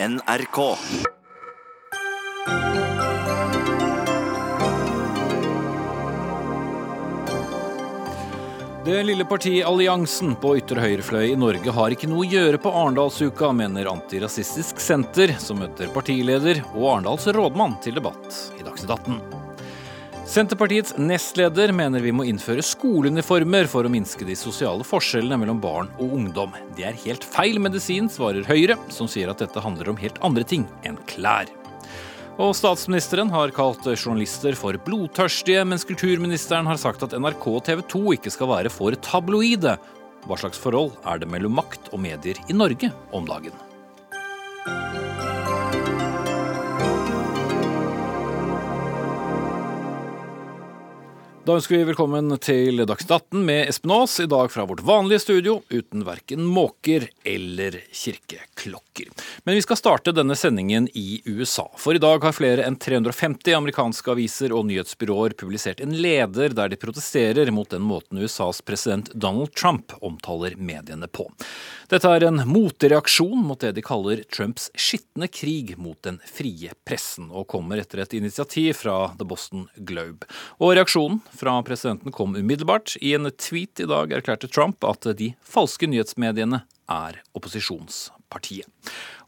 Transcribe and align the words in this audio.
NRK. 0.00 0.58
Det 8.84 9.02
lille 9.02 9.24
partiet 9.24 9.66
Alliansen 9.66 10.36
på 10.38 10.54
ytre 10.60 10.84
høyrefløy 10.84 11.32
i 11.32 11.34
Norge 11.34 11.74
har 11.74 11.90
ikke 11.90 12.06
noe 12.06 12.22
å 12.22 12.30
gjøre 12.30 12.62
på 12.62 12.70
Arendalsuka, 12.70 13.50
mener 13.50 13.90
Antirasistisk 13.90 14.78
Senter, 14.78 15.34
som 15.42 15.58
møter 15.64 15.90
partileder 15.90 16.62
og 16.76 16.86
Arendals 16.92 17.26
rådmann 17.34 17.74
til 17.82 17.98
debatt 17.98 18.38
i 18.54 18.62
Dagsnytt 18.62 18.94
18. 19.00 19.37
Senterpartiets 20.28 20.92
nestleder 21.00 21.70
mener 21.72 22.02
vi 22.04 22.10
må 22.12 22.26
innføre 22.28 22.60
skoleuniformer 22.60 23.64
for 23.72 23.86
å 23.88 23.90
minske 23.92 24.26
de 24.28 24.34
sosiale 24.36 24.84
forskjellene 24.84 25.38
mellom 25.40 25.60
barn 25.62 25.86
og 25.96 26.10
ungdom. 26.18 26.52
Det 26.76 26.84
er 26.84 26.98
helt 27.06 27.22
feil 27.24 27.56
medisin, 27.64 28.10
svarer 28.12 28.44
Høyre, 28.44 28.76
som 28.92 29.08
sier 29.08 29.32
at 29.32 29.40
dette 29.40 29.62
handler 29.64 29.88
om 29.88 29.96
helt 29.96 30.20
andre 30.28 30.44
ting 30.44 30.66
enn 30.84 30.98
klær. 31.08 31.48
Og 32.36 32.52
statsministeren 32.54 33.32
har 33.32 33.54
kalt 33.56 33.88
journalister 33.94 34.52
for 34.58 34.76
blodtørstige, 34.84 35.64
mens 35.64 35.88
kulturministeren 35.88 36.68
har 36.68 36.76
sagt 36.76 37.06
at 37.08 37.16
NRK 37.16 37.48
og 37.54 37.64
TV 37.64 37.80
2 37.96 38.02
ikke 38.18 38.34
skal 38.36 38.52
være 38.52 38.74
for 38.74 39.00
tabloide. 39.08 39.78
Hva 40.28 40.38
slags 40.44 40.60
forhold 40.60 40.92
er 41.08 41.24
det 41.24 41.32
mellom 41.32 41.56
makt 41.56 41.88
og 41.88 42.04
medier 42.04 42.36
i 42.52 42.58
Norge 42.58 42.92
om 43.16 43.24
dagen? 43.32 43.56
Da 51.48 51.54
ønsker 51.56 51.78
vi 51.78 51.86
velkommen 51.88 52.34
til 52.44 52.82
Dagsnytt 52.84 53.12
18 53.14 53.44
med 53.48 53.70
Espen 53.70 53.92
Aas, 53.94 54.18
i 54.20 54.26
dag 54.28 54.50
fra 54.52 54.66
vårt 54.68 54.82
vanlige 54.84 55.22
studio, 55.22 55.54
uten 55.72 56.02
verken 56.04 56.42
måker 56.44 57.06
eller 57.24 57.78
kirkeklokker. 57.88 59.08
Men 59.46 59.56
vi 59.56 59.62
skal 59.64 59.78
starte 59.80 60.12
denne 60.12 60.36
sendingen 60.36 60.90
i 60.92 61.22
USA, 61.24 61.64
for 61.80 61.96
i 61.96 62.02
dag 62.04 62.20
har 62.20 62.36
flere 62.36 62.66
enn 62.68 62.76
350 62.76 63.56
amerikanske 63.56 64.12
aviser 64.12 64.52
og 64.52 64.66
nyhetsbyråer 64.68 65.38
publisert 65.40 65.80
en 65.80 65.96
leder 65.96 66.52
der 66.52 66.68
de 66.68 66.76
protesterer 66.82 67.48
mot 67.48 67.72
den 67.72 67.86
måten 67.88 68.20
USAs 68.20 68.60
president 68.60 69.08
Donald 69.16 69.56
Trump 69.56 69.96
omtaler 70.04 70.52
mediene 70.60 71.08
på. 71.08 71.30
Dette 71.88 72.12
er 72.12 72.28
en 72.28 72.42
motreaksjon 72.44 73.40
mot 73.48 73.64
det 73.64 73.72
de 73.78 73.86
kaller 73.88 74.20
Trumps 74.28 74.68
skitne 74.76 75.30
krig 75.32 75.78
mot 75.80 75.96
den 76.04 76.20
frie 76.28 76.76
pressen, 76.84 77.32
og 77.32 77.48
kommer 77.48 77.80
etter 77.80 78.04
et 78.04 78.18
initiativ 78.20 78.82
fra 78.82 79.14
The 79.16 79.24
Boston 79.24 79.64
Globe. 79.88 80.28
Og 80.60 80.76
reaksjonen 80.76 81.22
fra 81.38 81.62
presidenten 81.62 82.12
kom 82.12 82.36
umiddelbart. 82.36 82.96
I 83.00 83.14
en 83.14 83.30
tweet 83.30 83.80
i 83.80 83.88
dag 83.88 84.12
erklærte 84.12 84.50
Trump 84.50 84.84
at 84.86 85.06
de 85.18 85.32
falske 85.44 85.88
nyhetsmediene 85.90 86.64
er 86.88 87.18
opposisjonspartiet. 87.36 88.68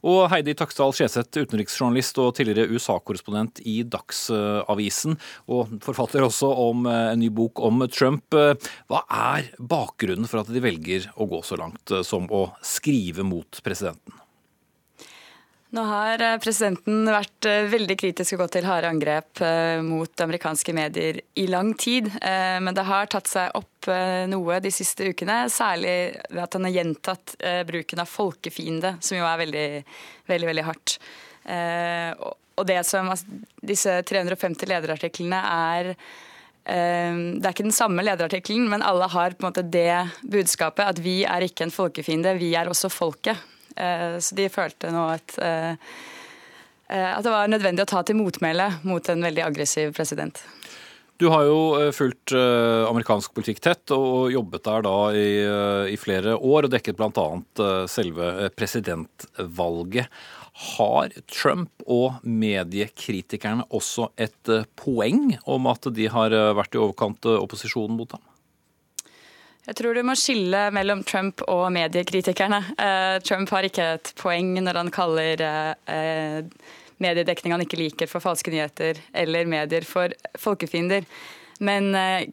Og 0.01 0.25
Heidi 0.33 0.55
Taksdal 0.57 0.95
Skjeseth, 0.97 1.43
utenriksjournalist 1.45 2.17
og 2.23 2.33
tidligere 2.37 2.73
USA-korrespondent 2.73 3.61
i 3.69 3.81
Dagsavisen, 3.85 5.19
og 5.45 5.75
forfatter 5.85 6.25
også 6.25 6.49
om 6.63 6.87
eh, 6.89 7.11
en 7.13 7.21
ny 7.21 7.29
bok 7.37 7.61
om 7.61 7.85
Trump. 7.93 8.33
Hva 8.89 9.03
er 9.05 9.51
bakgrunnen 9.61 10.29
for 10.29 10.41
at 10.41 10.49
de 10.49 10.63
velger 10.63 11.11
å 11.15 11.29
gå 11.29 11.43
så 11.45 11.59
langt 11.61 11.93
eh, 11.93 12.05
som 12.07 12.25
å 12.33 12.47
skrive 12.65 13.25
mot 13.27 13.61
presidenten? 13.65 14.20
Nå 15.71 15.83
har 15.87 16.19
eh, 16.19 16.37
presidenten 16.43 17.05
vært 17.07 17.47
eh, 17.47 17.69
veldig 17.71 17.95
kritisk 17.99 18.35
og 18.35 18.41
gått 18.43 18.57
til 18.57 18.65
harde 18.67 18.89
angrep 18.91 19.39
eh, 19.45 19.79
mot 19.85 20.23
amerikanske 20.23 20.73
medier 20.75 21.21
i 21.39 21.45
lang 21.47 21.71
tid. 21.79 22.09
Men 22.21 22.75
det 22.75 22.83
har 22.87 23.07
tatt 23.11 23.29
seg 23.31 23.55
opp 23.55 23.87
noe 24.29 24.59
de 24.61 24.69
siste 24.73 25.07
ukene, 25.09 25.45
særlig 25.49 25.93
ved 26.29 26.41
at 26.43 26.57
han 26.57 26.67
har 26.67 26.75
gjentatt 26.75 27.33
bruken 27.65 28.01
av 28.03 28.09
folkefiende, 28.09 28.91
som 29.01 29.17
jo 29.17 29.25
er 29.25 29.39
veldig, 29.41 29.63
veldig, 30.29 30.49
veldig 30.51 30.65
hardt. 30.67 30.97
Og 32.21 32.67
det 32.69 32.77
som 32.85 33.09
altså, 33.09 33.39
Disse 33.71 33.95
350 34.05 34.69
lederartiklene 34.69 35.39
er 35.41 35.91
det 36.61 37.41
er 37.41 37.55
ikke 37.55 37.65
den 37.65 37.73
samme 37.73 38.05
lederartikkelen, 38.05 38.67
men 38.69 38.85
alle 38.85 39.09
har 39.09 39.33
på 39.33 39.41
en 39.41 39.49
måte 39.49 39.65
det 39.65 40.21
budskapet 40.21 40.93
at 40.93 41.01
vi 41.01 41.23
er 41.25 41.47
ikke 41.47 41.65
en 41.65 41.73
folkefiende, 41.73 42.35
vi 42.37 42.53
er 42.59 42.69
også 42.69 42.91
folket. 42.93 43.41
Eh, 43.75 44.17
så 44.23 44.37
de 44.37 44.47
følte 44.51 44.91
nå 44.93 45.03
at, 45.13 45.35
eh, 45.41 45.75
eh, 46.89 47.11
at 47.11 47.23
det 47.25 47.33
var 47.33 47.51
nødvendig 47.51 47.85
å 47.85 47.91
ta 47.91 48.03
til 48.05 48.19
motmæle 48.19 48.67
mot 48.87 49.09
en 49.09 49.27
veldig 49.27 49.45
aggressiv 49.45 49.95
president. 49.97 50.43
Du 51.21 51.27
har 51.29 51.45
jo 51.45 51.91
fulgt 51.93 52.33
amerikansk 52.33 53.35
politikk 53.37 53.59
tett 53.61 53.91
og 53.93 54.31
jobbet 54.33 54.63
der 54.65 54.81
da 54.87 54.93
i, 55.13 55.27
i 55.93 55.97
flere 56.01 56.33
år 56.33 56.65
og 56.65 56.71
dekket 56.73 56.97
bl.a. 56.97 57.25
selve 57.85 58.49
presidentvalget. 58.57 60.09
Har 60.71 61.13
Trump 61.29 61.85
og 61.85 62.25
mediekritikerne 62.25 63.67
også 63.69 64.09
et 64.17 64.49
poeng 64.73 65.35
om 65.45 65.69
at 65.69 65.91
de 65.93 66.09
har 66.09 66.33
vært 66.57 66.73
i 66.73 66.81
overkant 66.81 67.29
opposisjonen 67.37 68.01
mot 68.01 68.17
ham? 68.17 68.25
Jeg 69.61 69.77
tror 69.77 69.93
du 69.93 70.01
må 70.01 70.15
skille 70.17 70.59
mellom 70.73 71.03
Trump 71.05 71.43
og 71.45 71.67
mediekritikerne. 71.73 72.59
Uh, 72.79 73.21
Trump 73.21 73.51
har 73.53 73.67
ikke 73.67 73.87
et 73.99 74.11
poeng 74.17 74.55
når 74.57 74.79
han 74.79 74.91
kaller 74.93 75.41
uh, 75.45 76.39
mediedekning 77.01 77.53
han 77.53 77.61
ikke 77.61 77.77
liker 77.77 78.09
for 78.09 78.23
falske 78.23 78.53
nyheter, 78.53 78.97
eller 79.13 79.49
medier 79.49 79.85
for 79.85 80.13
folkefiender. 80.41 81.05
Men 81.61 81.91
uh, 81.93 82.23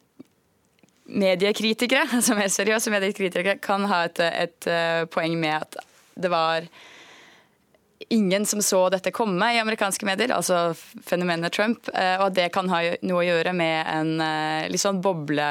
mediekritikere, 1.05 2.07
som 2.27 2.41
er 2.41 2.53
seriøse 2.53 2.93
mediekritikere, 2.95 3.59
kan 3.61 3.85
ha 3.91 4.07
et, 4.09 4.23
et 4.25 4.69
poeng 5.13 5.37
med 5.41 5.59
at 5.59 5.77
det 6.19 6.31
var 6.33 6.65
ingen 8.09 8.47
som 8.49 8.63
så 8.65 8.87
dette 8.95 9.13
komme 9.13 9.51
i 9.53 9.61
amerikanske 9.61 10.07
medier, 10.09 10.33
altså 10.33 10.73
fenomenet 11.05 11.53
Trump, 11.53 11.91
og 11.93 12.25
at 12.31 12.37
det 12.39 12.47
kan 12.55 12.71
ha 12.73 12.81
noe 13.05 13.21
å 13.21 13.27
gjøre 13.27 13.53
med 13.57 13.91
en 13.93 14.15
litt 14.73 14.81
sånn 14.81 15.03
boble 15.05 15.49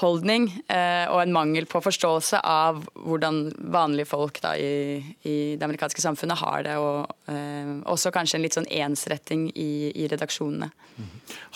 holdning 0.00 0.48
eh, 0.66 1.06
og 1.06 1.20
en 1.22 1.34
mangel 1.34 1.68
på 1.70 1.82
forståelse 1.84 2.40
av 2.42 2.80
hvordan 2.98 3.44
vanlige 3.74 4.08
folk 4.10 4.40
da, 4.42 4.56
i, 4.58 4.98
i, 5.22 5.36
det 5.54 5.66
amerikanske 5.66 6.02
samfunnet 6.02 6.40
har 6.40 6.66
det, 6.66 6.74
og 6.82 7.30
eh, 7.30 7.70
også 7.90 8.12
kanskje 8.14 8.40
en 8.40 8.44
litt 8.46 8.58
sånn 8.58 8.70
ensretting 8.70 9.48
i, 9.54 9.92
i 9.94 10.10
redaksjonene. 10.10 10.72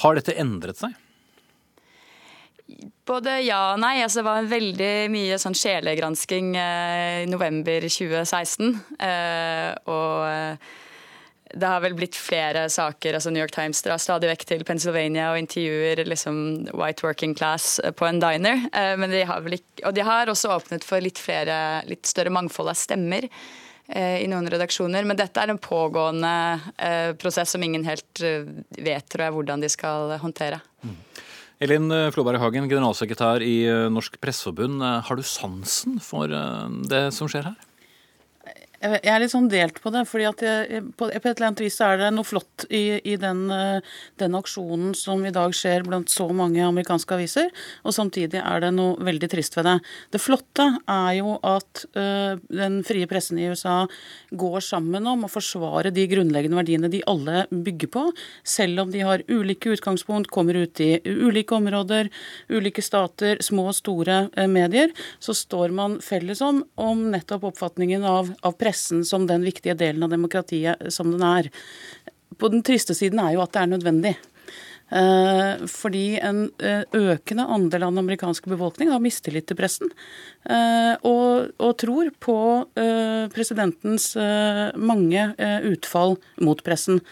Har 0.05 0.19
dette 0.19 0.37
endret 0.39 0.79
seg? 0.81 0.95
Både 3.09 3.39
ja 3.41 3.73
og 3.73 3.81
nei. 3.81 3.97
Altså, 4.05 4.21
det 4.21 4.29
var 4.29 4.51
veldig 4.51 4.93
mye 5.13 5.39
sånn 5.41 5.57
sjelegransking 5.57 6.53
eh, 6.61 7.23
i 7.25 7.31
november 7.31 7.89
2016. 7.89 8.75
Eh, 9.01 9.71
og 9.89 10.69
det 11.61 11.69
har 11.69 11.83
vel 11.83 11.95
blitt 11.99 12.17
flere 12.17 12.67
saker. 12.71 13.15
altså 13.15 13.31
New 13.31 13.43
York 13.43 13.55
Times 13.55 13.83
drar 13.83 14.01
stadig 14.03 14.31
vekk 14.31 14.45
til 14.49 14.65
Pennsylvania 14.67 15.31
og 15.33 15.41
intervjuer 15.41 16.05
liksom 16.09 16.41
white 16.73 17.05
working 17.07 17.35
class 17.39 17.79
eh, 17.85 17.93
på 17.93 18.07
en 18.09 18.21
diner. 18.23 18.69
Eh, 18.73 18.95
men 18.99 19.11
de 19.13 19.25
har 19.29 19.45
vel 19.45 19.59
ikke, 19.59 19.85
og 19.89 19.95
de 19.97 20.05
har 20.07 20.31
også 20.31 20.53
åpnet 20.57 20.87
for 20.87 21.05
litt, 21.05 21.21
flere, 21.21 21.83
litt 21.89 22.09
større 22.09 22.33
mangfold 22.35 22.73
av 22.73 22.79
stemmer 22.79 23.29
eh, 23.29 24.19
i 24.23 24.29
noen 24.31 24.49
redaksjoner. 24.51 25.07
Men 25.09 25.19
dette 25.19 25.43
er 25.43 25.53
en 25.53 25.61
pågående 25.63 26.35
prosess 27.21 27.55
som 27.55 27.65
ingen 27.65 27.87
helt 27.89 28.23
vet 28.23 29.09
tror 29.11 29.29
jeg, 29.29 29.37
hvordan 29.37 29.65
de 29.65 29.73
skal 29.73 30.19
håndtere. 30.23 30.61
Mm. 30.83 30.99
Elin 31.67 31.91
Floberg 32.15 32.39
Hagen, 32.39 32.69
generalsekretær 32.71 33.43
i 33.43 33.65
Norsk 33.91 34.21
Presseforbund. 34.23 34.79
Har 34.79 35.19
du 35.19 35.25
sansen 35.27 35.99
for 35.99 36.31
det 36.87 37.09
som 37.17 37.27
skjer 37.31 37.51
her? 37.51 37.65
Jeg 38.79 39.11
er 39.11 39.19
litt 39.19 39.33
sånn 39.33 39.49
delt 39.51 39.81
på 39.83 39.91
det. 39.91 40.05
fordi 40.07 40.27
at 40.29 40.43
jeg, 40.45 40.83
på, 40.95 41.09
et 41.11 41.25
eller 41.27 41.49
annet 41.49 41.63
vis 41.65 41.81
er 41.83 41.97
det 41.99 42.13
noe 42.15 42.27
flott 42.27 42.67
i, 42.71 43.01
i 43.03 43.17
den, 43.19 43.49
eh, 43.51 43.81
den, 44.23 44.37
aksjonen 44.39 44.93
som 44.95 45.25
i 45.27 45.33
dag 45.35 45.51
skjer 45.57 45.83
blant 45.89 46.13
så 46.13 46.29
mange 46.31 46.63
amerikanske 46.63 47.17
aviser. 47.17 47.51
Og 47.83 47.97
samtidig 47.97 48.39
er 48.39 48.63
det 48.63 48.71
noe 48.77 48.95
veldig 49.03 49.31
trist 49.33 49.59
ved 49.59 49.67
det. 49.67 49.75
Det 50.15 50.21
flotte 50.23 50.69
er 50.87 51.17
jo 51.19 51.35
at 51.43 51.83
ø, 51.99 52.05
den 52.55 52.79
frie 52.87 53.09
pressen 53.11 53.41
i 53.41 53.49
USA 53.51 53.81
går 54.31 54.63
sammen 54.63 55.09
om 55.11 55.27
å 55.27 55.33
forsvare 55.33 55.91
de 55.95 56.07
grunnleggende 56.11 56.61
verdiene 56.61 56.93
de 56.93 57.03
alle 57.11 57.49
bygger 57.51 57.91
på. 57.97 58.05
Selv 58.47 58.85
om 58.85 58.95
de 58.95 59.03
har 59.03 59.27
ulike 59.27 59.75
utgangspunkt, 59.75 60.31
kommer 60.31 60.55
ut 60.55 60.83
i 60.85 61.01
ulike 61.03 61.57
områder, 61.59 62.13
ulike 62.53 62.85
stater, 62.85 63.43
små 63.43 63.71
og 63.73 63.79
store 63.79 64.21
uh, 64.37 64.47
medier, 64.51 64.95
så 65.19 65.35
står 65.35 65.75
man 65.75 65.99
felles 66.05 66.43
om, 66.45 66.63
om 66.79 67.09
nettopp 67.11 67.49
oppfatningen 67.51 68.07
av, 68.07 68.31
av 68.47 68.55
pressen 68.55 68.68
pressen 68.69 69.05
som 69.09 69.27
den 69.27 69.47
viktige 69.49 69.77
delen 69.79 70.05
av 70.05 70.13
demokratiet 70.13 70.93
som 70.93 71.11
den 71.15 71.25
er. 71.25 71.49
På 72.39 72.53
den 72.53 72.63
triste 72.63 72.95
siden 72.95 73.19
er 73.25 73.35
jo 73.35 73.43
at 73.43 73.57
det 73.57 73.65
er 73.65 73.73
nødvendig. 73.73 74.19
Eh, 74.89 75.67
fordi 75.69 76.17
en 76.25 76.47
eh, 76.65 76.85
økende 76.97 77.45
andel 77.45 77.85
av 77.85 77.93
den 77.93 78.01
amerikanske 78.01 78.49
befolkning 78.49 78.89
har 78.93 79.03
mistillit 79.05 79.49
til 79.49 79.59
pressen. 79.59 79.91
Eh, 80.49 80.95
og, 81.05 81.51
og 81.61 81.75
tror 81.83 82.13
på 82.25 82.39
presidentens 83.35 84.15
mange 84.79 85.25
utfall 85.69 86.17
mot 86.45 86.63
pressen. 86.65 87.03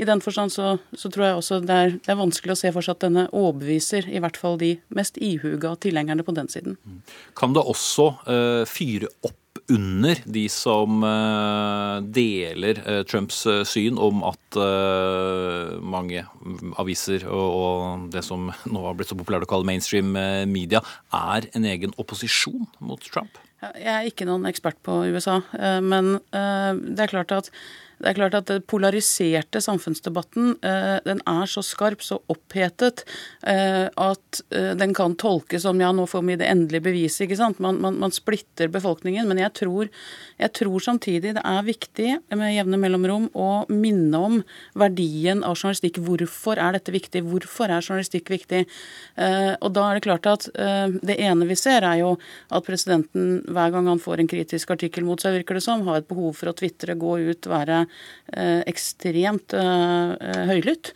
I 0.00 0.06
den 0.08 0.22
forstand 0.24 0.52
så, 0.54 0.78
så 0.96 1.10
tror 1.12 1.26
jeg 1.26 1.36
også 1.36 1.58
det 1.60 1.76
er, 1.76 1.90
det 1.98 2.08
er, 2.08 2.16
vanskelig 2.16 2.54
å 2.54 2.60
se 2.62 2.70
for 2.72 2.84
seg 2.84 2.96
at 2.96 3.04
denne 3.04 3.26
overbeviser 3.36 4.08
i 4.08 4.22
hvert 4.22 4.38
fall 4.40 4.56
de 4.60 4.72
mest 4.96 5.20
ihuga 5.20 5.74
tilhengerne 5.84 6.24
på 6.24 6.32
den 6.38 6.48
siden. 6.48 6.78
Kan 7.36 7.52
det 7.56 7.66
også 7.68 8.08
fyre 8.70 9.12
opp 9.20 9.39
under 9.72 10.20
de 10.24 10.44
som 10.52 11.02
deler 12.14 12.80
Trumps 13.08 13.42
syn 13.70 13.98
om 14.00 14.24
at 14.28 14.58
mange 15.82 16.24
aviser 16.80 17.26
og 17.30 18.08
det 18.14 18.24
som 18.26 18.50
nå 18.72 18.86
har 18.86 18.98
blitt 18.98 19.12
så 19.12 19.18
populært 19.18 19.46
å 19.46 19.50
kalle 19.50 19.68
mainstream 19.68 20.10
media, 20.50 20.82
er 21.14 21.46
en 21.54 21.68
egen 21.70 21.94
opposisjon 22.00 22.66
mot 22.82 23.06
Trump? 23.12 23.38
Jeg 23.60 23.92
er 23.92 24.08
ikke 24.08 24.26
noen 24.28 24.48
ekspert 24.48 24.78
på 24.86 25.02
USA, 25.12 25.40
men 25.84 26.16
det 26.32 27.04
er 27.04 27.12
klart 27.12 27.34
at 27.36 27.52
det 28.00 28.08
er 28.08 28.16
klart 28.16 28.36
at 28.38 28.48
den 28.48 28.62
polariserte 28.64 29.60
samfunnsdebatten 29.60 30.54
eh, 30.64 30.96
den 31.04 31.20
er 31.28 31.48
så 31.50 31.60
skarp, 31.64 32.00
så 32.04 32.16
opphetet, 32.32 33.02
eh, 33.44 33.88
at 33.92 34.40
eh, 34.56 34.72
den 34.80 34.94
kan 34.96 35.16
tolkes 35.20 35.66
som 35.66 35.80
ja, 35.82 35.90
nå 35.92 36.06
får 36.08 36.24
vi 36.24 36.38
det 36.40 36.48
endelige 36.48 36.86
beviset. 36.88 37.26
ikke 37.26 37.38
sant? 37.42 37.60
Man, 37.60 37.80
man, 37.84 37.98
man 38.00 38.14
splitter 38.14 38.72
befolkningen. 38.72 39.28
Men 39.28 39.42
jeg 39.42 39.52
tror, 39.60 39.90
jeg 40.40 40.52
tror, 40.56 40.78
samtidig 40.80 41.34
det 41.36 41.44
er 41.44 41.66
viktig 41.66 42.08
med 42.40 42.54
jevne 42.54 42.80
mellomrom 42.80 43.28
å 43.36 43.50
minne 43.68 44.24
om 44.30 44.40
verdien 44.80 45.44
av 45.44 45.58
journalistikk. 45.58 46.00
Hvorfor 46.00 46.60
er 46.62 46.78
dette 46.78 46.94
viktig? 46.96 47.24
Hvorfor 47.28 47.68
er 47.68 47.84
journalistikk 47.84 48.32
viktig? 48.32 48.64
Og 49.60 49.68
da 49.76 49.84
er 49.86 49.98
det 49.98 50.04
klart 50.06 50.28
at 50.30 50.46
det 51.04 51.16
ene 51.20 51.48
vi 51.48 51.56
ser, 51.58 51.84
er 51.84 52.00
jo 52.00 52.14
at 52.54 52.64
presidenten 52.66 53.42
hver 53.50 53.74
gang 53.74 53.90
han 53.90 54.00
får 54.00 54.22
en 54.22 54.30
kritisk 54.30 54.72
artikkel 54.72 55.04
mot 55.06 55.20
seg, 55.20 55.36
virker 55.36 55.58
det 55.58 55.64
som, 55.64 55.84
har 55.88 56.00
et 56.00 56.08
behov 56.08 56.32
for 56.38 56.50
å 56.50 56.56
tvitre, 56.56 56.96
gå 57.00 57.18
ut, 57.30 57.50
være 57.50 57.84
ekstremt 58.70 59.54
eh, 59.56 60.12
eh, 60.20 60.44
høylytt. 60.50 60.92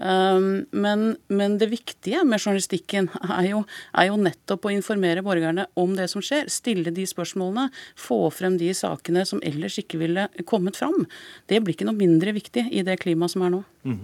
Um, 0.00 0.64
men, 0.72 1.16
men, 1.28 1.58
det 1.60 1.68
viktige 1.68 2.22
med 2.24 2.40
journalistikken 2.40 3.10
er 3.28 3.50
jo, 3.50 3.58
er 3.92 4.08
jo, 4.08 4.16
nettopp 4.24 4.64
å 4.64 4.72
informere 4.72 5.24
borgerne 5.24 5.66
om 5.78 5.92
det 5.98 6.08
som 6.12 6.24
skjer. 6.24 6.48
Stille 6.52 6.94
de 6.94 7.04
spørsmålene. 7.08 7.68
Få 7.98 8.24
frem 8.32 8.56
de 8.60 8.70
sakene 8.76 9.26
som 9.28 9.42
ellers 9.44 9.76
ikke 9.82 10.00
ville 10.00 10.28
kommet 10.48 10.80
fram. 10.80 11.04
Det 11.50 11.60
blir 11.60 11.76
ikke 11.76 11.88
noe 11.88 11.98
mindre 11.98 12.32
viktig 12.34 12.70
i 12.72 12.84
det 12.86 12.96
klimaet 13.02 13.34
som 13.34 13.44
er 13.44 13.52
nå. 13.52 13.60
Mm. 13.82 14.00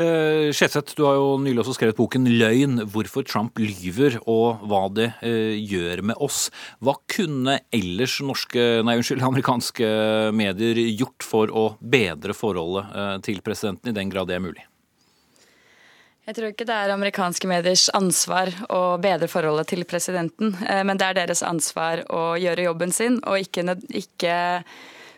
Eh, 0.00 0.48
Skjetseth, 0.56 0.96
du 0.96 1.04
har 1.04 1.18
jo 1.18 1.36
nylig 1.42 1.60
også 1.60 1.76
skrevet 1.76 1.98
boken 1.98 2.24
'Løgn 2.24 2.86
hvorfor 2.88 3.26
Trump 3.28 3.60
lyver 3.60 4.16
og 4.24 4.64
hva 4.64 4.86
det 4.96 5.10
eh, 5.20 5.60
gjør 5.60 6.02
med 6.10 6.16
oss'. 6.24 6.48
Hva 6.80 6.96
kunne 7.10 7.58
ellers 7.70 8.18
norske, 8.24 8.64
nei, 8.82 8.96
unnskyld, 8.98 9.22
amerikanske 9.30 9.92
medier 10.34 10.80
gjort 10.88 11.22
for 11.26 11.52
å 11.52 11.68
bedre 11.80 12.34
forholdet 12.34 12.96
eh, 12.96 13.16
til 13.28 13.44
presidenten, 13.44 13.92
i 13.92 13.98
den 14.00 14.10
grad 14.10 14.32
det 14.32 14.40
er 14.40 14.46
mulig? 14.48 14.64
Jeg 16.30 16.36
tror 16.36 16.52
ikke 16.52 16.66
det 16.68 16.74
er 16.78 16.92
amerikanske 16.94 17.48
mediers 17.50 17.88
ansvar 17.98 18.52
å 18.70 19.00
bedre 19.02 19.26
forholdet 19.26 19.72
til 19.72 19.80
presidenten, 19.82 20.52
eh, 20.62 20.84
men 20.86 20.94
det 21.00 21.08
er 21.08 21.16
deres 21.18 21.40
ansvar 21.42 22.04
å 22.06 22.36
gjøre 22.38 22.68
jobben 22.68 22.92
sin 22.94 23.16
og 23.26 23.42
ikke, 23.42 23.74
ikke 23.98 24.34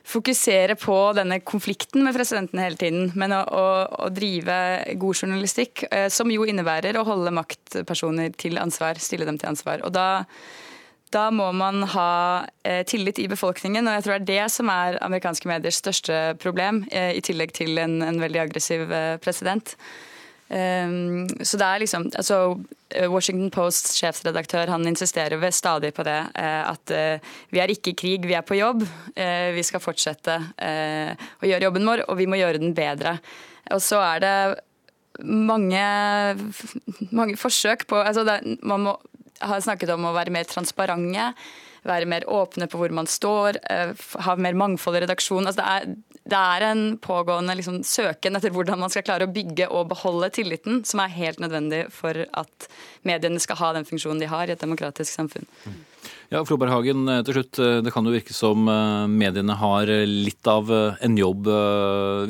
fokusere 0.09 0.73
på 0.81 0.95
denne 1.19 1.37
konflikten 1.45 2.01
med 2.07 2.17
presidenten 2.17 2.63
hele 2.63 2.81
tiden, 2.81 3.11
men 3.13 3.35
å, 3.37 3.43
å, 3.45 3.65
å, 4.07 4.09
drive 4.09 4.57
god 5.03 5.21
journalistikk, 5.21 5.83
eh, 5.91 6.07
som 6.09 6.33
jo 6.33 6.47
innebærer 6.49 6.97
å 6.97 7.05
holde 7.05 7.35
maktpersoner 7.37 8.33
til 8.41 8.57
ansvar, 8.63 8.97
stille 8.97 9.29
dem 9.29 9.37
til 9.43 9.51
ansvar. 9.51 9.85
Og 9.85 9.93
da, 9.93 10.07
da 11.13 11.27
må 11.29 11.51
man 11.53 11.85
ha 11.93 12.15
eh, 12.65 12.87
tillit 12.89 13.21
i 13.21 13.29
befolkningen, 13.29 13.85
og 13.85 13.99
jeg 13.99 14.07
tror 14.07 14.15
det 14.15 14.23
er 14.23 14.31
det 14.31 14.57
som 14.57 14.73
er 14.73 14.97
amerikanske 15.05 15.53
mediers 15.53 15.83
største 15.85 16.23
problem, 16.41 16.87
i 16.89 17.21
tillegg 17.21 17.53
til 17.61 17.77
en, 17.85 17.99
en 18.01 18.23
veldig 18.25 18.43
aggressiv 18.47 18.89
president. 19.21 19.77
Um, 20.53 21.25
så 21.41 21.57
det 21.57 21.65
er 21.65 21.81
liksom 21.81 22.03
altså 22.13 22.39
eh, 22.93 23.07
Washington 23.09 23.49
Posts 23.55 23.95
sjefsredaktør 23.97 24.69
han 24.69 24.85
insisterer 24.85 25.41
ved 25.41 25.55
stadig 25.57 25.95
på 25.97 26.05
det. 26.05 26.19
Uh, 26.37 26.75
at 26.75 26.93
uh, 26.93 27.31
vi 27.49 27.63
er 27.63 27.73
ikke 27.73 27.95
i 27.95 27.97
krig, 28.03 28.27
vi 28.29 28.37
er 28.37 28.45
på 28.45 28.59
jobb. 28.59 28.85
Vi 29.17 29.65
skal 29.65 29.81
fortsette 29.83 30.35
å 30.37 31.49
gjøre 31.49 31.65
jobben 31.67 31.89
vår, 31.89 32.05
og 32.11 32.19
vi 32.19 32.29
må 32.29 32.39
gjøre 32.41 32.61
den 32.61 32.75
bedre. 32.77 33.17
Og 33.73 33.81
så 33.85 34.01
er 34.05 34.23
det 34.23 34.37
mange, 35.23 35.83
mange 37.13 37.37
forsøk 37.39 37.87
på 37.89 38.01
altså 38.01 38.25
det, 38.27 38.39
Man 38.65 38.87
må 38.89 38.97
ha 39.45 39.59
snakket 39.61 39.93
om 39.95 40.09
å 40.09 40.15
være 40.17 40.33
mer 40.35 40.49
transparente 40.49 41.33
være 41.87 42.07
mer 42.07 42.27
åpne 42.31 42.69
på 42.71 42.79
hvor 42.79 42.93
man 42.95 43.09
står, 43.11 43.59
ha 44.23 44.35
mer 44.39 44.55
mangfold 44.59 45.01
i 45.01 45.03
redaksjonen. 45.03 45.49
Altså 45.51 45.63
det, 45.63 45.73
er, 45.73 46.12
det 46.25 46.39
er 46.39 46.65
en 46.69 46.83
pågående 47.03 47.55
liksom, 47.59 47.81
søken 47.87 48.39
etter 48.39 48.53
hvordan 48.55 48.79
man 48.79 48.93
skal 48.93 49.05
klare 49.07 49.27
å 49.27 49.33
bygge 49.33 49.67
og 49.75 49.89
beholde 49.91 50.31
tilliten, 50.35 50.83
som 50.87 51.03
er 51.03 51.15
helt 51.17 51.43
nødvendig 51.43 51.89
for 51.95 52.15
at 52.15 52.69
mediene 53.09 53.43
skal 53.43 53.59
ha 53.59 53.73
den 53.79 53.89
funksjonen 53.89 54.23
de 54.23 54.31
har 54.31 54.47
i 54.47 54.55
et 54.55 54.63
demokratisk 54.63 55.11
samfunn. 55.17 55.49
Mm. 55.67 55.81
Ja, 56.33 56.41
Floberghagen, 56.49 57.03
Hagen, 57.05 57.25
til 57.27 57.37
slutt. 57.37 57.59
Eh, 57.61 57.79
det 57.85 57.91
kan 57.93 58.07
jo 58.09 58.13
virke 58.15 58.33
som 58.33 58.65
eh, 58.73 59.03
mediene 59.05 59.53
har 59.61 59.91
litt 60.09 60.49
av 60.49 60.71
en 60.73 61.17
jobb 61.19 61.51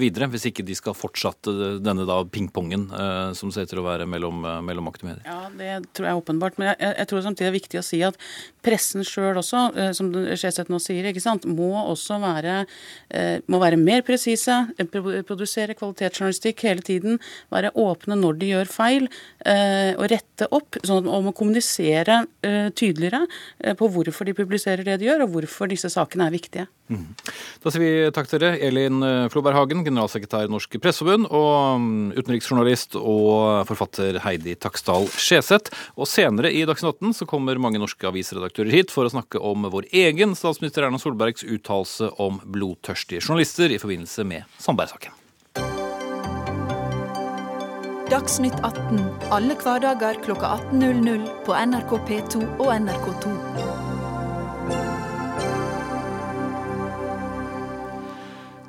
videre, 0.00 0.26
hvis 0.32 0.48
ikke 0.48 0.64
de 0.66 0.74
skal 0.74 0.96
fortsette 0.96 1.52
denne 1.84 2.02
da 2.08 2.16
pingpongen 2.26 2.88
som 3.36 3.52
ser 3.54 3.68
til 3.70 3.78
å 3.80 3.84
være 3.84 4.08
mellom, 4.10 4.40
mellom 4.66 4.88
medier. 4.90 5.22
Ja, 5.26 5.46
det 5.54 5.92
tror 5.94 6.08
jeg 6.08 6.16
er 6.16 6.18
åpenbart. 6.18 6.58
Men 6.58 6.72
jeg, 6.72 6.90
jeg 6.98 7.08
tror 7.10 7.22
samtidig 7.22 7.46
det 7.46 7.50
er 7.50 7.56
viktig 7.56 7.80
å 7.80 7.84
si 7.86 8.00
at 8.06 8.18
pressen 8.64 9.06
sjøl 9.06 9.38
også, 9.38 9.62
som 9.96 10.10
Skjeseth 10.12 10.72
nå 10.72 10.80
sier, 10.82 11.06
ikke 11.10 11.22
sant, 11.22 11.46
må 11.46 11.70
også 11.80 12.18
være, 12.22 12.62
må 13.50 13.60
være 13.62 13.78
mer 13.80 14.04
presise, 14.06 14.58
produsere 15.28 15.76
kvalitetsjournalistikk 15.78 16.62
hele 16.66 16.86
tiden, 16.86 17.18
være 17.54 17.72
åpne 17.78 18.18
når 18.18 18.38
de 18.40 18.52
gjør 18.52 18.70
feil, 18.70 19.08
og 19.96 20.04
rette 20.12 20.48
opp, 20.54 20.78
sånn 20.82 21.02
at, 21.02 21.10
man 21.10 21.26
må 21.28 21.34
kommunisere 21.36 22.22
tydeligere 22.78 23.24
på 23.78 23.91
hvorfor 23.94 24.28
de 24.28 24.34
publiserer 24.36 24.84
det 24.86 24.98
de 25.00 25.08
gjør, 25.08 25.24
og 25.26 25.34
hvorfor 25.36 25.70
disse 25.70 25.90
sakene 25.92 26.26
er 26.28 26.34
viktige. 26.34 26.66
Mm. 26.92 27.06
Da 27.62 27.72
sier 27.72 27.82
vi 27.82 27.92
takk 28.14 28.28
til 28.30 28.42
dere, 28.42 28.58
Elin 28.64 29.04
eh, 29.06 29.28
Floberg 29.32 29.56
Hagen, 29.56 29.84
generalsekretær 29.86 30.48
i 30.48 30.52
Norsk 30.52 30.76
Presseforbund, 30.82 31.28
og 31.30 31.80
mm, 31.82 32.12
utenriksjournalist 32.18 32.98
og 33.00 33.62
forfatter 33.70 34.20
Heidi 34.24 34.56
Taksdal 34.60 35.08
Skjeseth. 35.14 35.72
Og 35.96 36.10
senere 36.10 36.52
i 36.52 36.66
Dagsnytt 36.68 37.00
18 37.02 37.18
så 37.22 37.28
kommer 37.30 37.60
mange 37.62 37.80
norske 37.82 38.08
avisredaktører 38.08 38.72
hit 38.74 38.92
for 38.94 39.08
å 39.08 39.14
snakke 39.14 39.40
om 39.40 39.68
vår 39.72 39.88
egen 40.04 40.36
statsminister 40.38 40.88
Erna 40.88 41.00
Solbergs 41.02 41.46
uttalelse 41.46 42.12
om 42.22 42.42
blodtørstige 42.44 43.22
journalister 43.22 43.72
i 43.72 43.80
forbindelse 43.82 44.26
med 44.28 44.48
Sandberg-saken. 44.62 45.18
Dagsnytt 48.12 48.58
18 48.60 48.98
alle 49.32 49.54
hverdager 49.56 50.18
kl 50.20 50.34
18.00 50.36 51.24
på 51.46 51.56
NRK 51.56 51.94
P2 52.10 52.42
og 52.58 52.68
NRK2. 52.74 53.71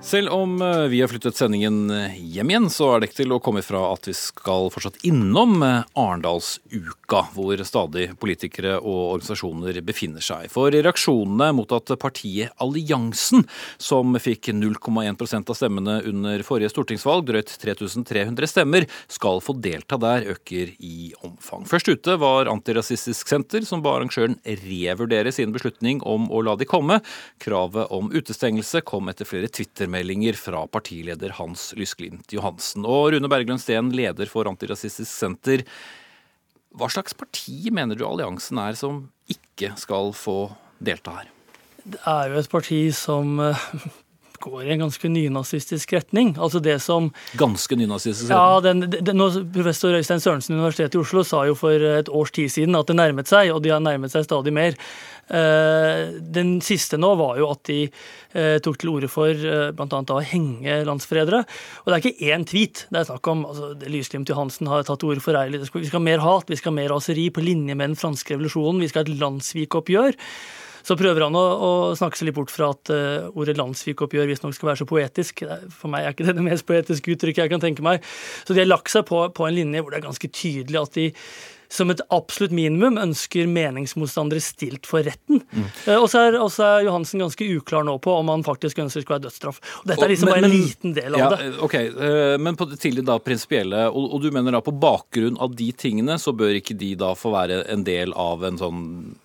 Selv 0.04 0.30
om 0.30 0.62
eh, 0.62 0.82
vi 0.92 1.02
har 1.02 1.08
flyttet 1.08 1.36
sendingen 1.36 1.92
eh, 1.92 2.16
hjem 2.20 2.50
igjen, 2.52 2.66
så 2.70 2.90
er 2.92 3.00
det 3.00 3.08
ikke 3.08 3.22
til 3.22 3.34
å 3.34 3.38
komme 3.40 3.62
ifra 3.64 3.86
at 3.94 4.10
vi 4.10 4.14
skal 4.18 4.68
fortsatt 4.74 4.98
innom 5.08 5.64
eh, 5.64 5.86
Arendalsuka, 5.96 7.22
hvor 7.32 7.64
stadig 7.64 8.10
politikere 8.20 8.74
og 8.82 9.14
organisasjoner 9.14 9.80
befinner 9.88 10.26
seg. 10.26 10.50
For 10.52 10.76
reaksjonene 10.76 11.54
mot 11.56 11.72
at 11.72 11.94
partiet 12.02 12.52
Alliansen, 12.60 13.46
som 13.80 14.12
fikk 14.20 14.50
0,1% 14.52 15.54
av 15.54 15.58
stemmene 15.58 15.96
under 16.12 16.44
forrige 16.44 16.74
stortingsvalg, 16.76 17.24
drøyt 17.32 17.56
3300 17.64 18.52
stemmer, 18.52 18.90
skal 19.08 19.40
få 19.40 19.56
delta 19.64 20.02
der, 20.04 20.28
øker 20.36 20.76
i 20.84 21.14
omfang. 21.24 21.64
Først 21.70 21.94
ute 21.94 22.18
var 22.20 22.52
Antirasistisk 22.52 23.32
Senter, 23.32 23.64
som 23.64 23.80
ba 23.80 23.96
arrangøren 23.96 24.36
revurdere 24.68 25.32
sin 25.32 25.56
beslutning 25.56 26.04
om 26.04 26.28
å 26.28 26.44
la 26.44 26.60
de 26.60 26.68
komme. 26.68 27.00
Kravet 27.40 27.96
om 27.96 28.12
utestengelse 28.12 28.84
kom 28.84 29.08
etter 29.08 29.32
flere 29.32 29.48
Twitter 29.48 29.93
tilbakemeldinger 29.94 30.34
fra 30.34 30.68
partileder 30.68 31.34
Hans 31.38 31.74
Lysglimt 31.78 32.32
Johansen. 32.34 32.86
Og 32.86 33.14
Rune 33.14 33.30
Berglund 33.30 33.62
Steen, 33.62 33.92
leder 33.94 34.26
for 34.26 34.46
Antirasistisk 34.48 35.12
Senter. 35.12 35.64
Hva 36.74 36.90
slags 36.90 37.14
parti 37.14 37.70
mener 37.72 37.96
du 37.96 38.06
alliansen 38.06 38.58
er 38.58 38.74
som 38.74 39.12
ikke 39.30 39.76
skal 39.78 40.14
få 40.14 40.52
delta 40.80 41.20
her? 41.20 41.30
Det 41.84 42.00
er 42.08 42.32
jo 42.32 42.40
et 42.40 42.50
parti 42.50 42.92
som 42.96 43.40
eh, 43.40 43.60
går 44.44 44.66
i 44.66 44.74
en 44.76 44.84
ganske 44.86 45.10
nynazistisk 45.10 45.96
retning. 45.96 46.34
Altså 46.38 46.62
det 46.64 46.78
som 46.84 47.10
Ganske 47.40 47.78
nynazistisk 47.80 48.30
retning? 48.30 48.38
Ja, 48.38 48.60
den, 48.64 48.84
den, 48.92 49.24
Professor 49.56 49.96
Øystein 49.96 50.24
Sørensen 50.24 50.58
Universitetet 50.58 50.98
i 50.98 51.02
Oslo 51.02 51.24
sa 51.28 51.46
jo 51.48 51.56
for 51.58 51.88
et 51.94 52.12
års 52.12 52.34
tid 52.36 52.52
siden 52.52 52.78
at 52.80 52.90
det 52.90 52.98
nærmet 53.00 53.32
seg, 53.32 53.54
og 53.54 53.64
de 53.64 53.74
har 53.74 53.84
nærmet 53.84 54.14
seg 54.14 54.28
stadig 54.28 54.54
mer. 54.56 54.78
Eh, 55.32 56.14
den 56.36 56.58
siste 56.66 57.00
nå 57.00 57.14
var 57.20 57.38
jo 57.40 57.48
at 57.54 57.64
de 57.70 57.80
eh, 57.88 58.58
tok 58.64 58.82
til 58.82 58.92
orde 58.92 59.12
for 59.12 59.32
bl.a. 59.78 60.02
å 60.04 60.24
henge 60.34 60.82
landsforrædere. 60.90 61.44
Og 61.84 61.88
det 61.90 61.96
er 61.96 62.04
ikke 62.04 62.34
én 62.34 62.48
tweet 62.50 62.86
det 62.90 63.02
er 63.02 63.08
snakk 63.08 63.30
om. 63.32 63.46
altså 63.50 63.72
Lysglimt 63.88 64.30
Johansen 64.30 64.72
har 64.72 64.84
tatt 64.88 65.02
til 65.04 65.14
orde 65.14 65.24
for 65.24 65.38
Vi 65.38 65.88
skal 65.88 66.00
ha 66.00 66.04
mer 66.04 66.24
hat, 66.26 66.50
vi 66.50 66.60
skal 66.60 66.74
ha 66.74 66.82
mer 66.82 66.92
raseri 66.94 67.30
på 67.34 67.44
linje 67.44 67.76
med 67.76 67.94
den 67.94 68.00
franske 68.00 68.36
revolusjonen. 68.36 68.84
Vi 68.84 68.92
skal 68.92 69.04
ha 69.04 69.10
et 69.10 69.22
landssvikoppgjør. 69.24 70.20
Så 70.84 70.98
prøver 71.00 71.26
han 71.26 71.38
å, 71.40 71.44
å, 71.44 71.72
snakke 71.96 72.20
seg 72.20 72.30
litt 72.30 72.38
bort 72.38 72.52
fra 72.52 72.74
at 72.74 72.92
uh, 72.92 73.30
ordet 73.40 73.56
landssvikoppgjør 73.60 74.30
visstnok 74.30 74.58
skal 74.58 74.72
være 74.74 74.82
så 74.82 74.90
poetisk. 74.90 75.46
For 75.72 75.92
meg 75.92 76.06
er 76.06 76.16
ikke 76.16 76.28
det 76.28 76.38
det 76.40 76.46
mest 76.46 76.68
poetiske 76.68 77.16
uttrykket 77.16 77.46
jeg 77.46 77.54
kan 77.54 77.64
tenke 77.64 77.86
meg. 77.86 78.04
Så 78.44 78.56
de 78.56 78.64
har 78.64 78.70
lagt 78.70 78.92
seg 78.92 79.08
på, 79.08 79.22
på 79.32 79.48
en 79.48 79.56
linje 79.56 79.84
hvor 79.84 79.94
det 79.94 80.02
er 80.02 80.08
ganske 80.10 80.32
tydelig 80.36 80.82
at 80.82 81.00
de 81.00 81.08
som 81.74 81.92
et 81.94 82.02
absolutt 82.14 82.54
minimum 82.56 83.00
ønsker 83.02 83.50
meningsmotstandere 83.50 84.42
stilt 84.44 84.88
for 84.90 85.06
retten. 85.06 85.42
Mm. 85.52 85.68
Og 86.00 86.08
så 86.12 86.26
er, 86.28 86.40
er, 86.40 86.86
Johansen 86.88 87.24
ganske 87.24 87.48
uklar 87.58 87.86
nå 87.88 87.98
på 88.04 88.14
om 88.16 88.32
han 88.34 88.46
faktisk 88.46 88.82
ønsker 88.84 89.02
det 89.02 89.06
skal 89.06 89.16
være 89.16 89.26
dødsstraff. 89.28 89.62
Og 89.82 89.90
dette 89.90 90.06
er 90.06 90.12
liksom 90.12 90.30
men, 90.30 90.36
bare 90.36 90.50
en 90.50 90.54
liten 90.54 90.96
del 90.98 91.18
av 91.18 91.24
ja, 91.24 91.30
det. 91.34 91.52
Ok, 91.66 91.78
Men 92.44 92.58
på 92.60 92.68
det 92.70 92.80
tidlig 92.84 93.06
da 93.08 93.18
prinsipielle, 93.24 93.86
og, 93.92 94.10
og, 94.16 94.22
du 94.24 94.30
mener 94.34 94.56
da 94.56 94.62
på 94.66 94.74
bakgrunn 94.76 95.40
av 95.42 95.56
de 95.58 95.70
tingene, 95.78 96.18
så 96.22 96.36
bør 96.38 96.60
ikke 96.60 96.78
de 96.78 96.94
da 97.00 97.14
få 97.18 97.34
være 97.34 97.64
en 97.74 97.86
del 97.88 98.14
av 98.20 98.46
en 98.48 98.60
sånn, 98.60 98.84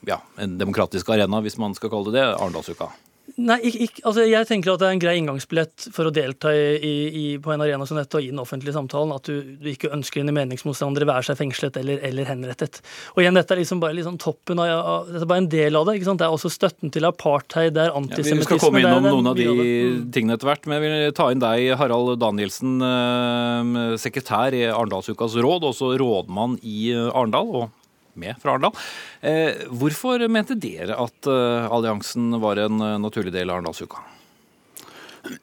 ja, 0.08 0.20
en 0.40 0.56
demokratisk 0.60 1.10
arena, 1.14 1.42
hvis 1.44 1.58
man 1.60 1.76
skal 1.76 1.92
kalle 1.92 2.12
det 2.14 2.18
det, 2.18 2.26
Arendalsuka? 2.34 2.90
Nei, 3.38 3.58
ikke, 3.68 3.84
ikke, 3.86 4.02
altså 4.02 4.24
jeg 4.26 4.46
tenker 4.48 4.72
at 4.72 4.80
det 4.82 4.86
er 4.88 4.94
en 4.96 5.00
grei 5.02 5.12
inngangsbillett 5.20 5.84
for 5.94 6.08
å 6.08 6.12
delta 6.14 6.50
i, 6.50 6.94
i, 7.06 7.24
på 7.38 7.52
en 7.54 7.62
arena 7.62 7.86
som 7.86 7.98
dette 7.98 8.18
og 8.18 8.24
i 8.26 8.32
den 8.32 8.40
offentlige 8.42 8.74
samtalen 8.74 9.14
at 9.14 9.30
du, 9.30 9.54
du 9.62 9.68
ikke 9.70 9.92
ønsker 9.94 10.24
dine 10.24 10.34
meningsmotstandere 10.34 11.06
være 11.06 11.28
seg 11.28 11.38
fengslet 11.38 11.78
eller, 11.78 12.02
eller, 12.08 12.26
henrettet. 12.26 12.80
Og 13.14 13.22
igjen, 13.22 13.38
Dette 13.38 13.54
er 13.54 13.62
liksom 13.62 13.82
bare 13.84 13.94
liksom 13.94 14.18
toppen 14.18 14.58
av, 14.58 14.72
av, 14.74 15.06
dette 15.12 15.22
er 15.22 15.30
bare 15.30 15.44
en 15.44 15.50
del 15.54 15.78
av 15.78 15.86
det. 15.86 15.94
ikke 16.00 16.10
sant? 16.10 16.18
Det 16.18 16.26
er 16.26 16.34
også 16.34 16.50
støtten 16.50 16.94
til 16.94 17.06
apartheid, 17.06 17.76
det 17.78 17.86
er 17.86 17.94
antisemittisme 17.94 18.34
ja, 18.34 18.42
Vi 18.42 18.48
skal 18.48 18.64
komme 18.64 18.82
innom 18.82 19.06
noen 19.06 19.30
av 19.30 19.38
de 19.38 19.46
mm. 19.46 20.04
tingene 20.16 20.34
etter 20.34 20.50
hvert, 20.50 20.66
men 20.66 20.80
jeg 20.80 20.86
vil 20.88 21.16
ta 21.20 21.30
inn 21.30 21.44
deg, 21.44 21.72
Harald 21.78 22.16
Danielsen, 22.18 22.78
eh, 22.90 23.98
sekretær 24.02 24.56
i 24.58 24.66
Arendalsukas 24.72 25.38
råd, 25.38 25.70
også 25.70 25.94
rådmann 26.02 26.58
i 26.66 26.90
eh, 26.90 27.12
Arendal. 27.12 27.54
og 27.54 27.77
med 28.18 28.34
fra 28.42 28.54
Arendal. 28.54 28.74
Eh, 29.20 29.66
hvorfor 29.70 30.28
mente 30.28 30.56
dere 30.58 30.96
at 30.98 31.28
eh, 31.28 31.68
alliansen 31.72 32.40
var 32.42 32.60
en 32.62 32.80
eh, 32.80 32.98
naturlig 33.00 33.32
del 33.34 33.50
av 33.50 33.58
Arendalsuka? 33.58 34.02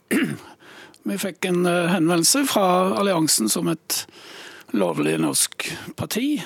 Vi 1.05 1.17
fikk 1.22 1.46
en 1.46 1.65
henvendelse 1.65 2.48
fra 2.50 2.65
alliansen 2.98 3.50
som 3.51 3.67
et 3.70 4.00
lovlig 4.74 5.20
norsk 5.22 5.67
parti. 6.00 6.39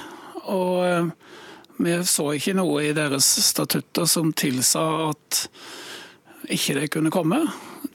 Og 0.52 1.14
vi 1.80 1.94
så 2.04 2.26
ikke 2.36 2.58
noe 2.58 2.82
i 2.84 2.92
deres 2.92 3.30
statutter 3.46 4.04
som 4.10 4.34
tilsa 4.36 4.84
at 5.06 5.46
ikke 6.52 6.76
de 6.76 6.90
kunne 6.92 7.14
komme. 7.14 7.40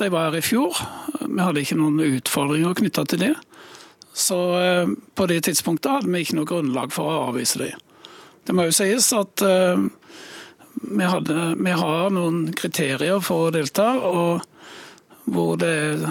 De 0.01 0.09
var 0.09 0.31
her 0.31 0.39
i 0.41 0.47
fjor. 0.47 0.81
Vi 1.21 1.37
hadde 1.37 1.67
ikke 1.67 1.77
noen 1.77 2.01
utfordringer 2.01 2.81
knytta 2.81 3.05
til 3.13 3.27
det. 3.27 3.35
Så 4.17 4.41
på 5.13 5.29
det 5.29 5.43
tidspunktet 5.45 5.99
hadde 5.99 6.09
vi 6.09 6.25
ikke 6.25 6.39
noe 6.41 6.49
grunnlag 6.49 6.97
for 6.97 7.13
å 7.13 7.27
avvise 7.29 7.61
dem. 7.61 7.85
Det 8.45 8.55
må 8.57 8.67
jo 8.69 8.75
sies 8.77 9.09
at 9.17 9.45
uh, 9.45 9.87
vi, 10.83 11.05
hadde, 11.05 11.55
vi, 11.57 11.73
har 11.73 12.13
noen 12.13 12.49
kriterier 12.57 13.23
for 13.25 13.49
å 13.49 13.55
delta, 13.55 13.95
og 14.05 14.45
hvor 15.25 15.57
det 15.61 15.71
er 15.73 16.05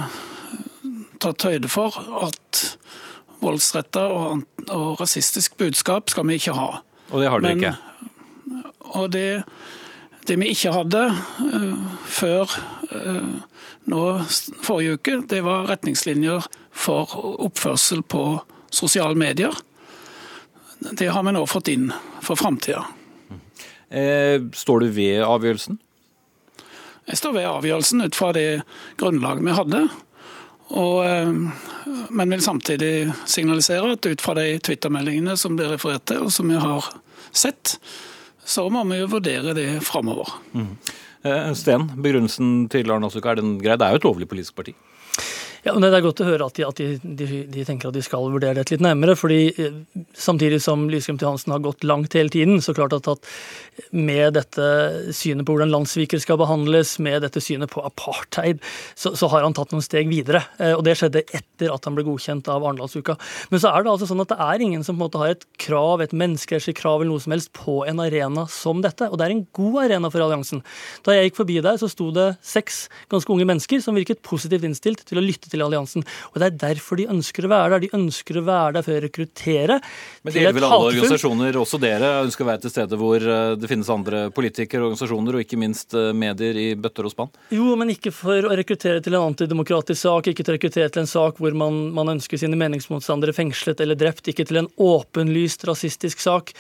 tatt 1.22 1.46
høyde 1.46 1.70
for 1.72 1.96
at 2.26 2.64
voldsretta 3.44 4.08
og, 4.12 4.44
og, 4.70 4.88
rasistisk 5.02 5.58
budskap 5.60 6.12
skal 6.12 6.28
vi 6.30 6.40
ikke 6.40 6.56
ha. 6.58 6.70
Og 7.12 7.22
det 7.22 7.30
har 7.30 7.44
dere 7.44 7.60
ikke? 7.60 7.74
Og 8.94 9.10
det, 9.14 9.28
det, 10.28 10.38
vi 10.42 10.52
ikke 10.54 10.74
hadde 10.74 11.04
uh, 11.12 11.84
før 12.08 12.58
uh, 12.94 13.36
nå 13.92 14.04
forrige 14.64 14.98
uke, 14.98 15.20
det 15.30 15.44
var 15.46 15.68
retningslinjer 15.70 16.48
for 16.72 17.14
oppførsel 17.44 18.04
på 18.08 18.26
sosiale 18.74 19.18
medier. 19.20 19.54
Det 20.92 21.08
har 21.08 21.24
vi 21.24 21.32
nå 21.32 21.46
fått 21.48 21.72
inn 21.72 21.92
for 22.22 22.40
framtida. 22.40 22.86
Eh, 23.90 24.42
står 24.54 24.80
du 24.80 24.88
ved 24.96 25.22
avgjørelsen? 25.24 25.78
Jeg 27.06 27.20
står 27.20 27.36
ved 27.36 27.50
avgjørelsen 27.50 28.06
ut 28.06 28.18
fra 28.18 28.32
det 28.36 28.64
grunnlaget 28.98 29.46
vi 29.46 29.56
hadde. 29.58 29.84
Og, 30.74 31.06
eh, 31.06 31.32
men 32.10 32.34
vil 32.34 32.42
samtidig 32.42 33.14
signalisere 33.30 33.94
at 33.94 34.06
ut 34.06 34.24
fra 34.24 34.36
de 34.40 34.58
Twitter-meldingene 34.64 35.38
som 35.38 35.58
blir 35.60 35.74
referert 35.76 36.08
til, 36.10 36.26
og 36.26 36.34
som 36.34 36.50
vi 36.50 36.58
har 36.58 36.90
sett, 37.32 37.78
så 38.46 38.66
må 38.72 38.84
vi 38.90 39.00
jo 39.02 39.12
vurdere 39.12 39.54
det 39.56 39.68
framover. 39.86 40.32
Mm. 40.56 40.72
Eh, 41.24 41.54
Sten, 41.56 41.88
begrunnelsen 41.96 42.70
til 42.74 42.92
Arne 42.92 43.08
Asuka, 43.08 43.32
er 43.32 43.44
den 43.44 43.60
grei? 43.62 43.78
Det 43.78 43.86
er 43.86 43.96
jo 43.96 44.02
et 44.02 44.08
lovlig 44.10 44.30
politisk 44.32 44.58
parti? 44.58 44.74
Ja, 45.64 45.72
men 45.72 45.86
Det 45.86 45.96
er 45.96 46.04
godt 46.04 46.20
å 46.20 46.26
høre 46.28 46.48
at, 46.50 46.58
de, 46.58 46.64
at 46.68 46.80
de, 46.80 46.88
de, 47.00 47.26
de, 47.48 47.62
tenker 47.64 47.88
at 47.88 47.96
de 47.96 48.02
skal 48.04 48.28
vurdere 48.34 48.58
dette 48.58 48.74
litt 48.74 48.84
nærmere. 48.84 49.16
fordi 49.16 49.54
eh, 49.56 49.78
Samtidig 50.12 50.60
som 50.60 50.90
Lysgrim 50.92 51.16
til 51.22 51.30
Hansen 51.30 51.54
har 51.56 51.62
gått 51.64 51.86
langt 51.88 52.16
hele 52.18 52.32
tiden, 52.34 52.60
så 52.60 52.76
klart 52.76 52.96
at, 52.98 53.08
at 53.08 53.88
med 53.96 54.36
dette 54.36 54.66
synet 55.16 55.48
på 55.48 55.56
hvordan 55.56 55.72
landssvikere 55.72 56.20
skal 56.20 56.40
behandles, 56.42 56.98
med 57.00 57.24
dette 57.24 57.40
synet 57.40 57.72
på 57.72 57.84
apartheid, 57.88 58.60
så, 58.92 59.14
så, 59.16 59.30
har 59.32 59.46
han 59.46 59.56
tatt 59.56 59.72
noen 59.72 59.86
steg 59.86 60.12
videre. 60.12 60.44
Eh, 60.60 60.74
og 60.76 60.84
Det 60.84 60.98
skjedde 61.00 61.24
etter 61.32 61.72
at 61.72 61.88
han 61.88 61.96
ble 61.96 62.06
godkjent 62.10 62.52
av 62.52 62.68
Arendalsuka. 62.68 63.16
Men 63.54 63.64
så 63.64 63.72
er 63.72 63.88
det 63.88 63.94
altså 63.94 64.12
sånn 64.12 64.26
at 64.26 64.36
det 64.36 64.40
er 64.44 64.66
ingen 64.68 64.84
som 64.84 65.00
på 65.00 65.00
en 65.00 65.06
måte 65.06 65.24
har 65.24 65.38
et 65.38 65.48
krav, 65.64 66.04
et 66.04 66.12
menneskerettslig 66.12 66.76
krav 66.82 67.00
eller 67.00 67.14
noe 67.14 67.24
som 67.24 67.38
helst 67.38 67.54
på 67.56 67.80
en 67.88 68.04
arena 68.04 68.46
som 68.52 68.84
dette. 68.84 69.08
Og 69.08 69.16
det 69.16 69.30
er 69.30 69.38
en 69.38 69.46
god 69.56 69.80
arena 69.86 70.12
for 70.12 70.28
alliansen. 70.28 70.60
Da 71.08 71.16
jeg 71.16 71.32
gikk 71.32 71.40
forbi 71.40 71.62
der, 71.64 71.80
så 71.80 71.88
sto 71.88 72.12
det 72.12 72.34
seks 72.44 72.90
ganske 73.16 73.32
unge 73.32 73.48
mennesker 73.48 73.80
som 73.80 73.96
virket 73.96 74.26
positivt 74.28 74.68
innstilt 74.68 75.08
til 75.08 75.24
å 75.24 75.24
lytte 75.24 75.53
til 75.54 75.64
alliansen. 75.66 76.06
Og 76.34 76.42
Det 76.42 76.50
er 76.50 76.60
derfor 76.66 77.00
de 77.00 77.10
ønsker 77.14 77.48
å 77.48 77.54
være 77.54 77.76
der. 77.76 77.86
De 77.86 77.94
ønsker 78.00 78.40
å 78.40 78.46
være 78.48 78.78
der 78.78 78.88
for 78.88 78.98
å 78.98 79.04
rekruttere. 79.06 79.80
Men 80.24 80.36
det 80.36 80.44
gjelder 80.44 80.60
vel 80.60 80.68
alle 80.70 80.92
organisasjoner, 80.92 81.60
også 81.62 81.80
dere, 81.82 82.12
ønsker 82.26 82.46
å 82.46 82.50
være 82.52 82.64
til 82.66 82.74
stede 82.74 83.00
hvor 83.00 83.28
eh, 83.36 83.56
det 83.60 83.70
finnes 83.72 83.92
andre 83.94 84.26
politikere, 84.36 84.88
organisasjoner 84.88 85.38
og 85.38 85.46
ikke 85.46 85.60
minst 85.62 85.96
eh, 85.98 86.12
medier 86.18 86.60
i 86.60 86.68
bøtter 86.80 87.08
og 87.08 87.14
spann? 87.14 87.34
Jo, 87.54 87.74
men 87.80 87.94
ikke 87.94 88.14
for 88.16 88.50
å 88.50 88.56
rekruttere 88.58 89.04
til 89.04 89.18
en 89.18 89.30
antidemokratisk 89.30 90.02
sak, 90.04 90.32
ikke 90.32 90.46
til 90.46 90.56
å 90.56 90.58
rekruttere 90.58 90.94
til 90.94 91.04
en 91.04 91.12
sak 91.12 91.42
hvor 91.42 91.56
man, 91.58 91.80
man 91.96 92.16
ønsker 92.16 92.42
sine 92.42 92.58
meningsmotstandere 92.60 93.36
fengslet 93.36 93.84
eller 93.84 94.00
drept, 94.00 94.30
ikke 94.32 94.48
til 94.50 94.64
en 94.64 94.72
åpenlyst 94.82 95.68
rasistisk 95.70 96.24
sak. 96.24 96.54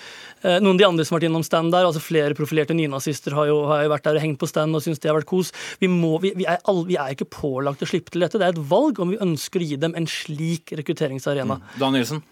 Eh, 0.44 0.60
noen 0.60 0.76
av 0.76 0.82
de 0.82 0.88
andre 0.90 1.06
som 1.08 1.16
har 1.16 1.22
vært 1.22 1.30
innom 1.32 1.46
stand 1.46 1.72
der, 1.74 1.88
altså 1.88 2.04
flere 2.04 2.36
profilerte 2.38 2.76
nynazister 2.76 3.36
har 3.38 3.48
jo, 3.48 3.62
har 3.70 3.86
jo 3.86 3.94
vært 3.94 4.08
der 4.10 4.20
og 4.20 4.26
hengt 4.26 4.42
på 4.42 4.50
stand 4.50 4.76
og 4.76 4.84
syns 4.84 5.00
det 5.00 5.12
har 5.12 5.16
vært 5.16 5.30
kos. 5.30 5.54
Vi, 5.80 5.88
må, 5.88 6.18
vi, 6.24 6.34
vi, 6.36 6.48
er 6.50 6.60
all, 6.68 6.84
vi, 6.90 6.98
er 7.00 7.16
ikke 7.16 7.30
pålagt 7.32 7.86
å 7.86 7.88
slippe 7.88 8.12
til 8.12 8.26
dette. 8.26 8.42
Det 8.42 8.50
er 8.50 8.58
et 8.58 8.66
valg 8.74 8.83
om 8.84 9.14
vi 9.14 9.22
ønsker 9.24 9.64
å 9.64 9.68
gi 9.68 9.78
dem 9.80 9.96
en 9.98 10.08
slik 10.10 10.74
rekrutteringsarena. 10.76 11.60
Mm. 11.60 11.68
Dan 11.80 11.96
Nielsen? 11.96 12.24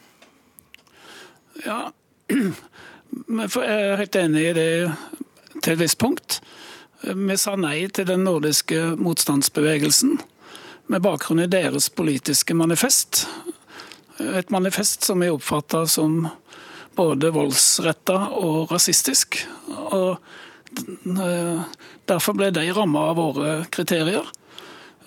Ja, 1.66 1.80
jeg 2.32 3.68
er 3.68 4.02
helt 4.02 4.18
enig 4.20 4.44
i 4.50 4.58
det 4.58 4.72
til 5.62 5.74
et 5.76 5.82
visst 5.82 6.00
punkt. 6.02 6.42
Vi 7.02 7.38
sa 7.40 7.56
nei 7.58 7.88
til 7.94 8.06
den 8.10 8.26
nordiske 8.28 8.94
motstandsbevegelsen 9.02 10.20
med 10.92 11.04
bakgrunn 11.06 11.42
i 11.42 11.50
deres 11.50 11.90
politiske 11.90 12.56
manifest. 12.58 13.26
Et 14.22 14.50
manifest 14.54 15.08
som 15.08 15.22
vi 15.24 15.32
oppfatta 15.34 15.86
som 15.90 16.28
både 16.96 17.32
voldsretta 17.34 18.18
og 18.38 18.72
rasistisk. 18.74 19.40
Og 19.72 20.18
eh, 21.18 21.64
Derfor 22.12 22.36
ble 22.36 22.52
de 22.52 22.68
ramma 22.76 23.08
av 23.12 23.20
våre 23.22 23.54
kriterier. 23.72 24.28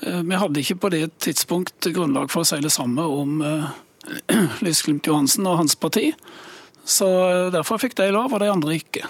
Eh, 0.01 0.23
vi 0.23 0.41
hadde 0.41 0.63
ikke 0.63 0.81
på 0.85 0.93
det 0.95 1.05
tidspunkt 1.25 1.87
grunnlag 1.95 2.33
for 2.33 2.43
å 2.43 2.49
si 2.49 2.61
det 2.65 2.73
samme 2.75 3.05
om 3.05 3.41
eh, 3.45 3.69
Lysglimt 4.67 5.07
Johansen 5.07 5.47
og 5.49 5.61
hans 5.63 5.77
parti. 5.79 6.11
Så 6.85 7.07
derfor 7.55 7.81
fikk 7.81 7.97
de 7.97 8.11
lov, 8.13 8.35
og 8.35 8.43
de 8.43 8.51
andre 8.53 8.75
ikke. 8.77 9.07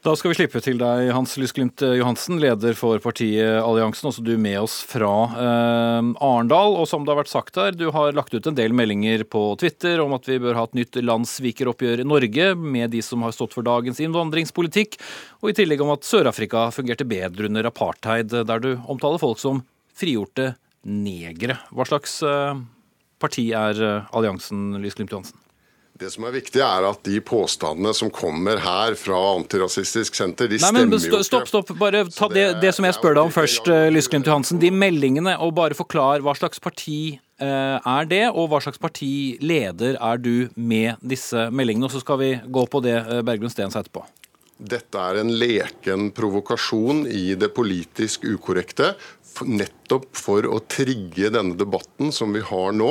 Da 0.00 0.14
skal 0.16 0.32
vi 0.32 0.36
slippe 0.38 0.62
til 0.64 0.78
deg, 0.80 1.10
Hans 1.12 1.34
Lysglimt 1.36 1.82
Johansen, 1.84 2.38
leder 2.40 2.72
for 2.72 2.96
partiet 3.04 3.58
Alliansen. 3.60 4.06
Også 4.08 4.22
du 4.24 4.32
med 4.40 4.56
oss 4.62 4.78
fra 4.88 5.10
eh, 5.28 6.06
Arendal. 6.24 6.78
Og 6.80 6.86
som 6.88 7.04
det 7.04 7.12
har 7.12 7.18
vært 7.18 7.32
sagt 7.32 7.58
her, 7.60 7.76
du 7.76 7.90
har 7.92 8.16
lagt 8.16 8.32
ut 8.32 8.48
en 8.48 8.56
del 8.56 8.72
meldinger 8.72 9.26
på 9.28 9.42
Twitter 9.60 10.00
om 10.00 10.14
at 10.16 10.24
vi 10.24 10.38
bør 10.40 10.56
ha 10.56 10.64
et 10.64 10.78
nytt 10.78 10.96
landssvikeroppgjør 11.04 12.00
i 12.00 12.08
Norge 12.08 12.46
med 12.56 12.94
de 12.96 13.04
som 13.04 13.26
har 13.26 13.36
stått 13.36 13.52
for 13.58 13.66
dagens 13.66 14.00
innvandringspolitikk, 14.00 14.96
og 15.44 15.52
i 15.52 15.58
tillegg 15.60 15.84
om 15.84 15.92
at 15.92 16.08
Sør-Afrika 16.08 16.70
fungerte 16.72 17.04
bedre 17.04 17.52
under 17.52 17.68
apartheid, 17.68 18.32
der 18.32 18.64
du 18.64 18.70
omtaler 18.88 19.20
folk 19.20 19.44
som 19.44 19.60
frigjorte 20.00 20.54
negere. 20.88 21.60
Hva 21.76 21.84
slags 21.92 22.22
eh, 22.24 22.64
parti 23.20 23.50
er 23.52 23.84
eh, 23.84 24.10
Alliansen, 24.16 24.80
Lysglimt 24.80 25.12
Johansen? 25.12 25.44
Det 26.00 26.08
som 26.08 26.24
er 26.24 26.32
viktig, 26.32 26.62
er 26.64 26.84
at 26.88 27.02
de 27.04 27.18
påstandene 27.20 27.90
som 27.92 28.08
kommer 28.08 28.62
her 28.64 28.94
fra 28.96 29.18
Antirasistisk 29.34 30.14
Senter, 30.16 30.48
de 30.48 30.56
Nei, 30.56 30.70
men, 30.72 30.86
stemmer 30.86 30.96
jo 30.96 31.18
ikke. 31.18 31.26
Stopp, 31.28 31.50
stopp. 31.50 31.72
Bare 31.76 32.06
ta 32.08 32.28
det, 32.32 32.36
det, 32.40 32.62
det 32.62 32.70
som 32.72 32.86
jeg 32.88 32.96
spør 32.96 33.18
deg 33.18 33.28
om 33.28 33.34
først, 33.34 33.68
eh, 33.68 33.88
Lysglimt 33.92 34.30
Johansen. 34.30 34.62
De 34.62 34.70
meldingene, 34.72 35.34
og 35.44 35.52
bare 35.58 35.76
forklar 35.76 36.24
hva 36.24 36.32
slags 36.38 36.62
parti 36.64 37.18
eh, 37.20 37.76
er 37.76 38.08
det, 38.08 38.22
og 38.32 38.48
hva 38.48 38.62
slags 38.64 38.80
partileder 38.80 40.00
er 40.00 40.24
du 40.24 40.48
med 40.56 41.04
disse 41.04 41.50
meldingene? 41.52 41.90
Og 41.90 41.92
så 41.92 42.00
skal 42.00 42.22
vi 42.22 42.32
gå 42.48 42.64
på 42.72 42.80
det 42.86 42.96
eh, 43.02 43.20
Berglund 43.20 43.52
Steen 43.52 43.68
sa 43.68 43.84
etterpå. 43.84 44.06
Dette 44.60 45.00
er 45.00 45.20
en 45.22 45.30
leken 45.40 46.10
provokasjon 46.12 47.06
i 47.08 47.32
det 47.40 47.48
politisk 47.56 48.26
ukorrekte 48.28 48.90
nettopp 49.46 50.08
for 50.16 50.46
å 50.48 50.60
trigge 50.70 51.30
denne 51.32 51.58
debatten 51.58 52.12
som 52.14 52.32
vi 52.36 52.42
har 52.44 52.74
nå. 52.76 52.90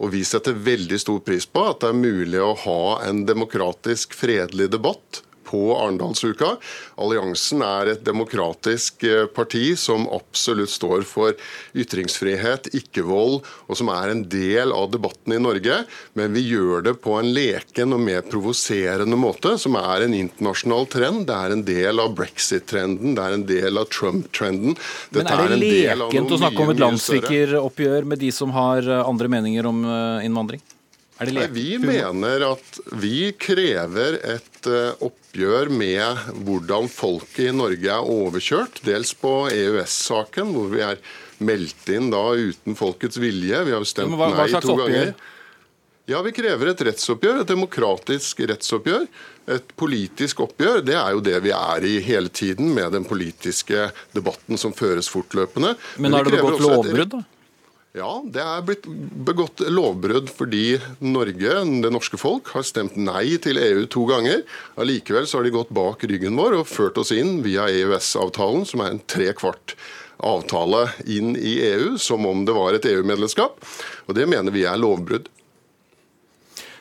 Og 0.00 0.12
vi 0.14 0.22
setter 0.26 0.56
veldig 0.56 1.00
stor 1.02 1.20
pris 1.26 1.46
på 1.46 1.64
at 1.70 1.82
det 1.82 1.90
er 1.92 2.00
mulig 2.00 2.40
å 2.44 2.54
ha 2.66 2.82
en 3.08 3.24
demokratisk, 3.28 4.16
fredelig 4.16 4.70
debatt 4.74 5.22
på 5.50 5.62
Arendalsuka. 5.74 6.54
Alliansen 7.00 7.64
er 7.66 7.92
et 7.94 8.04
demokratisk 8.06 9.04
eh, 9.08 9.26
parti 9.26 9.72
som 9.78 10.06
absolutt 10.14 10.70
står 10.70 11.04
for 11.08 11.34
ytringsfrihet, 11.74 12.70
ikke-vold, 12.76 13.40
og 13.66 13.78
som 13.78 13.90
er 13.92 14.12
en 14.12 14.24
del 14.30 14.74
av 14.74 14.90
debatten 14.94 15.34
i 15.36 15.42
Norge. 15.42 15.82
Men 16.18 16.34
vi 16.36 16.44
gjør 16.52 16.86
det 16.86 16.96
på 17.04 17.16
en 17.18 17.32
leken 17.34 17.96
og 17.96 18.02
mer 18.04 18.24
provoserende 18.30 19.18
måte, 19.18 19.56
som 19.60 19.78
er 19.80 20.06
en 20.06 20.16
internasjonal 20.16 20.88
trend. 20.92 21.26
Det 21.28 21.36
er 21.36 21.56
en 21.56 21.64
del 21.66 22.02
av 22.02 22.14
brexit-trenden, 22.18 23.16
det 23.18 23.26
er 23.26 23.38
en 23.38 23.46
del 23.48 23.80
av 23.80 23.90
Trump-trenden. 23.92 24.76
Men 25.16 25.30
er 25.30 25.54
det 25.54 25.62
lekent 25.62 26.36
å 26.36 26.40
snakke 26.40 26.66
om 26.66 26.74
et 26.74 26.84
landssvikeroppgjør 26.84 28.10
med 28.10 28.22
de 28.22 28.34
som 28.34 28.54
har 28.54 28.86
eh, 28.86 29.06
andre 29.06 29.32
meninger 29.32 29.66
om 29.70 29.82
eh, 29.86 30.28
innvandring? 30.28 30.62
Vi 31.20 31.78
mener 31.78 32.44
at 32.46 32.78
vi 32.96 33.32
krever 33.36 34.16
et 34.24 34.68
uh, 34.70 34.94
oppgjør 35.04 35.68
med 35.68 36.30
hvordan 36.46 36.88
folket 36.88 37.50
i 37.50 37.56
Norge 37.56 37.90
er 37.92 38.12
overkjørt. 38.14 38.80
Dels 38.86 39.12
på 39.20 39.34
EØS-saken, 39.52 40.54
hvor 40.56 40.70
vi 40.72 40.80
er 40.86 41.02
meldt 41.44 41.92
inn 41.92 42.08
da 42.12 42.22
uten 42.36 42.76
folkets 42.78 43.20
vilje. 43.20 43.60
Vi 43.68 43.76
har 43.76 43.84
stemt 43.88 44.16
hva, 44.16 44.30
hva 44.32 44.46
nei 44.48 44.64
to 44.64 44.76
ganger. 44.80 45.12
Ja, 46.10 46.22
Vi 46.26 46.32
krever 46.34 46.72
et 46.72 46.80
rettsoppgjør, 46.88 47.42
et 47.44 47.50
demokratisk 47.52 48.40
rettsoppgjør. 48.50 49.04
Et 49.54 49.74
politisk 49.78 50.40
oppgjør. 50.42 50.80
Det 50.86 50.96
er 50.98 51.12
jo 51.14 51.20
det 51.22 51.36
vi 51.44 51.52
er 51.54 51.86
i 51.86 51.98
hele 52.02 52.32
tiden 52.32 52.72
med 52.74 52.96
den 52.96 53.04
politiske 53.06 53.90
debatten 54.16 54.58
som 54.58 54.74
føres 54.74 55.10
fortløpende. 55.12 55.76
Men 56.02 56.16
har 56.16 56.26
det 56.26 56.40
begått 56.40 56.64
lovbrudd, 56.64 57.14
da? 57.18 57.22
Ja, 57.90 58.20
det 58.22 58.38
er 58.38 58.60
blitt 58.62 58.84
begått 59.26 59.64
lovbrudd 59.66 60.28
fordi 60.30 60.76
Norge, 61.02 61.56
det 61.82 61.90
norske 61.90 62.20
folk, 62.22 62.52
har 62.54 62.62
stemt 62.62 62.94
nei 62.94 63.34
til 63.42 63.58
EU 63.58 63.82
to 63.90 64.04
ganger. 64.06 64.44
Allikevel 64.78 65.26
så 65.26 65.40
har 65.40 65.48
de 65.48 65.56
gått 65.56 65.72
bak 65.74 66.04
ryggen 66.06 66.38
vår 66.38 66.60
og 66.60 66.68
ført 66.70 67.00
oss 67.02 67.10
inn 67.10 67.40
via 67.42 67.66
EØS-avtalen, 67.66 68.62
som 68.62 68.84
er 68.84 68.94
en 68.94 69.02
tre 69.10 69.32
kvart 69.34 69.74
avtale 70.22 70.84
inn 71.10 71.34
i 71.34 71.56
EU, 71.66 71.96
som 71.98 72.30
om 72.30 72.44
det 72.46 72.54
var 72.54 72.78
et 72.78 72.86
EU-medlemskap. 72.92 73.58
Og 74.06 74.14
Det 74.14 74.28
mener 74.30 74.54
vi 74.54 74.68
er 74.70 74.78
lovbrudd. 74.78 75.26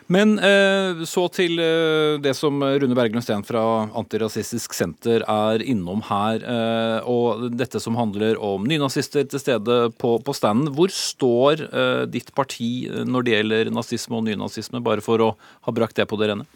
Men 0.10 0.40
eh, 0.42 1.04
så 1.06 1.28
til 1.30 1.60
eh, 1.62 2.16
det 2.22 2.32
som 2.34 2.58
Rune 2.58 2.96
Berglund 2.98 3.22
Steen 3.22 3.44
fra 3.46 3.62
Antirasistisk 3.98 4.74
Senter 4.74 5.22
er 5.22 5.62
innom 5.62 6.02
her. 6.08 6.42
Eh, 6.42 7.10
og 7.10 7.46
dette 7.54 7.78
som 7.84 7.98
handler 8.00 8.40
om 8.42 8.66
nynazister 8.66 9.28
til 9.30 9.44
stede 9.44 9.78
på, 10.02 10.16
på 10.26 10.34
standen. 10.34 10.72
Hvor 10.74 10.90
står 10.90 11.62
ditt 12.10 12.34
parti 12.34 12.90
når 13.06 13.26
det 13.26 13.36
gjelder 13.36 13.72
nazisme 13.74 14.18
og 14.18 14.26
nynazisme, 14.26 14.82
bare 14.82 15.06
for 15.06 15.22
å 15.22 15.36
ha 15.38 15.76
brakt 15.76 16.02
det 16.02 16.10
på 16.10 16.18
det 16.18 16.32
rene? 16.34 16.50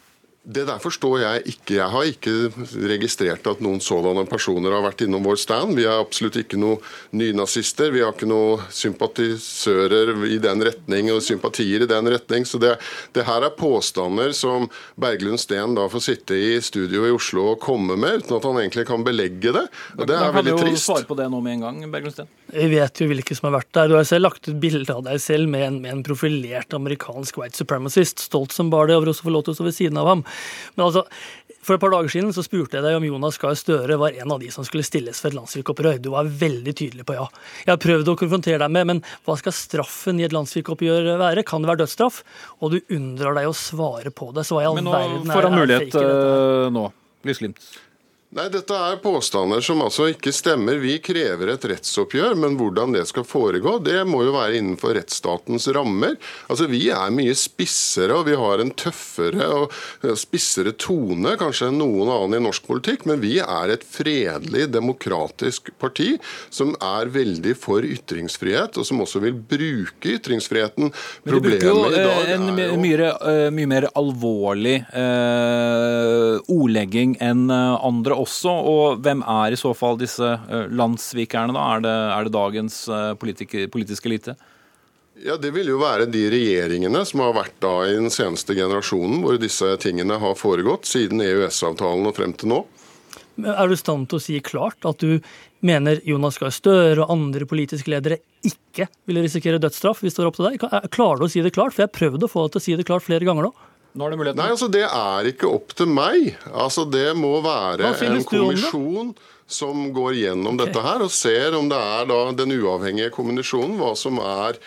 Det 0.44 0.66
der 0.68 0.76
forstår 0.76 1.22
jeg 1.22 1.42
ikke. 1.54 1.76
Jeg 1.78 1.88
har 1.88 2.04
ikke 2.04 2.32
registrert 2.84 3.46
at 3.48 3.62
noen 3.64 3.78
sådanne 3.80 4.26
personer 4.28 4.74
har 4.76 4.82
vært 4.84 5.06
innom 5.06 5.24
vår 5.24 5.38
stand. 5.40 5.72
Vi 5.78 5.86
er 5.88 6.02
absolutt 6.02 6.36
ikke 6.36 6.58
noen 6.60 6.82
nynazister. 7.16 7.88
Vi 7.94 8.02
har 8.04 8.12
ikke 8.12 8.28
noen 8.28 8.60
sympatisører 8.68 10.12
i 10.28 10.36
den 10.44 10.66
retning 10.68 11.08
og 11.14 11.22
sympatier 11.24 11.86
i 11.86 11.88
den 11.88 12.12
retning. 12.12 12.44
Så 12.44 12.60
det, 12.60 12.74
det 13.16 13.24
her 13.24 13.48
er 13.48 13.56
påstander 13.56 14.36
som 14.36 14.68
Berglund 15.00 15.40
Steen 15.40 15.78
da 15.78 15.88
får 15.88 16.04
sitte 16.10 16.36
i 16.36 16.58
studio 16.60 17.08
i 17.08 17.14
Oslo 17.16 17.54
og 17.54 17.62
komme 17.64 17.96
med, 17.96 18.26
uten 18.26 18.36
at 18.36 18.44
han 18.50 18.60
egentlig 18.60 18.84
kan 18.92 19.06
belegge 19.06 19.56
det. 19.56 19.64
Og 19.96 20.04
det 20.10 20.20
er 20.20 20.36
veldig 20.42 20.58
trist. 20.60 20.68
Kan 20.68 20.76
du 20.76 20.84
svare 20.90 21.08
på 21.08 21.16
det 21.22 21.30
nå 21.32 21.40
med 21.40 21.56
en 21.56 21.68
gang, 21.70 21.84
Berglund 21.88 22.18
Steen? 22.18 22.28
Vi 22.54 22.66
vet 22.70 23.00
jo 23.02 23.08
hvilke 23.10 23.34
som 23.34 23.48
har 23.48 23.56
vært 23.56 23.70
der. 23.74 23.88
Du 23.90 23.96
har 23.98 24.04
selv 24.06 24.28
lagt 24.28 24.46
ut 24.46 24.58
bilde 24.62 24.94
av 24.94 25.02
deg 25.06 25.18
selv 25.22 25.50
med 25.50 25.64
en, 25.66 25.78
med 25.82 25.90
en, 25.90 26.02
profilert 26.06 26.74
amerikansk 26.76 27.40
white 27.40 27.58
supremacist, 27.58 28.22
stolt 28.28 28.54
som 28.54 28.70
bar 28.70 28.86
det, 28.88 28.98
over 28.98 29.10
å 29.10 29.16
få 29.16 29.32
lov 29.34 29.46
til 29.46 29.54
å 29.54 29.58
stå 29.58 29.66
ved 29.66 29.76
siden 29.76 29.98
av 30.00 30.10
ham. 30.10 30.22
Men 30.76 30.86
altså, 30.86 31.04
for 31.64 31.76
et 31.76 31.82
par 31.82 31.94
dager 31.94 32.12
siden 32.12 32.30
så 32.36 32.44
spurte 32.44 32.78
jeg 32.78 32.84
deg 32.84 32.98
om 32.98 33.06
Jonas 33.08 33.38
Gahr 33.40 33.56
Støre 33.58 33.96
var 34.00 34.16
en 34.20 34.34
av 34.34 34.42
de 34.42 34.50
som 34.54 34.66
skulle 34.66 34.84
stilles 34.86 35.18
for 35.20 35.32
et 35.32 35.38
landssvikoppgjør. 35.38 36.02
Du 36.04 36.10
var 36.14 36.28
veldig 36.28 36.74
tydelig 36.76 37.06
på 37.08 37.16
ja. 37.16 37.24
Jeg 37.64 37.72
har 37.72 37.80
prøvd 37.82 38.12
å 38.12 38.16
konfrontere 38.20 38.60
deg 38.62 38.74
med, 38.76 38.90
men 38.92 39.02
hva 39.24 39.38
skal 39.40 39.56
straffen 39.56 40.20
i 40.20 40.26
et 40.28 40.36
landssvikoppgjør 40.36 41.14
være? 41.22 41.46
Kan 41.48 41.64
det 41.64 41.72
være 41.72 41.84
dødsstraff? 41.84 42.20
Og 42.60 42.76
du 42.76 42.78
unndrar 42.94 43.38
deg 43.40 43.48
å 43.48 43.56
svare 43.56 44.12
på 44.14 44.30
det. 44.36 44.46
Så 44.46 44.58
hva 44.58 44.66
i 44.66 44.68
all 44.68 44.78
verden 44.78 44.92
er 44.92 45.16
Men 45.16 45.26
nå 45.32 45.38
får 45.38 45.48
han 45.48 45.58
mulighet 45.58 45.98
uh, 45.98 46.70
nå. 46.74 46.86
Lysglimt. 47.24 47.72
Nei, 48.34 48.48
Dette 48.50 48.74
er 48.74 48.96
påstander 48.98 49.62
som 49.62 49.78
altså 49.84 50.08
ikke 50.10 50.32
stemmer. 50.34 50.80
Vi 50.82 50.96
krever 50.98 51.52
et 51.52 51.64
rettsoppgjør, 51.70 52.32
men 52.42 52.56
hvordan 52.58 52.90
det 52.96 53.04
skal 53.06 53.22
foregå, 53.22 53.76
det 53.86 54.00
må 54.10 54.24
jo 54.26 54.32
være 54.34 54.56
innenfor 54.58 54.96
rettsstatens 54.98 55.68
rammer. 55.76 56.16
Altså, 56.50 56.66
Vi 56.66 56.88
er 56.90 57.12
mye 57.14 57.36
spissere 57.38 58.16
og 58.18 58.26
vi 58.26 58.34
har 58.34 58.58
en 58.58 58.72
tøffere 58.74 59.46
og 59.54 60.16
spissere 60.18 60.72
tone 60.74 61.36
kanskje 61.38 61.68
enn 61.70 61.78
noen 61.78 62.10
annen 62.10 62.40
i 62.40 62.42
norsk 62.48 62.66
politikk, 62.66 63.04
men 63.06 63.22
vi 63.22 63.36
er 63.38 63.70
et 63.70 63.86
fredelig, 63.86 64.66
demokratisk 64.74 65.70
parti 65.78 66.16
som 66.50 66.74
er 66.82 67.12
veldig 67.14 67.54
for 67.54 67.86
ytringsfrihet, 67.86 68.80
og 68.82 68.88
som 68.88 69.04
også 69.06 69.22
vil 69.22 69.38
bruke 69.38 70.16
ytringsfriheten. 70.16 70.90
Men 71.22 71.38
du 71.38 71.40
bruker 71.44 71.70
jo 71.70 71.86
eh, 71.92 72.34
en 72.34 72.50
jo... 72.50 72.82
Mye, 72.82 73.14
eh, 73.14 73.46
mye, 73.54 73.70
mer 73.76 73.88
alvorlig 73.94 74.80
eh, 74.90 76.42
ordlegging 76.50 77.14
enn 77.22 77.46
eh, 77.46 77.78
andre 77.78 78.23
også. 78.24 78.50
Og 78.50 79.04
hvem 79.04 79.22
er 79.22 79.54
i 79.54 79.60
så 79.60 79.70
fall 79.76 80.00
disse 80.00 80.26
eh, 80.26 80.66
landssvikerne, 80.72 81.54
da? 81.56 81.68
Er 81.76 81.84
det, 81.84 81.94
er 82.16 82.26
det 82.26 82.34
dagens 82.34 82.80
eh, 82.88 83.12
politiske 83.20 84.10
elite? 84.10 84.36
Ja, 85.22 85.36
Det 85.36 85.52
vil 85.54 85.68
jo 85.70 85.78
være 85.78 86.08
de 86.10 86.24
regjeringene 86.32 87.04
som 87.06 87.22
har 87.22 87.36
vært 87.36 87.54
da 87.62 87.74
i 87.86 87.94
den 87.94 88.10
seneste 88.10 88.56
generasjonen, 88.56 89.22
hvor 89.22 89.38
disse 89.38 89.76
tingene 89.82 90.18
har 90.18 90.34
foregått, 90.38 90.88
siden 90.90 91.22
EØS-avtalen 91.22 92.08
og 92.10 92.16
frem 92.16 92.34
til 92.34 92.50
nå. 92.50 92.64
Er 93.38 93.66
du 93.66 93.74
i 93.74 93.78
stand 93.78 94.08
til 94.10 94.18
å 94.18 94.22
si 94.22 94.38
klart 94.46 94.86
at 94.86 95.02
du 95.02 95.18
mener 95.64 95.98
Jonas 96.06 96.38
Gahr 96.38 96.52
Støre 96.54 97.02
og 97.02 97.10
andre 97.14 97.46
politiske 97.50 97.90
ledere 97.90 98.20
ikke 98.46 98.86
ville 99.08 99.24
risikere 99.24 99.58
dødsstraff 99.62 100.04
hvis 100.04 100.14
det 100.14 100.22
var 100.22 100.30
opp 100.30 100.38
til 100.38 100.48
deg? 100.50 100.66
Klarer 100.94 101.22
du 101.22 101.26
å 101.26 101.30
si 101.32 101.42
det 101.42 101.54
klart? 101.56 101.74
For 101.74 101.82
jeg 101.82 101.90
har 101.90 101.98
prøvd 101.98 102.26
å 102.26 102.30
få 102.30 102.44
deg 102.44 102.54
til 102.54 102.62
å 102.62 102.66
si 102.66 102.76
det 102.78 102.86
klart 102.86 103.06
flere 103.06 103.26
ganger 103.26 103.48
nå. 103.48 103.52
Nå 103.94 104.06
er 104.06 104.14
det 104.14 104.18
muligheten. 104.18 104.40
Nei, 104.42 104.50
altså 104.50 104.68
Det 104.72 104.86
er 104.86 105.28
ikke 105.30 105.50
opp 105.50 105.74
til 105.78 105.90
meg. 105.90 106.32
Altså 106.50 106.86
Det 106.90 107.12
må 107.18 107.36
være 107.44 107.94
en 107.94 108.24
kommisjon 108.26 109.14
som 109.46 109.90
går 109.94 110.16
gjennom 110.18 110.56
okay. 110.56 110.66
dette 110.66 110.82
her 110.82 111.04
og 111.04 111.12
ser 111.12 111.54
om 111.58 111.68
det 111.68 111.78
er 111.78 112.08
da 112.08 112.18
den 112.32 112.54
uavhengige 112.56 113.12
kommunisjonen, 113.12 113.76
hva 113.78 113.92
som 113.98 114.18
er 114.22 114.58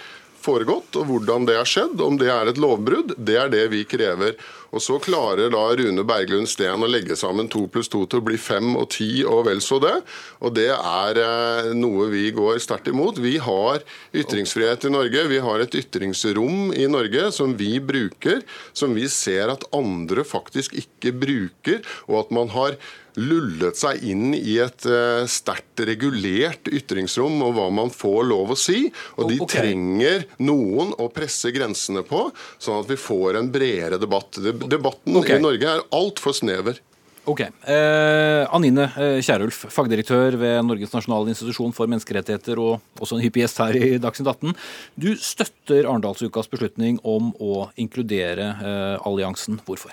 foregått, 0.47 0.95
og 0.95 1.09
hvordan 1.09 1.47
det 1.49 1.57
har 1.57 1.67
skjedd. 1.67 1.99
Om 2.03 2.19
det 2.21 2.29
er 2.31 2.51
et 2.51 2.61
lovbrudd, 2.61 3.15
det 3.17 3.39
er 3.41 3.51
det 3.51 3.65
vi 3.73 3.83
krever. 3.89 4.37
Og 4.71 4.83
Så 4.83 4.97
klarer 5.03 5.51
da 5.53 5.63
Rune 5.79 6.03
Berglund 6.07 6.49
Steen 6.49 6.83
å 6.83 6.89
legge 6.89 7.17
sammen 7.19 7.49
to 7.51 7.65
pluss 7.71 7.89
to 7.91 8.03
til 8.09 8.21
å 8.21 8.27
bli 8.27 8.39
fem 8.41 8.75
og 8.79 8.89
ti 8.95 9.23
og 9.27 9.45
vel 9.47 9.61
så 9.63 9.79
det. 9.83 9.95
Og 10.43 10.53
det 10.57 10.69
er 10.75 11.21
eh, 11.23 11.71
noe 11.77 12.09
vi 12.11 12.27
går 12.35 12.59
sterkt 12.63 12.91
imot. 12.91 13.21
Vi 13.23 13.37
har 13.43 13.83
ytringsfrihet 14.15 14.87
i 14.87 14.93
Norge. 14.93 15.25
Vi 15.31 15.41
har 15.43 15.63
et 15.63 15.79
ytringsrom 15.81 16.71
i 16.75 16.87
Norge 16.91 17.31
som 17.35 17.55
vi 17.57 17.77
bruker, 17.79 18.43
som 18.73 18.95
vi 18.97 19.07
ser 19.11 19.53
at 19.53 19.67
andre 19.75 20.25
faktisk 20.27 20.77
ikke 20.77 21.15
bruker, 21.15 21.83
og 22.07 22.25
at 22.25 22.33
man 22.35 22.55
har 22.55 22.79
lullet 23.17 23.77
seg 23.77 24.03
inn 24.05 24.35
i 24.37 24.57
et 24.61 24.85
uh, 24.89 25.25
sterkt 25.29 25.81
regulert 25.87 26.69
ytringsrom 26.69 27.41
og 27.45 27.55
hva 27.57 27.67
man 27.73 27.91
får 27.93 28.27
lov 28.29 28.53
å 28.53 28.57
si. 28.59 28.85
Og 29.17 29.31
de 29.31 29.39
okay. 29.41 29.61
trenger 29.61 30.27
noen 30.45 30.93
å 31.01 31.09
presse 31.13 31.51
grensene 31.55 32.03
på, 32.07 32.27
sånn 32.61 32.83
at 32.83 32.91
vi 32.91 32.99
får 33.01 33.39
en 33.41 33.49
bredere 33.53 33.99
debatt. 34.01 34.37
Debatten 34.65 35.19
okay. 35.19 35.37
i 35.37 35.43
Norge 35.43 35.73
er 35.77 35.83
altfor 35.95 36.35
snever. 36.37 36.81
Ok. 37.27 37.41
Eh, 37.43 38.43
Anine 38.55 38.85
eh, 38.95 39.17
Kierulf, 39.19 39.65
fagdirektør 39.73 40.37
ved 40.39 40.61
Norges 40.63 40.93
nasjonale 40.95 41.33
institusjon 41.33 41.75
for 41.75 41.91
menneskerettigheter 41.91 42.61
og 42.63 43.03
også 43.03 43.17
en 43.17 43.25
hyppig 43.25 43.43
gjest 43.43 43.59
her 43.65 43.75
i 43.75 43.89
Dagsnytt 43.99 44.31
18. 44.31 44.55
Du 44.95 45.09
støtter 45.19 45.83
Arendalsukas 45.83 46.47
beslutning 46.51 47.01
om 47.03 47.33
å 47.43 47.67
inkludere 47.75 48.53
eh, 48.55 49.07
alliansen. 49.07 49.59
Hvorfor? 49.67 49.91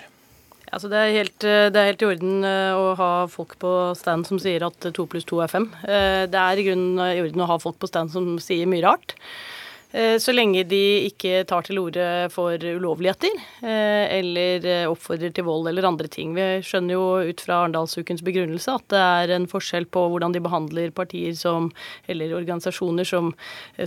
Altså 0.75 0.89
det, 0.91 0.99
er 0.99 1.13
helt, 1.15 1.43
eh, 1.47 1.67
det, 1.71 1.79
er 1.79 1.91
helt, 1.91 2.01
i 2.03 2.07
orden 2.09 2.47
eh, 2.47 2.75
å 2.75 2.93
ha 2.99 3.09
folk 3.31 3.55
på 3.61 3.71
stand 3.95 4.27
som 4.27 4.39
sier 4.41 4.65
at 4.67 4.87
to 4.95 5.05
pluss 5.07 5.27
to 5.27 5.39
er 5.43 5.51
fem. 5.51 5.69
Eh, 5.87 6.25
det 6.31 6.39
er 6.41 6.59
i 6.59 6.65
grunnen 6.67 6.99
i 7.05 7.21
orden 7.23 7.43
å 7.45 7.49
ha 7.51 7.59
folk 7.61 7.77
på 7.79 7.89
stand 7.91 8.11
som 8.11 8.35
sier 8.43 8.67
mye 8.67 8.83
rart. 8.83 9.15
Eh, 9.95 10.17
så 10.19 10.33
lenge 10.33 10.65
de 10.67 11.07
ikke 11.07 11.45
tar 11.47 11.63
til 11.63 11.79
orde 11.79 12.05
for 12.33 12.59
ulovligheter 12.59 13.31
eh, 13.63 14.17
eller 14.17 14.65
eh, 14.67 14.87
oppfordrer 14.91 15.31
til 15.31 15.45
vold 15.47 15.69
eller 15.71 15.87
andre 15.87 16.09
ting. 16.11 16.33
Vi 16.35 16.47
skjønner 16.67 16.97
jo 16.97 17.05
ut 17.29 17.43
fra 17.45 17.61
Arendalsukens 17.61 18.23
begrunnelse 18.25 18.75
at 18.75 18.89
det 18.91 18.99
er 18.99 19.35
en 19.37 19.47
forskjell 19.47 19.87
på 19.87 20.03
hvordan 20.11 20.35
de 20.35 20.41
behandler 20.43 20.91
partier 20.95 21.37
som, 21.39 21.69
eller 22.11 22.35
organisasjoner 22.35 23.07
som, 23.07 23.31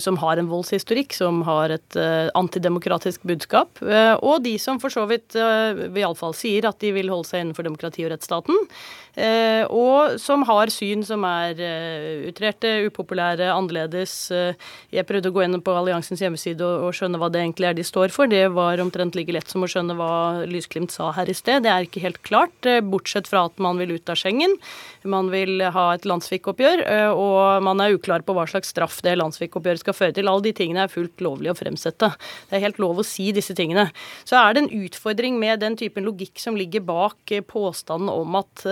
som 0.01 0.16
har 0.23 0.40
en 0.40 0.49
voldshistorikk, 0.49 1.12
som 1.18 1.42
har 1.44 1.75
et 1.75 1.99
antidemokratisk 2.38 3.25
budskap, 3.29 3.81
og 3.83 4.42
de 4.44 4.55
som 4.61 4.79
for 4.81 4.92
så 4.92 5.05
vidt 5.11 5.37
iallfall 5.37 6.35
sier 6.37 6.68
at 6.68 6.79
de 6.83 6.92
vil 6.94 7.11
holde 7.12 7.29
seg 7.29 7.42
innenfor 7.42 7.66
demokrati 7.66 8.05
og 8.07 8.12
rettsstaten. 8.12 8.59
Og 9.75 10.18
som 10.23 10.44
har 10.49 10.71
syn 10.73 11.03
som 11.07 11.25
er 11.27 11.59
utrerte, 12.29 12.71
upopulære, 12.88 13.51
annerledes. 13.51 14.14
Jeg 14.94 15.09
prøvde 15.09 15.33
å 15.33 15.35
gå 15.35 15.44
gjennom 15.44 15.64
på 15.64 15.75
alliansen 15.75 15.98
alliansens 15.99 16.23
hjemmeside 16.23 16.65
og, 16.65 16.87
og, 16.87 16.95
skjønne 16.97 17.19
hva 17.21 17.29
det 17.33 17.43
egentlig 17.43 17.69
er 17.69 17.77
de 17.77 17.85
står 17.87 18.13
for. 18.15 18.31
Det 18.31 18.47
var 18.55 18.81
omtrent 18.83 19.17
like 19.19 19.33
lett 19.35 19.51
som 19.51 19.65
å 19.65 19.69
skjønne 19.71 19.97
hva 19.99 20.47
Lysglimt 20.49 20.95
sa 20.95 21.11
her 21.17 21.29
i 21.29 21.37
sted. 21.37 21.65
Det 21.65 21.73
er 21.73 21.87
ikke 21.87 22.03
helt 22.05 22.21
klart, 22.27 22.55
eh, 22.67 22.81
bortsett 22.81 23.29
fra 23.29 23.47
at 23.49 23.59
man 23.63 23.79
vil 23.81 23.97
ut 23.97 24.11
av 24.11 24.19
Schengen. 24.19 24.57
Man 25.09 25.31
vil 25.33 25.63
ha 25.63 25.87
et 25.95 26.07
landssvikoppgjør, 26.09 26.85
eh, 26.87 27.11
og 27.11 27.63
man 27.65 27.81
er 27.81 27.97
uklar 27.97 28.25
på 28.27 28.35
hva 28.37 28.47
slags 28.49 28.73
straff 28.75 29.01
det 29.03 29.17
landssvikoppgjøret 29.19 29.83
skal 29.83 29.97
føre 29.97 30.17
til. 30.17 30.31
Alle 30.31 30.47
de 30.47 30.55
tingene 30.57 30.85
er 30.87 30.93
fullt 30.93 31.25
lovlig 31.25 31.53
å 31.53 31.59
fremsette. 31.59 32.13
Det 32.49 32.59
er 32.59 32.67
helt 32.67 32.81
lov 32.83 33.03
å 33.03 33.07
si 33.07 33.31
disse 33.33 33.57
tingene. 33.59 33.89
Så 34.29 34.39
er 34.39 34.55
det 34.55 34.65
en 34.65 34.85
utfordring 34.85 35.39
med 35.41 35.61
den 35.65 35.77
typen 35.79 36.07
logikk 36.07 36.39
som 36.39 36.59
ligger 36.59 36.85
bak 36.87 37.35
eh, 37.35 37.45
påstanden 37.45 38.13
om 38.13 38.39
at 38.39 38.65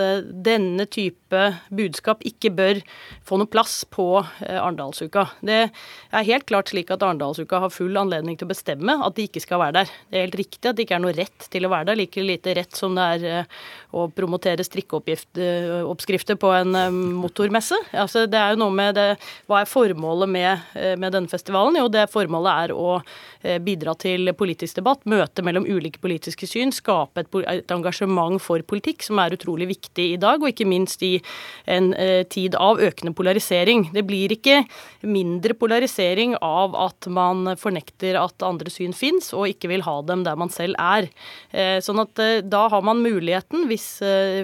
denne 0.47 0.85
type 0.91 1.41
budskap 1.73 2.21
ikke 2.27 2.51
bør 2.55 2.79
få 3.25 3.39
noe 3.39 3.49
plass 3.49 3.81
på 3.91 4.07
Arendalsuka. 4.43 5.27
Det 5.45 5.59
er 5.67 6.27
helt 6.27 6.45
klart 6.49 6.71
slik 6.71 6.91
at 6.93 7.03
Arendalsuka 7.03 7.16
har 7.23 7.73
full 7.73 7.97
anledning 7.97 8.37
til 8.37 8.47
å 8.47 8.51
bestemme 8.51 8.99
at 9.05 9.15
de 9.15 9.27
ikke 9.29 9.43
skal 9.43 9.63
være 9.63 9.79
der. 9.79 9.95
Det 10.09 10.19
er 10.19 10.27
helt 10.27 10.39
riktig 10.43 10.69
at 10.69 10.77
det 10.77 10.87
ikke 10.87 10.99
er 10.99 11.05
noe 11.05 11.15
rett 11.15 11.49
til 11.51 11.65
å 11.65 11.71
være 11.71 11.91
der, 11.91 12.01
like 12.01 12.27
lite 12.27 12.55
rett 12.57 12.75
som 12.75 12.97
det 12.97 13.07
er 13.17 13.47
å 13.95 14.07
promotere 14.11 14.65
strikkeoppskrifter 14.65 16.17
bedrifter 16.17 16.35
på 16.35 16.51
en 16.51 16.75
eh, 16.75 16.91
motormesse. 16.91 17.75
Altså, 17.93 18.25
det 18.27 18.37
er 18.37 18.53
jo 18.53 18.61
noe 18.63 18.73
med 18.73 18.95
det, 18.95 19.17
Hva 19.47 19.61
er 19.61 19.69
formålet 19.69 20.29
med, 20.29 20.59
eh, 20.75 20.95
med 20.97 21.13
denne 21.13 21.27
festivalen? 21.27 21.77
Jo, 21.77 21.87
det 21.87 22.09
formålet 22.09 22.67
er 22.67 22.73
å 22.73 23.01
eh, 23.43 23.59
bidra 23.59 23.95
til 23.95 24.31
politisk 24.33 24.77
debatt, 24.77 25.05
møte 25.05 25.43
mellom 25.43 25.65
ulike 25.65 25.99
politiske 25.99 26.47
syn, 26.47 26.71
skape 26.71 27.21
et, 27.21 27.27
et, 27.47 27.71
engasjement 27.71 28.39
for 28.41 28.59
politikk, 28.61 29.03
som 29.03 29.19
er 29.19 29.35
utrolig 29.35 29.67
viktig 29.67 30.13
i 30.13 30.17
dag, 30.17 30.41
og 30.41 30.49
ikke 30.49 30.67
minst 30.67 31.03
i 31.03 31.19
en 31.67 31.93
eh, 31.93 32.23
tid 32.25 32.55
av 32.55 32.79
økende 32.79 33.13
polarisering. 33.13 33.91
Det 33.93 34.05
blir 34.07 34.33
ikke 34.33 34.63
mindre 35.05 35.53
polarisering 35.57 36.35
av 36.41 36.75
at 36.75 36.96
man 37.05 37.53
fornekter 37.59 38.17
at 38.19 38.45
andre 38.45 38.73
syn 38.73 38.95
fins, 38.97 39.29
og 39.37 39.51
ikke 39.51 39.69
vil 39.69 39.85
ha 39.85 39.99
dem 40.07 40.25
der 40.25 40.39
man 40.39 40.49
selv 40.53 40.77
er. 40.81 41.09
Eh, 41.51 41.77
sånn 41.85 42.01
at 42.01 42.17
eh, 42.23 42.41
da 42.41 42.65
har 42.73 42.81
man 42.85 43.03
muligheten, 43.05 43.67
hvis 43.69 43.87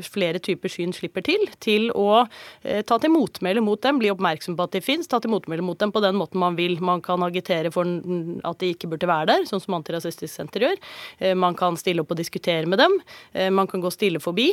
flere 0.05 0.39
typer 0.43 0.71
syn 0.71 0.93
slipper 0.95 1.23
til, 1.25 1.43
til 1.63 1.89
å 1.97 2.23
eh, 2.63 2.81
ta 2.85 2.97
til 3.01 3.13
motmæle 3.13 3.63
mot 3.63 3.81
dem, 3.83 3.99
bli 4.01 4.11
oppmerksom 4.13 4.57
på 4.57 4.67
at 4.67 4.75
de 4.75 4.81
fins, 4.83 5.09
ta 5.09 5.19
til 5.23 5.33
motmæle 5.33 5.65
mot 5.65 5.79
dem 5.79 5.91
på 5.93 6.01
den 6.03 6.17
måten 6.19 6.41
man 6.41 6.57
vil. 6.59 6.77
Man 6.83 7.03
kan 7.05 7.23
agitere 7.25 7.71
for 7.73 7.87
at 7.87 8.61
de 8.61 8.71
ikke 8.73 8.89
burde 8.91 9.09
være 9.09 9.29
der, 9.31 9.47
sånn 9.49 9.61
som 9.63 9.77
Antirasistisk 9.77 10.31
Senter 10.33 10.67
gjør. 10.67 10.81
Eh, 11.19 11.35
man 11.37 11.57
kan 11.59 11.77
stille 11.79 12.03
opp 12.03 12.13
og 12.13 12.19
diskutere 12.19 12.69
med 12.69 12.81
dem. 12.81 12.97
Eh, 13.33 13.49
man 13.53 13.69
kan 13.69 13.83
gå 13.83 13.91
stille 13.93 14.21
forbi. 14.23 14.51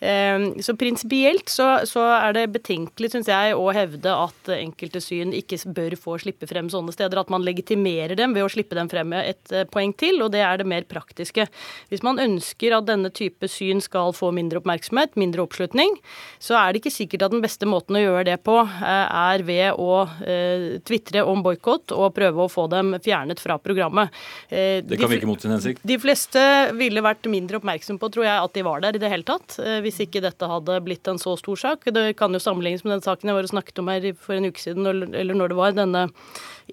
Så 0.00 0.74
prinsipielt 0.78 1.50
så, 1.50 1.66
er 2.00 2.34
det 2.34 2.44
betenkelig, 2.54 3.10
syns 3.12 3.28
jeg, 3.30 3.54
å 3.56 3.66
hevde 3.74 4.12
at 4.14 4.50
enkelte 4.54 5.02
syn 5.02 5.34
ikke 5.36 5.58
bør 5.76 5.96
få 6.00 6.16
slippe 6.22 6.48
frem 6.50 6.70
sånne 6.72 6.94
steder. 6.94 7.20
At 7.20 7.32
man 7.32 7.39
legitimerer 7.46 8.16
dem 8.18 8.34
ved 8.36 8.46
å 8.46 8.50
slippe 8.52 8.78
dem 8.78 8.90
frem 8.90 9.10
med 9.12 9.34
et 9.34 9.70
poeng 9.72 9.92
til, 9.96 10.20
og 10.24 10.32
det 10.34 10.42
er 10.46 10.60
det 10.60 10.68
mer 10.68 10.86
praktiske. 10.88 11.46
Hvis 11.90 12.04
man 12.06 12.20
ønsker 12.22 12.76
at 12.76 12.88
denne 12.88 13.10
type 13.14 13.48
syn 13.50 13.82
skal 13.84 14.14
få 14.16 14.30
mindre 14.34 14.60
oppmerksomhet, 14.60 15.16
mindre 15.20 15.44
oppslutning, 15.44 15.96
så 16.42 16.56
er 16.60 16.72
det 16.72 16.82
ikke 16.82 16.94
sikkert 16.94 17.26
at 17.26 17.34
den 17.34 17.42
beste 17.44 17.68
måten 17.68 17.98
å 17.98 18.02
gjøre 18.02 18.26
det 18.30 18.38
på 18.46 18.56
eh, 18.60 19.06
er 19.20 19.44
ved 19.46 19.80
å 19.80 20.02
eh, 20.24 20.66
tvitre 20.86 21.24
om 21.26 21.42
boikott 21.44 21.94
og 21.96 22.14
prøve 22.16 22.44
å 22.44 22.52
få 22.52 22.66
dem 22.72 22.94
fjernet 23.02 23.42
fra 23.42 23.58
programmet. 23.62 24.14
Eh, 24.48 24.80
det 24.86 25.00
kan 25.00 25.10
virke 25.12 25.28
mot 25.28 25.40
sin 25.42 25.54
hensikt? 25.54 25.82
De 25.86 25.98
fleste 26.00 26.42
ville 26.78 27.04
vært 27.04 27.28
mindre 27.30 27.60
oppmerksom 27.60 28.00
på, 28.00 28.12
tror 28.14 28.28
jeg, 28.28 28.36
at 28.36 28.56
de 28.56 28.66
var 28.66 28.84
der 28.84 28.98
i 28.98 29.02
det 29.02 29.12
hele 29.12 29.26
tatt, 29.26 29.58
hvis 29.84 30.00
ikke 30.04 30.22
dette 30.24 30.48
hadde 30.48 30.80
blitt 30.84 31.08
en 31.10 31.20
så 31.20 31.36
stor 31.40 31.58
sak. 31.60 31.88
Det 31.94 32.10
kan 32.18 32.34
jo 32.34 32.42
sammenlignes 32.42 32.84
med 32.86 32.96
den 32.96 33.04
saken 33.04 33.30
jeg 33.30 33.38
var 33.38 33.48
og 33.48 33.54
snakket 33.54 33.82
om 33.82 33.90
her 33.92 34.08
for 34.18 34.36
en 34.36 34.48
uke 34.48 34.62
siden, 34.62 34.88
eller 34.88 35.36
når 35.36 35.52
det 35.52 35.58
var, 35.58 35.76
denne 35.76 36.06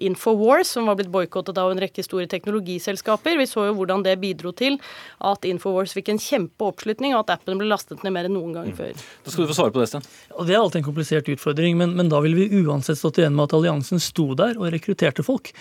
Infowars, 0.04 0.70
som 0.74 0.88
var 0.88 0.98
blitt 0.98 1.10
boikottet 1.12 1.58
av 1.58 1.72
en 1.72 1.80
rekke 1.82 2.02
store 2.04 2.28
teknologiselskaper. 2.30 3.38
Vi 3.40 3.46
så 3.48 3.66
jo 3.68 3.76
hvordan 3.78 4.04
det 4.06 4.16
bidro 4.22 4.52
til 4.56 4.78
at 5.24 5.46
Infowars 5.48 5.94
fikk 5.96 6.12
en 6.12 6.20
kjempeoppslutning, 6.22 7.14
og 7.16 7.24
at 7.24 7.38
appen 7.38 7.60
ble 7.60 7.68
lastet 7.70 8.04
ned 8.04 8.14
mer 8.14 8.28
enn 8.28 8.36
noen 8.36 8.54
gang 8.56 8.70
mm. 8.72 8.76
før. 8.78 9.04
Da 9.24 9.34
skal 9.34 9.44
du 9.44 9.52
få 9.52 9.58
svare 9.58 9.74
på 9.74 9.82
det, 9.82 9.88
Sten. 9.92 10.06
Og 10.36 10.48
Det 10.48 10.56
er 10.56 10.60
alltid 10.60 10.82
en 10.82 10.88
komplisert 10.88 11.30
utfordring, 11.32 11.78
men, 11.80 11.94
men 11.98 12.12
da 12.12 12.22
ville 12.24 12.38
vi 12.38 12.62
uansett 12.62 13.00
stått 13.00 13.20
igjen 13.22 13.36
med 13.36 13.48
at 13.48 13.56
alliansen 13.58 14.02
sto 14.02 14.30
der 14.38 14.58
og 14.60 14.70
rekrutterte 14.74 15.24
folk. 15.26 15.52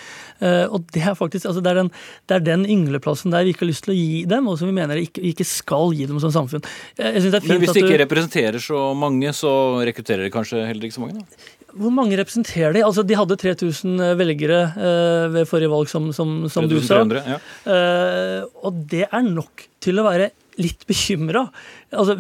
Uh, 0.41 0.65
og 0.65 0.87
det 0.95 1.03
er 1.03 1.17
faktisk, 1.17 1.49
altså 1.49 1.63
det 1.63 1.73
er, 1.73 1.81
den, 1.83 1.91
det 2.29 2.39
er 2.39 2.45
den 2.45 2.65
yngleplassen 2.69 3.33
der 3.33 3.47
vi 3.47 3.55
ikke 3.55 3.65
har 3.65 3.71
lyst 3.73 3.87
til 3.87 3.95
å 3.95 3.99
gi 3.99 4.23
dem, 4.29 4.49
og 4.49 4.59
som 4.59 4.69
vi 4.69 4.77
mener 4.77 5.01
ikke, 5.01 5.23
ikke 5.31 5.47
skal 5.47 5.95
gi 5.97 6.07
dem 6.09 6.21
som 6.23 6.33
samfunn. 6.33 6.65
men 6.97 7.21
hvis 7.21 7.73
de 7.73 7.83
ikke 7.83 7.95
du... 7.95 8.01
representerer 8.05 8.61
så 8.63 8.89
mange, 8.97 9.33
så 9.35 9.51
rekrutterer 9.87 10.27
de 10.27 10.33
kanskje 10.33 10.65
heller 10.67 10.87
ikke 10.87 10.99
så 10.99 11.05
mange? 11.05 11.23
da? 11.23 11.55
Hvor 11.77 11.93
mange 11.93 12.17
representerer 12.19 12.75
de? 12.75 12.83
Altså, 12.85 13.03
De 13.07 13.17
hadde 13.17 13.37
3000 13.39 14.01
eh, 14.03 14.15
velgere 14.19 14.59
eh, 14.73 15.27
ved 15.35 15.47
forrige 15.49 15.71
valg, 15.71 15.89
som, 15.91 16.09
som, 16.15 16.43
som 16.51 16.67
du 16.69 16.79
sa. 16.83 17.03
Ja. 17.05 17.39
Eh, 17.69 18.43
og 18.65 18.83
det 18.91 19.05
er 19.07 19.25
nok 19.25 19.67
til 19.83 20.01
å 20.01 20.07
være 20.07 20.31
litt 20.57 20.87
bekymra. 20.89 21.45
Altså, 21.93 22.17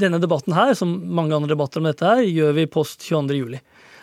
denne 0.00 0.20
debatten 0.22 0.56
her, 0.56 0.72
som 0.78 0.94
mange 1.12 1.36
andre 1.36 1.52
debatter 1.52 1.82
om 1.82 1.90
dette 1.90 2.08
her, 2.08 2.24
gjør 2.24 2.56
vi 2.56 2.70
post 2.72 3.04
22.07. 3.08 3.60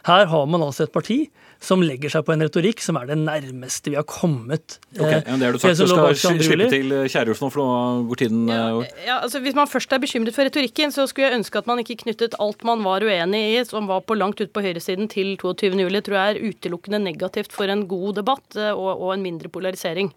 Her 0.07 0.25
har 0.31 0.47
man 0.49 0.63
altså 0.63 0.87
et 0.87 0.93
parti 0.93 1.25
som 1.63 1.81
legger 1.81 2.11
seg 2.11 2.25
på 2.25 2.33
en 2.33 2.43
retorikk 2.45 2.81
som 2.83 2.99
er 2.99 3.07
det 3.09 3.17
nærmeste 3.19 3.91
vi 3.91 3.97
har 3.97 4.05
kommet. 4.07 4.77
Ok, 4.97 5.09
ja, 5.09 5.21
Det 5.25 5.47
har 5.47 5.55
du 5.55 5.59
sagt. 5.61 5.79
Du 5.81 5.87
skal 5.89 6.41
slippe 6.45 6.69
til 6.71 6.93
eh, 6.93 7.07
Kjærulf 7.09 7.41
nå, 7.41 7.49
for 7.53 7.61
nå 7.63 8.03
går 8.11 8.21
tiden 8.21 8.43
ja, 8.51 8.67
eh, 8.83 9.05
ja, 9.07 9.17
altså 9.25 9.41
Hvis 9.43 9.57
man 9.57 9.69
først 9.69 9.93
er 9.93 10.01
bekymret 10.03 10.35
for 10.35 10.45
retorikken, 10.45 10.93
så 10.93 11.07
skulle 11.09 11.31
jeg 11.31 11.39
ønske 11.39 11.57
at 11.57 11.69
man 11.69 11.81
ikke 11.81 11.97
knyttet 12.03 12.37
alt 12.43 12.63
man 12.67 12.83
var 12.85 13.05
uenig 13.05 13.41
i, 13.55 13.63
som 13.67 13.89
var 13.89 14.05
på 14.05 14.17
langt 14.17 14.41
ut 14.41 14.53
på 14.53 14.63
høyresiden, 14.63 15.09
til 15.09 15.33
22. 15.41 15.73
juli. 15.81 16.01
tror 16.05 16.17
jeg 16.19 16.35
er 16.35 16.51
utelukkende 16.51 17.01
negativt 17.01 17.55
for 17.55 17.69
en 17.73 17.87
god 17.89 18.21
debatt 18.21 18.59
eh, 18.59 18.71
og, 18.71 18.91
og, 18.93 19.15
en 19.15 19.25
mindre 19.25 19.49
polarisering. 19.49 20.11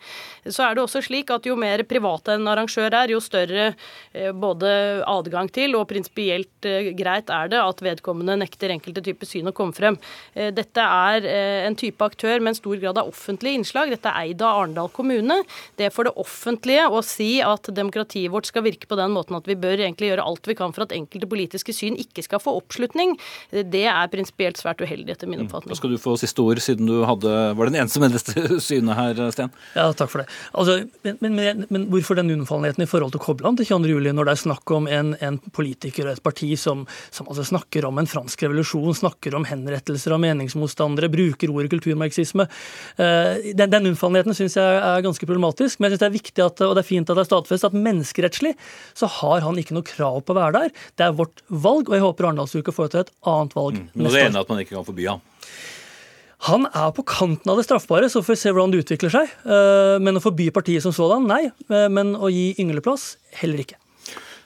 Så 0.44 0.66
er 0.66 0.76
det 0.76 0.84
også 0.84 1.02
slik 1.06 1.32
at 1.32 1.48
jo 1.48 1.56
mer 1.56 1.82
privat 1.88 2.28
en 2.34 2.48
arrangør 2.50 2.90
er, 2.90 3.14
jo 3.14 3.20
større 3.22 3.72
både 4.36 4.68
adgang 5.08 5.48
til 5.52 5.74
og 5.78 5.86
prinsipielt 5.88 6.66
greit 6.98 7.30
er 7.32 7.50
det 7.52 7.60
at 7.62 7.80
vedkommende 7.84 8.36
nekter 8.40 8.72
enkelte 8.74 9.02
typer 9.04 9.28
syn 9.28 9.48
å 9.50 9.54
komme 9.56 9.74
frem. 9.76 9.79
Dette 10.60 10.84
er 10.84 11.30
Eh, 11.30 11.66
en 11.66 11.76
type 11.78 12.04
aktør 12.04 12.40
med 12.40 12.54
en 12.54 12.58
stor 12.58 12.78
grad 12.82 12.98
av 12.98 13.10
offentlige 13.10 13.60
innslag. 13.60 13.92
Dette 13.92 14.10
er 14.10 14.30
eid 14.30 14.42
av 14.44 14.62
Arendal 14.62 14.90
kommune. 14.94 15.40
Det 15.78 15.88
er 15.88 15.94
for 15.94 16.08
det 16.08 16.14
offentlige 16.20 16.86
å 16.90 17.02
si 17.06 17.30
at 17.44 17.70
demokratiet 17.76 18.32
vårt 18.32 18.50
skal 18.50 18.64
virke 18.66 18.88
på 18.90 18.98
den 18.98 19.14
måten 19.14 19.38
at 19.38 19.48
vi 19.48 19.58
bør 19.60 19.80
egentlig 19.80 20.10
gjøre 20.10 20.26
alt 20.26 20.48
vi 20.50 20.56
kan 20.58 20.74
for 20.76 20.86
at 20.86 20.94
enkelte 20.96 21.28
politiske 21.30 21.74
syn 21.76 21.98
ikke 22.00 22.24
skal 22.26 22.42
få 22.42 22.56
oppslutning, 22.58 23.16
det 23.50 23.84
er 23.90 24.10
prinsipielt 24.12 24.58
svært 24.60 24.82
uheldig, 24.82 25.14
etter 25.14 25.30
min 25.30 25.42
mm. 25.42 25.46
oppfatning. 25.46 25.74
Da 25.74 25.78
skal 25.78 25.94
du 25.94 26.00
få 26.02 26.16
siste 26.20 26.42
ord, 26.42 26.60
siden 26.62 26.88
du 26.88 27.02
hadde, 27.08 27.34
var 27.58 27.70
den 27.70 27.78
eneste 27.82 28.02
med 28.02 28.16
dette 28.16 28.60
synet 28.66 28.98
her, 28.98 29.22
Sten. 29.34 29.52
Ja, 29.76 29.88
takk 29.96 30.12
for 30.12 30.22
det. 30.22 30.28
Altså, 30.56 30.80
men, 31.06 31.36
men, 31.36 31.64
men, 31.70 31.86
hvorfor 31.92 32.18
den 32.18 32.32
unnfallenheten 32.34 32.84
i 32.84 32.90
forhold 32.90 33.14
til 33.14 33.22
å 33.22 33.26
koble 33.28 33.50
an 33.50 33.58
til 33.60 33.68
22. 33.68 33.92
juli, 33.94 34.14
når 34.16 34.30
det 34.30 34.36
er 34.36 34.42
snakk 34.44 34.74
om 34.74 34.88
en, 34.90 35.14
en 35.22 35.40
politiker 35.54 36.08
og 36.08 36.16
et 36.16 36.24
parti 36.24 36.52
som, 36.60 36.86
som 37.14 37.28
altså 37.30 37.46
snakker 37.52 37.86
om 37.88 38.00
en 38.00 38.10
fransk 38.10 38.46
revolusjon, 38.46 38.96
snakker 39.02 39.36
om 39.38 39.46
henrettelser 39.60 40.14
av 40.16 40.22
meningsmotstandere, 40.22 41.10
bruker 41.12 41.52
ordet 41.52 41.70
kulturmarxisme. 41.72 42.46
Eh, 42.96 43.52
den, 43.54 43.72
den 43.72 43.90
unnfallenheten 43.92 44.36
syns 44.36 44.56
jeg 44.58 44.80
er 44.80 45.06
ganske 45.06 45.28
problematisk, 45.28 45.80
men 45.80 45.88
jeg 45.88 45.96
syns 45.96 46.04
det 46.04 46.10
er 46.10 46.16
viktig 46.18 46.46
at, 46.46 46.64
og 46.66 46.76
det 46.76 46.84
er 46.84 46.90
fint 46.90 47.10
at 47.10 47.18
det 47.18 47.24
er 47.24 47.30
stadfestet 47.30 47.70
at 47.70 47.82
menneskerettslig 47.88 48.54
så 48.98 49.10
har 49.20 49.44
han 49.46 49.58
ikke 49.60 49.76
noe 49.76 49.86
krav 49.86 50.22
på 50.24 50.34
å 50.34 50.40
være 50.40 50.56
der. 50.56 50.86
Det 50.96 51.06
er 51.06 51.18
vårt 51.18 51.44
valg, 51.48 51.90
og 51.90 51.96
jeg 51.96 52.06
håper 52.06 52.30
Arendalsuka 52.30 52.74
får 52.74 52.94
til 52.94 53.04
et 53.04 53.12
annet 53.30 53.58
valg 53.58 53.80
mm. 53.80 53.90
Men 53.94 54.08
du 54.08 54.16
er 54.16 54.28
enig 54.28 54.40
at 54.40 54.50
man 54.50 54.62
ikke 54.62 54.76
kan 54.78 54.88
forby 54.88 55.08
ham? 55.10 55.22
Han 56.48 56.64
er 56.70 56.88
på 56.96 57.04
kanten 57.04 57.52
av 57.52 57.58
det 57.60 57.66
straffbare, 57.66 58.08
så 58.08 58.22
får 58.24 58.32
vi 58.32 58.40
se 58.40 58.52
hvordan 58.54 58.72
det 58.72 58.80
utvikler 58.86 59.12
seg. 59.12 59.32
Eh, 59.44 59.98
men 60.00 60.16
å 60.16 60.24
forby 60.24 60.48
partiet 60.54 60.84
som 60.84 60.94
sådan, 60.96 61.28
nei. 61.28 61.42
Eh, 61.68 61.88
men 61.92 62.14
å 62.16 62.30
gi 62.32 62.54
yngleplass, 62.62 63.12
heller 63.42 63.60
ikke. 63.60 63.76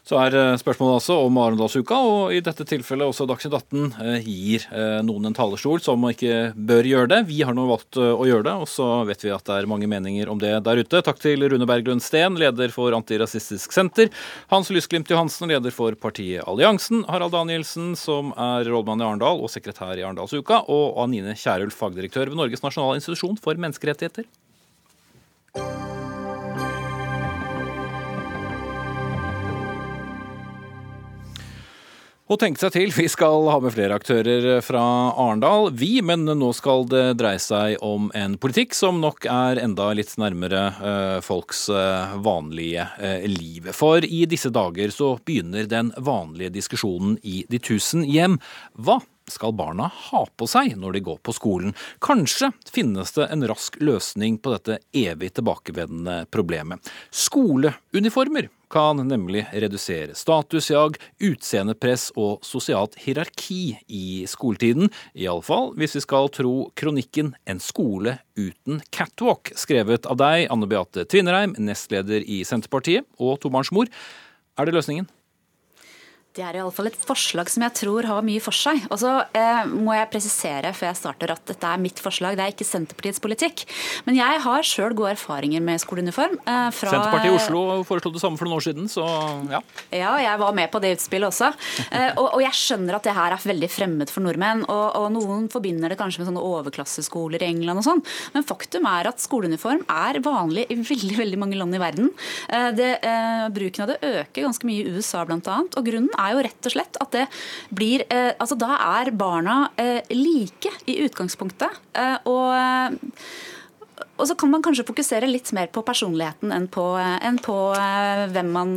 Så 0.04 0.18
er 0.20 0.34
eh, 0.36 0.54
spørsmålet 0.60 0.98
altså 0.98 1.14
om 1.24 1.38
Arendalsuka, 1.40 1.96
og 1.96 2.34
i 2.36 2.42
dette 2.44 2.66
tilfellet 2.68 3.08
også 3.08 3.24
Dagsnytt 3.28 3.54
18 3.56 4.02
eh, 4.04 4.26
gir 4.28 4.66
eh, 4.68 4.98
noen 5.06 5.30
en 5.30 5.36
talerstol 5.36 5.80
som 5.80 6.04
ikke 6.10 6.50
bør 6.52 6.88
gjøre 6.90 7.10
det. 7.14 7.20
Vi 7.30 7.38
har 7.40 7.56
nå 7.56 7.64
valgt 7.70 7.96
å 7.96 8.26
gjøre 8.28 8.44
det, 8.50 8.54
og 8.66 8.68
så 8.68 8.88
vet 9.08 9.24
vi 9.24 9.32
at 9.32 9.48
det 9.48 9.56
er 9.56 9.70
mange 9.70 9.88
meninger 9.88 10.28
om 10.28 10.42
det 10.42 10.52
der 10.68 10.82
ute. 10.84 11.00
Takk 11.08 11.24
til 11.24 11.46
Rune 11.48 11.68
Berglund 11.70 12.04
Steen, 12.04 12.36
leder 12.36 12.74
for 12.74 12.92
Antirasistisk 12.92 13.72
Senter. 13.72 14.12
Hans 14.52 14.68
Lysglimt 14.74 15.08
Johansen, 15.08 15.48
leder 15.48 15.72
for 15.72 15.96
partiet 15.96 16.44
Alliansen. 16.44 17.06
Harald 17.08 17.32
Danielsen, 17.32 17.94
som 17.96 18.36
er 18.36 18.68
rådmann 18.68 19.00
i 19.00 19.08
Arendal 19.08 19.40
og 19.40 19.52
sekretær 19.56 19.96
i 19.96 20.04
Arendalsuka. 20.04 20.66
Og 20.68 21.00
Anine 21.00 21.32
Kierulf, 21.32 21.80
fagdirektør 21.80 22.28
ved 22.28 22.44
Norges 22.44 22.66
nasjonale 22.66 23.00
institusjon 23.00 23.40
for 23.40 23.56
menneskerettigheter. 23.56 24.28
Og 32.34 32.40
tenke 32.42 32.58
seg 32.58 32.72
til, 32.74 32.90
vi 32.90 33.04
skal 33.06 33.46
ha 33.46 33.60
med 33.62 33.70
flere 33.76 33.94
aktører 33.94 34.58
fra 34.66 34.82
Arendal, 35.22 35.68
vi, 35.78 36.00
men 36.02 36.26
nå 36.26 36.48
skal 36.58 36.82
det 36.90 37.02
dreie 37.20 37.38
seg 37.38 37.76
om 37.84 38.08
en 38.18 38.34
politikk 38.42 38.74
som 38.74 38.98
nok 38.98 39.28
er 39.30 39.60
enda 39.62 39.92
litt 39.94 40.10
nærmere 40.18 40.64
uh, 40.80 41.20
folks 41.22 41.68
uh, 41.70 42.16
vanlige 42.26 42.88
uh, 42.98 43.22
liv. 43.30 43.70
For 43.78 44.02
i 44.02 44.24
disse 44.26 44.50
dager 44.50 44.90
så 44.90 45.12
begynner 45.22 45.70
den 45.70 45.94
vanlige 45.94 46.56
diskusjonen 46.56 47.20
i 47.22 47.44
de 47.46 47.62
tusen 47.62 48.02
hjem. 48.02 48.40
Hva 48.82 48.98
skal 49.30 49.54
barna 49.56 49.90
ha 50.10 50.24
på 50.36 50.48
seg 50.50 50.74
når 50.80 50.96
de 50.96 51.04
går 51.08 51.20
på 51.24 51.34
skolen? 51.36 51.74
Kanskje 52.04 52.50
finnes 52.72 53.14
det 53.16 53.28
en 53.32 53.46
rask 53.48 53.78
løsning 53.80 54.38
på 54.42 54.54
dette 54.54 54.80
evig 54.96 55.32
tilbakevendende 55.38 56.24
problemet. 56.34 56.92
Skoleuniformer 57.14 58.50
kan 58.74 58.98
nemlig 59.06 59.44
redusere 59.52 60.16
statusjag, 60.18 60.96
utseendepress 61.22 62.08
og 62.18 62.42
sosialt 62.46 62.96
hierarki 63.04 63.76
i 63.86 64.24
skoletiden. 64.30 64.90
Iallfall 65.14 65.72
hvis 65.78 65.94
vi 65.98 66.02
skal 66.02 66.30
tro 66.34 66.54
kronikken 66.74 67.34
'En 67.46 67.60
skole 67.60 68.18
uten 68.36 68.82
catwalk', 68.90 69.54
skrevet 69.54 70.06
av 70.06 70.16
deg, 70.16 70.48
Anne 70.50 70.66
Beate 70.66 71.04
Tvinnereim, 71.04 71.54
nestleder 71.58 72.24
i 72.26 72.42
Senterpartiet 72.42 73.04
og 73.18 73.40
tobarnsmor. 73.40 73.86
Er 74.58 74.64
det 74.64 74.74
løsningen? 74.74 75.06
Det 76.34 76.42
er 76.42 76.56
iallfall 76.58 76.88
et 76.88 76.96
forslag 76.98 77.46
som 77.46 77.62
jeg 77.62 77.74
tror 77.78 78.08
har 78.10 78.24
mye 78.26 78.42
for 78.42 78.56
seg. 78.58 78.80
Og 78.90 78.98
så 78.98 79.10
eh, 79.38 79.68
må 79.70 79.92
jeg 79.94 80.08
presisere 80.10 80.72
før 80.74 80.88
jeg 80.88 80.98
starter 80.98 81.30
at 81.30 81.42
dette 81.46 81.68
er 81.70 81.78
mitt 81.78 82.00
forslag, 82.02 82.34
det 82.34 82.42
er 82.42 82.50
ikke 82.50 82.66
Senterpartiets 82.66 83.22
politikk. 83.22 83.62
Men 84.02 84.16
jeg 84.18 84.40
har 84.42 84.66
sjøl 84.66 84.96
gode 84.98 85.12
erfaringer 85.14 85.62
med 85.62 85.78
skoleuniform. 85.78 86.34
Eh, 86.42 86.66
fra, 86.74 86.90
Senterpartiet 86.90 87.30
i 87.30 87.36
Oslo 87.36 87.60
foreslo 87.86 88.10
det 88.16 88.22
samme 88.24 88.40
for 88.40 88.50
noen 88.50 88.58
år 88.58 88.64
siden, 88.66 88.90
så 88.90 89.04
ja. 89.52 89.60
Ja, 89.94 90.16
jeg 90.24 90.40
var 90.40 90.56
med 90.58 90.72
på 90.72 90.80
det 90.82 90.96
utspillet 90.96 91.30
også. 91.30 91.52
Eh, 91.84 92.08
og, 92.16 92.26
og, 92.32 92.42
jeg 92.42 92.58
skjønner 92.64 92.98
at 92.98 93.06
det 93.06 93.14
her 93.14 93.36
er 93.38 93.46
veldig 93.52 93.70
fremmed 93.70 94.10
for 94.10 94.26
nordmenn. 94.26 94.66
Og, 94.66 94.84
og, 95.04 95.06
noen 95.14 95.46
forbinder 95.54 95.94
det 95.94 96.00
kanskje 96.02 96.24
med 96.24 96.32
sånne 96.32 96.42
overklasseskoler 96.50 97.46
i 97.46 97.52
England 97.52 97.84
og 97.84 97.88
sånn. 97.92 98.04
Men 98.34 98.48
faktum 98.50 98.90
er 98.90 99.12
at 99.12 99.22
skoleuniform 99.22 99.86
er 99.86 100.18
vanlig 100.26 100.66
i 100.66 100.80
veldig, 100.82 101.14
veldig 101.22 101.40
mange 101.44 101.62
land 101.62 101.78
i 101.78 101.82
verden. 101.84 102.10
Eh, 102.50 102.68
det, 102.74 102.90
eh, 103.06 103.46
bruken 103.54 103.86
av 103.86 103.94
det 103.94 104.02
øker 104.02 104.48
ganske 104.48 104.72
mye 104.72 104.82
i 104.82 104.98
USA 104.98 105.22
bl.a. 105.30 105.62
Og 105.62 105.90
grunnen 105.92 106.10
er 106.18 106.23
er 106.24 106.34
jo 106.34 106.44
rett 106.46 106.68
og 106.68 106.74
slett 106.74 107.00
at 107.02 107.14
det 107.14 107.24
blir 107.74 108.04
eh, 108.08 108.32
Altså 108.40 108.56
da 108.58 108.76
er 109.00 109.12
barna 109.14 109.58
eh, 109.80 110.00
like 110.14 110.72
i 110.90 111.00
utgangspunktet. 111.06 111.82
Eh, 111.92 112.16
og 112.30 113.20
og 114.14 114.26
så 114.26 114.34
kan 114.38 114.50
man 114.50 114.62
kanskje 114.62 114.84
fokusere 114.86 115.26
litt 115.26 115.48
mer 115.54 115.68
på 115.74 115.82
personligheten 115.86 116.52
enn 116.54 116.66
på, 116.70 116.82
enn 116.98 117.38
på 117.42 117.54
hvem 118.30 118.50
man 118.54 118.74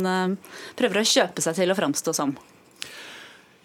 prøver 0.78 1.00
å 1.00 1.10
kjøpe 1.10 1.42
seg 1.42 1.58
til 1.58 1.70
å 1.70 1.76
framstå 1.78 2.14
som. 2.14 2.32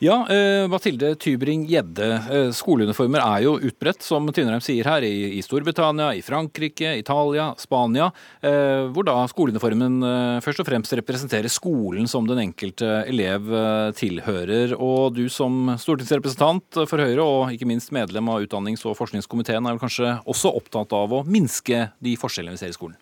Ja, 0.03 0.27
uh, 0.27 0.67
Mathilde 0.67 1.13
Tybring-Gjedde. 1.15 2.07
Uh, 2.27 2.49
skoleuniformer 2.51 3.21
er 3.23 3.45
jo 3.45 3.53
utbredt, 3.69 4.03
som 4.03 4.25
Tynnerheim 4.35 4.59
sier 4.59 4.89
her, 4.89 5.05
i, 5.07 5.39
Storbritannia, 5.45 6.09
i 6.11 6.19
Frankrike, 6.25 6.89
Italia, 6.99 7.45
Spania. 7.55 8.09
Uh, 8.43 8.89
hvor 8.91 9.07
da 9.07 9.15
skoleuniformen 9.31 10.03
først 10.43 10.59
og 10.59 10.67
fremst 10.67 10.97
representerer 10.99 11.47
skolen 11.47 12.11
som 12.11 12.27
den 12.27 12.41
enkelte 12.43 12.89
elev 13.07 13.47
tilhører. 13.95 14.75
Og 14.75 15.15
du 15.15 15.23
som 15.31 15.71
stortingsrepresentant 15.79 16.83
for 16.83 16.99
Høyre, 16.99 17.23
og 17.23 17.55
ikke 17.55 17.69
minst 17.71 17.95
medlem 17.95 18.27
av 18.33 18.43
utdannings- 18.43 18.83
og 18.83 18.99
forskningskomiteen, 18.99 19.63
er 19.63 19.77
vel 19.77 19.83
kanskje 19.85 20.17
også 20.27 20.51
opptatt 20.51 20.91
av 20.99 21.15
å 21.15 21.23
minske 21.23 21.85
de 22.03 22.19
forskjellene 22.19 22.59
vi 22.59 22.65
ser 22.65 22.75
i 22.75 22.79
skolen? 22.81 22.99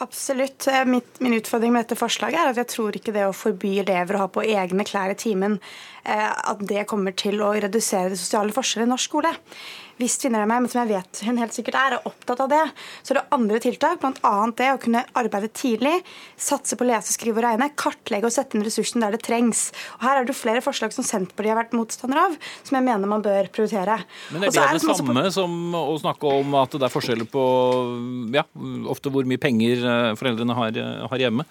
Absolutt. 0.00 0.66
Eh, 0.66 0.84
mitt, 0.84 1.20
min 1.20 1.34
utfordring 1.36 1.74
med 1.74 1.84
dette 1.84 1.98
forslaget 2.00 2.40
er 2.40 2.50
at 2.54 2.60
jeg 2.62 2.70
tror 2.72 2.96
ikke 2.96 3.12
det 3.12 3.26
å 3.28 3.36
forby 3.36 3.74
elever 3.82 4.16
å 4.16 4.22
ha 4.22 4.28
på 4.32 4.44
egne 4.48 4.86
klær 4.88 5.12
i 5.12 5.18
timen, 5.20 5.58
eh, 6.08 6.30
at 6.32 6.62
det 6.64 6.86
kommer 6.88 7.12
til 7.12 7.42
å 7.44 7.52
redusere 7.52 8.08
de 8.08 8.16
sosiale 8.16 8.54
forskjellene 8.56 8.88
i 8.88 8.94
norsk 8.94 9.10
skole 9.10 9.34
hvis 10.00 10.16
men 10.30 10.68
som 10.70 10.80
jeg 10.82 10.90
vet 10.94 11.20
hun 11.26 11.38
helt 11.40 11.54
sikkert 11.54 11.76
er, 11.78 11.96
er 11.96 12.08
opptatt 12.08 12.40
av 12.44 12.50
det, 12.50 12.62
så 13.04 13.12
er 13.12 13.20
det 13.20 13.26
andre 13.36 13.60
tiltak, 13.62 14.00
bl.a. 14.00 14.32
det 14.56 14.68
å 14.72 14.80
kunne 14.80 15.04
arbeide 15.18 15.50
tidlig, 15.52 16.00
satse 16.40 16.78
på 16.78 16.86
lese, 16.88 17.12
skrive 17.14 17.42
og 17.42 17.46
regne, 17.46 17.70
kartlegge 17.78 18.28
og 18.28 18.34
sette 18.34 18.56
inn 18.56 18.64
ressursene 18.64 19.06
der 19.06 19.18
det 19.18 19.22
trengs. 19.26 19.68
Og 19.98 20.06
Her 20.06 20.20
er 20.20 20.26
det 20.26 20.34
jo 20.34 20.40
flere 20.40 20.64
forslag 20.64 20.94
som 20.96 21.06
Senterpartiet 21.06 21.52
har 21.52 21.60
vært 21.60 21.76
motstander 21.76 22.22
av, 22.24 22.36
som 22.64 22.78
jeg 22.78 22.88
mener 22.88 23.10
man 23.10 23.24
bør 23.24 23.50
prioritere. 23.52 24.00
Men 24.32 24.48
er 24.48 24.54
det 24.54 24.64
er 24.64 24.74
det, 24.74 24.80
det 24.80 24.98
samme 24.98 25.26
på... 25.28 25.34
som 25.36 25.78
å 25.78 25.96
snakke 26.00 26.34
om 26.40 26.58
at 26.62 26.76
det 26.76 26.88
er 26.88 26.96
forskjeller 26.96 27.30
på 27.30 27.46
ja, 28.36 28.46
ofte 28.90 29.12
hvor 29.12 29.28
mye 29.28 29.40
penger 29.42 29.84
eh, 29.84 30.12
foreldrene 30.20 30.56
har, 30.56 30.80
eh, 30.80 31.08
har 31.12 31.26
hjemme? 31.28 31.46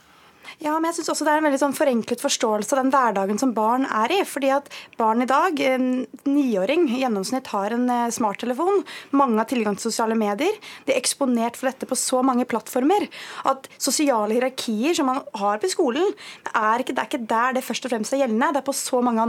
Ja, 0.59 0.73
men 0.75 0.89
jeg 0.89 0.97
synes 0.97 1.13
også 1.13 1.23
det 1.23 1.31
er 1.31 1.39
en 1.39 1.45
veldig 1.47 1.59
sånn 1.61 1.75
forenklet 1.77 2.19
forståelse 2.19 2.73
av 2.75 2.81
den 2.81 2.89
hverdagen 2.91 3.37
som 3.39 3.53
barn 3.55 3.85
er 3.87 4.11
i. 4.11 4.17
fordi 4.27 4.49
at 4.51 4.65
barn 4.99 5.23
i 5.23 5.27
dag, 5.29 5.55
en 5.63 5.85
niåring 6.27 6.89
i 6.91 6.99
gjennomsnitt 6.99 7.47
har 7.53 7.71
en 7.71 7.85
eh, 7.87 8.09
smarttelefon. 8.11 8.81
Mange 9.15 9.39
har 9.39 9.47
tilgang 9.47 9.77
til 9.79 9.87
sosiale 9.87 10.17
medier. 10.19 10.57
De 10.83 10.91
er 10.91 10.99
eksponert 10.99 11.55
for 11.55 11.69
dette 11.69 11.87
på 11.87 11.95
så 11.95 12.19
mange 12.27 12.43
plattformer 12.43 13.05
at 13.47 13.69
sosiale 13.79 14.35
hierarkier 14.35 14.97
som 14.97 15.07
man 15.07 15.21
har 15.39 15.61
på 15.63 15.69
skolen, 15.71 16.11
er 16.51 16.83
ikke, 16.83 16.97
det 16.97 17.05
er 17.05 17.07
ikke 17.07 17.29
der 17.31 17.55
det 17.55 17.63
først 17.63 17.87
og 17.87 17.93
fremst 17.95 18.17
er 18.17 18.25
gjeldende. 18.25 18.51
Det 18.51 18.59
er 18.59 18.67
på 18.67 18.75
så 18.75 18.99
mange 18.99 19.23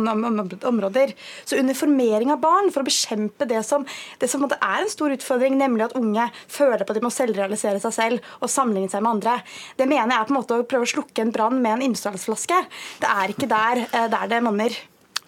områder. 0.66 1.14
Så 1.46 1.62
uniformering 1.62 2.34
av 2.34 2.42
barn 2.42 2.72
for 2.74 2.82
å 2.82 2.90
bekjempe 2.90 3.46
det 3.46 3.62
som, 3.70 3.86
det 4.18 4.32
som 4.34 4.48
er 4.50 4.82
en 4.82 4.90
stor 4.90 5.14
utfordring, 5.14 5.54
nemlig 5.62 5.86
at 5.86 5.96
unge 6.00 6.26
føler 6.50 6.82
på 6.82 6.90
at 6.90 6.98
de 6.98 7.06
må 7.06 7.14
selvrealisere 7.14 7.78
seg 7.86 7.96
selv 8.00 8.34
og 8.42 8.50
sammenligne 8.50 8.90
seg 8.90 9.06
med 9.06 9.20
andre, 9.20 9.38
det 9.78 9.86
mener 9.86 10.10
jeg 10.10 10.18
er 10.18 10.26
på 10.26 10.34
en 10.34 10.40
måte 10.40 10.58
å 10.58 10.66
prøve 10.66 10.90
å 10.90 10.94
slukke 10.96 11.19
slukke 11.20 11.28
en 11.28 11.32
brann 11.32 11.62
med 11.62 11.78
en 11.78 11.82
innsalgsflaske. 11.90 12.66
Det 13.00 13.08
er 13.08 13.30
ikke 13.30 13.48
der, 13.48 13.86
eh, 13.92 14.08
der 14.08 14.28
det 14.28 14.42
monner. 14.42 14.70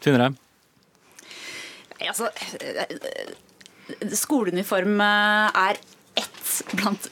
Tvinnereim? 0.01 0.37
Altså, 2.01 2.29
eh, 2.61 2.87
skoleuniform 4.13 5.01
eh, 5.01 5.51
er 5.55 5.77
ett 6.17 6.63
blant 6.75 7.09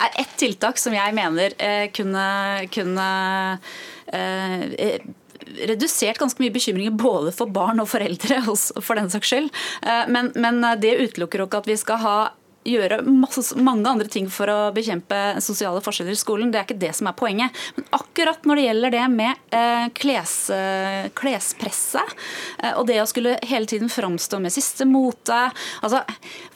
er 0.00 0.10
ett 0.16 0.36
tiltak 0.38 0.78
som 0.78 0.94
jeg 0.94 1.12
mener 1.12 1.52
kunne, 1.92 2.68
kunne 2.72 3.60
redusert 5.68 6.18
ganske 6.18 6.40
mye 6.40 6.50
bekymringer 6.50 6.90
både 6.90 7.30
for 7.32 7.46
barn 7.46 7.80
og 7.80 7.88
foreldre, 7.88 8.40
for 8.86 8.94
den 8.94 9.10
saks 9.10 9.28
skyld. 9.28 9.50
Men, 10.08 10.32
men 10.34 10.64
det 10.80 10.96
utelukker 11.04 11.44
ikke 11.44 11.60
at 11.60 11.68
vi 11.68 11.76
skal 11.76 12.00
ha 12.00 12.16
gjøre 12.66 13.00
masse, 13.06 13.56
mange 13.56 13.88
andre 13.88 14.08
ting 14.10 14.28
for 14.32 14.50
å 14.52 14.58
bekjempe 14.76 15.40
sosiale 15.40 15.80
forskjeller 15.84 16.12
i 16.12 16.20
skolen. 16.20 16.50
Det 16.52 16.60
er 16.60 16.66
ikke 16.68 16.80
det 16.82 16.92
som 16.96 17.08
er 17.08 17.16
poenget. 17.16 17.56
Men 17.76 17.86
akkurat 17.96 18.44
når 18.48 18.60
det 18.60 18.66
gjelder 18.66 18.94
det 18.96 19.04
med 19.14 19.54
eh, 19.56 19.86
kles, 19.96 20.34
eh, 20.54 21.08
klespresset 21.16 22.16
eh, 22.62 22.74
og 22.74 22.86
det 22.90 23.00
å 23.02 23.08
skulle 23.08 23.38
hele 23.48 23.70
tiden 23.70 23.92
framstå 23.92 24.40
med 24.42 24.54
siste 24.54 24.86
mote 24.88 25.38
altså, 25.80 26.02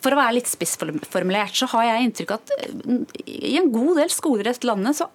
For 0.02 0.14
å 0.14 0.20
være 0.20 0.38
litt 0.38 0.50
spissformulert 0.50 1.56
så 1.56 1.68
har 1.74 1.88
jeg 1.88 2.08
inntrykk 2.08 2.34
av 2.34 2.42
at 2.42 2.56
eh, 2.58 3.22
i 3.24 3.56
en 3.60 3.72
god 3.72 4.02
del 4.02 4.12
skoler 4.12 4.44
i 4.44 4.52
dette 4.52 4.68
landet 4.68 5.00
så 5.00 5.08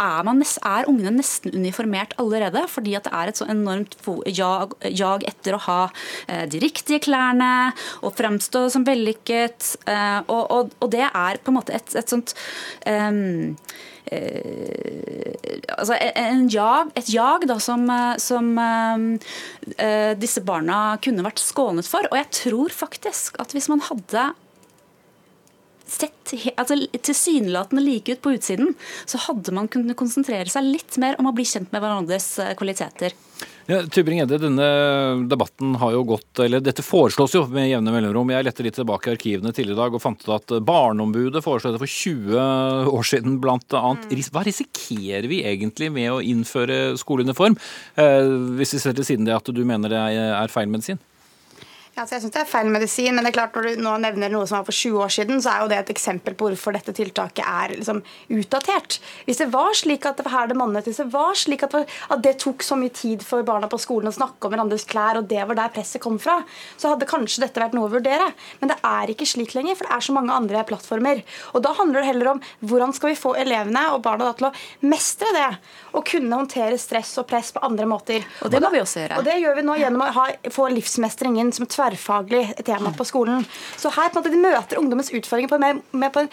er, 0.00 0.24
man, 0.26 0.42
er, 0.42 0.88
ungene 0.90 1.14
nesten 1.18 1.54
uniformert 1.54 2.14
allerede, 2.20 2.64
fordi 2.70 2.96
at 2.98 3.06
det 3.06 3.14
er 3.14 3.30
et 3.30 3.40
så 3.40 3.48
enormt 3.50 3.96
jag, 4.26 4.74
jag 4.90 5.24
etter 5.28 5.56
å 5.56 5.62
ha 5.68 5.80
eh, 6.26 6.44
de 6.50 6.60
riktige 6.62 7.02
klærne 7.04 7.72
og 8.02 8.14
fremstå 8.18 8.66
som 8.74 8.86
vellykket. 8.86 9.74
Eh, 9.86 10.20
og, 10.26 10.44
og, 10.44 10.76
og, 10.80 10.90
det 10.94 11.06
er 11.08 11.42
på 11.42 11.52
en 11.52 11.58
måte 11.60 11.74
et, 11.76 11.96
et 11.98 12.10
sånt 12.10 12.34
um, 12.86 13.56
altså 15.74 15.96
jag, 16.52 16.90
et 16.94 17.08
jag 17.08 17.46
da, 17.48 17.56
som, 17.58 17.86
som 18.20 18.50
eh, 18.58 20.12
disse 20.20 20.42
barna 20.44 20.98
kunne 21.02 21.24
vært 21.24 21.42
skånet 21.42 21.88
for. 21.88 22.06
Og 22.10 22.18
jeg 22.20 22.30
tror 22.44 22.74
faktisk 22.84 23.40
at 23.42 23.56
hvis 23.56 23.70
man 23.72 23.82
hadde 23.88 24.32
sett 25.94 26.34
altså, 26.56 26.78
tilsynelatende 26.94 27.84
like 27.84 28.16
ut 28.16 28.22
på 28.24 28.34
utsiden, 28.36 28.74
så 29.06 29.20
hadde 29.28 29.54
man 29.56 29.70
kunnet 29.72 29.98
konsentrere 29.98 30.50
seg 30.50 30.66
litt 30.66 30.98
mer 31.02 31.18
om 31.20 31.30
å 31.30 31.34
bli 31.36 31.46
kjent 31.48 31.72
med 31.74 31.84
hverandres 31.84 32.34
eh, 32.42 32.54
kvaliteter. 32.58 33.14
Ja, 33.64 33.78
Tybring-Edde, 33.88 34.36
denne 34.42 34.66
debatten 35.28 35.78
har 35.80 35.94
jo 35.94 36.02
gått, 36.04 36.36
eller 36.44 36.60
Dette 36.60 36.84
foreslås 36.84 37.32
jo 37.32 37.46
med 37.48 37.70
jevne 37.70 37.94
mellomrom. 37.94 38.28
Jeg 38.34 38.44
lette 38.44 38.66
litt 38.66 38.76
tilbake 38.76 39.08
i 39.08 39.14
arkivene 39.14 39.54
tidligere 39.56 39.78
i 39.78 39.80
dag 39.80 39.96
og 39.96 40.02
fant 40.04 40.20
ut 40.20 40.34
at 40.36 40.52
Barneombudet 40.68 41.40
foreslo 41.44 41.72
det 41.72 41.80
for 41.80 41.88
20 41.88 42.90
år 42.98 43.08
siden 43.08 43.40
blant 43.40 43.78
annet. 43.78 44.04
Mm. 44.10 44.26
Hva 44.34 44.44
risikerer 44.44 45.30
vi 45.30 45.40
egentlig 45.48 45.88
med 45.94 46.12
å 46.12 46.20
innføre 46.20 46.98
skoleuniform, 47.00 47.56
eh, 47.96 48.36
hvis 48.60 48.76
vi 48.76 48.84
ser 48.84 49.00
til 49.00 49.08
siden 49.08 49.28
det 49.28 49.36
at 49.38 49.48
du 49.48 49.64
mener 49.64 49.92
det 49.92 50.04
er 50.12 50.52
feil 50.52 50.68
medisin? 50.68 51.00
Ja, 51.94 52.02
så 52.02 52.16
jeg 52.16 52.24
synes 52.24 52.32
Det 52.34 52.40
er 52.40 52.48
feil 52.50 52.70
medisin, 52.74 53.14
men 53.14 53.22
det 53.22 53.30
er 53.30 53.36
klart 53.36 53.54
når 53.54 53.66
du 53.68 53.82
nå 53.84 53.92
nevner 54.02 54.32
noe 54.32 54.46
som 54.50 54.56
var 54.58 54.66
for 54.66 54.74
20 54.74 55.02
år 55.04 55.12
siden, 55.14 55.38
så 55.42 55.52
er 55.52 55.60
jo 55.62 55.68
det 55.70 55.76
et 55.78 55.90
eksempel 55.94 56.34
på 56.34 56.48
hvorfor 56.48 56.74
dette 56.74 56.90
tiltaket 56.96 57.44
er 57.46 57.74
liksom 57.76 58.00
utdatert. 58.34 58.96
Hvis 59.28 59.38
det 59.38 59.46
var 59.52 59.76
slik 59.78 60.08
at 60.10 60.18
det 60.18 60.24
var 60.26 60.34
her 60.34 60.48
det 60.50 60.56
mannet, 60.58 60.88
hvis 60.88 60.98
det 60.98 61.06
var 61.12 61.38
slik 61.38 61.62
at, 61.62 61.76
det 62.24 62.32
tok 62.42 62.64
så 62.66 62.74
mye 62.80 62.90
tid 62.90 63.22
for 63.22 63.46
barna 63.46 63.68
på 63.70 63.78
skolen 63.78 64.10
å 64.10 64.14
snakke 64.16 64.48
om 64.48 64.54
hverandres 64.54 64.86
klær, 64.90 65.20
og 65.20 65.28
det 65.30 65.44
var 65.46 65.58
der 65.60 65.70
presset 65.76 66.02
kom 66.02 66.18
fra, 66.18 66.40
så 66.74 66.90
hadde 66.90 67.06
kanskje 67.06 67.44
dette 67.44 67.62
vært 67.62 67.76
noe 67.78 67.86
å 67.86 67.92
vurdere. 67.92 68.26
Men 68.58 68.72
det 68.72 68.78
er 68.90 69.14
ikke 69.14 69.30
slik 69.30 69.54
lenger, 69.54 69.78
for 69.78 69.86
det 69.86 69.94
er 69.94 70.06
så 70.08 70.16
mange 70.18 70.34
andre 70.34 70.66
plattformer. 70.66 71.22
Og 71.54 71.62
Da 71.62 71.76
handler 71.78 72.02
det 72.02 72.10
heller 72.10 72.32
om 72.34 72.42
hvordan 72.66 72.96
skal 72.98 73.12
vi 73.12 73.20
få 73.22 73.36
elevene 73.38 73.84
og 73.94 74.02
barna 74.02 74.32
til 74.34 74.48
å 74.50 74.52
mestre 74.82 75.30
det, 75.38 75.46
og 75.94 76.02
kunne 76.10 76.42
håndtere 76.42 76.74
stress 76.82 77.14
og 77.22 77.30
press 77.30 77.54
på 77.54 77.62
andre 77.62 77.86
måter. 77.86 78.26
Og 78.42 78.50
det 78.50 78.64
må 78.66 78.74
vi 78.74 78.82
også 78.82 79.04
gjøre. 79.04 79.22
Og 79.22 79.30
det 79.30 79.38
gjør 79.38 79.60
vi 79.60 79.66
nå 79.70 79.78
gjennom 79.78 80.02
å 80.08 80.12
ha, 80.18 80.28
få 80.50 80.68
livsmestringen 80.74 81.54
som 81.54 81.70
tverr 81.70 81.83
tverrfaglig 81.84 82.64
tema 82.64 82.92
på 82.96 83.04
skolen. 83.04 83.44
Så 83.76 83.90
her 83.92 84.10
på 84.10 84.18
en 84.18 84.22
måte 84.22 84.32
de 84.32 84.40
møter 84.40 84.80
ungdommens 84.80 85.12
utfordringer 85.12 85.50
på, 85.50 85.58
med, 85.60 85.80
med 85.92 86.12
på 86.14 86.24
en, 86.24 86.30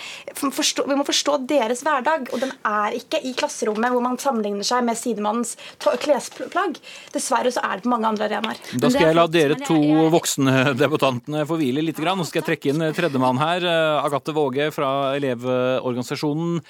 forstå, 0.51 0.85
Vi 0.87 0.97
må 0.97 1.05
forstå 1.07 1.37
deres 1.49 1.83
hverdag, 1.85 2.29
og 2.31 2.41
den 2.43 2.53
er 2.67 2.97
ikke 2.97 3.21
i 3.23 3.33
klasserommet 3.37 3.91
hvor 3.93 4.03
man 4.03 4.19
sammenligner 4.21 4.67
seg 4.67 4.85
med 4.87 4.99
sidemannens 4.99 5.55
klesplagg. 6.01 6.79
Dessverre 7.13 7.51
så 7.53 7.63
er 7.65 7.79
det 7.79 7.87
på 7.87 7.93
mange 7.93 8.09
andre 8.09 8.29
arenaer. 8.29 8.61
Da 8.73 8.91
skal 8.91 9.11
jeg 9.11 9.19
la 9.19 9.27
dere 9.31 9.59
to 9.65 9.79
voksne 10.13 10.71
debutantene 10.81 11.45
få 11.49 11.59
hvile 11.59 11.83
litt. 11.85 11.99
Nå 12.01 12.27
skal 12.27 12.41
jeg 12.41 12.49
trekke 12.51 12.71
inn 12.71 12.87
tredjemann 12.95 13.41
her. 13.41 13.65
Agathe 14.01 14.35
Våge 14.35 14.71
fra 14.75 15.11
Elevorganisasjonen. 15.17 16.61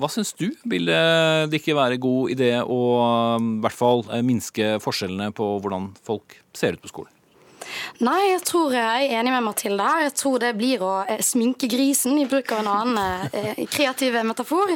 Hva 0.00 0.08
syns 0.08 0.30
du? 0.38 0.46
Vil 0.72 0.88
det 0.88 1.58
ikke 1.58 1.76
være 1.76 2.00
god 2.00 2.32
idé 2.32 2.54
å 2.64 2.78
i 3.36 3.50
hvert 3.60 3.76
fall 3.76 4.06
minske 4.24 4.78
forskjellene 4.80 5.34
på 5.36 5.56
hvordan 5.60 5.90
folk 6.06 6.38
ser 6.56 6.78
ut 6.78 6.86
på 6.86 6.92
skolen? 6.94 7.12
Nei, 8.02 8.32
jeg 8.32 8.42
tror 8.48 8.74
jeg 8.74 9.06
er 9.06 9.20
enig 9.20 9.32
med 9.34 9.44
Mathilde. 9.46 9.86
Jeg 10.06 10.14
tror 10.18 10.40
det 10.42 10.52
blir 10.58 10.82
å 10.84 10.92
eh, 11.06 11.20
sminke 11.24 11.68
grisen, 11.70 12.16
i 12.18 12.26
bruk 12.28 12.50
av 12.54 12.62
en 12.62 12.70
annen 12.72 13.28
eh, 13.32 13.62
kreativ 13.70 14.16
metafor. 14.26 14.72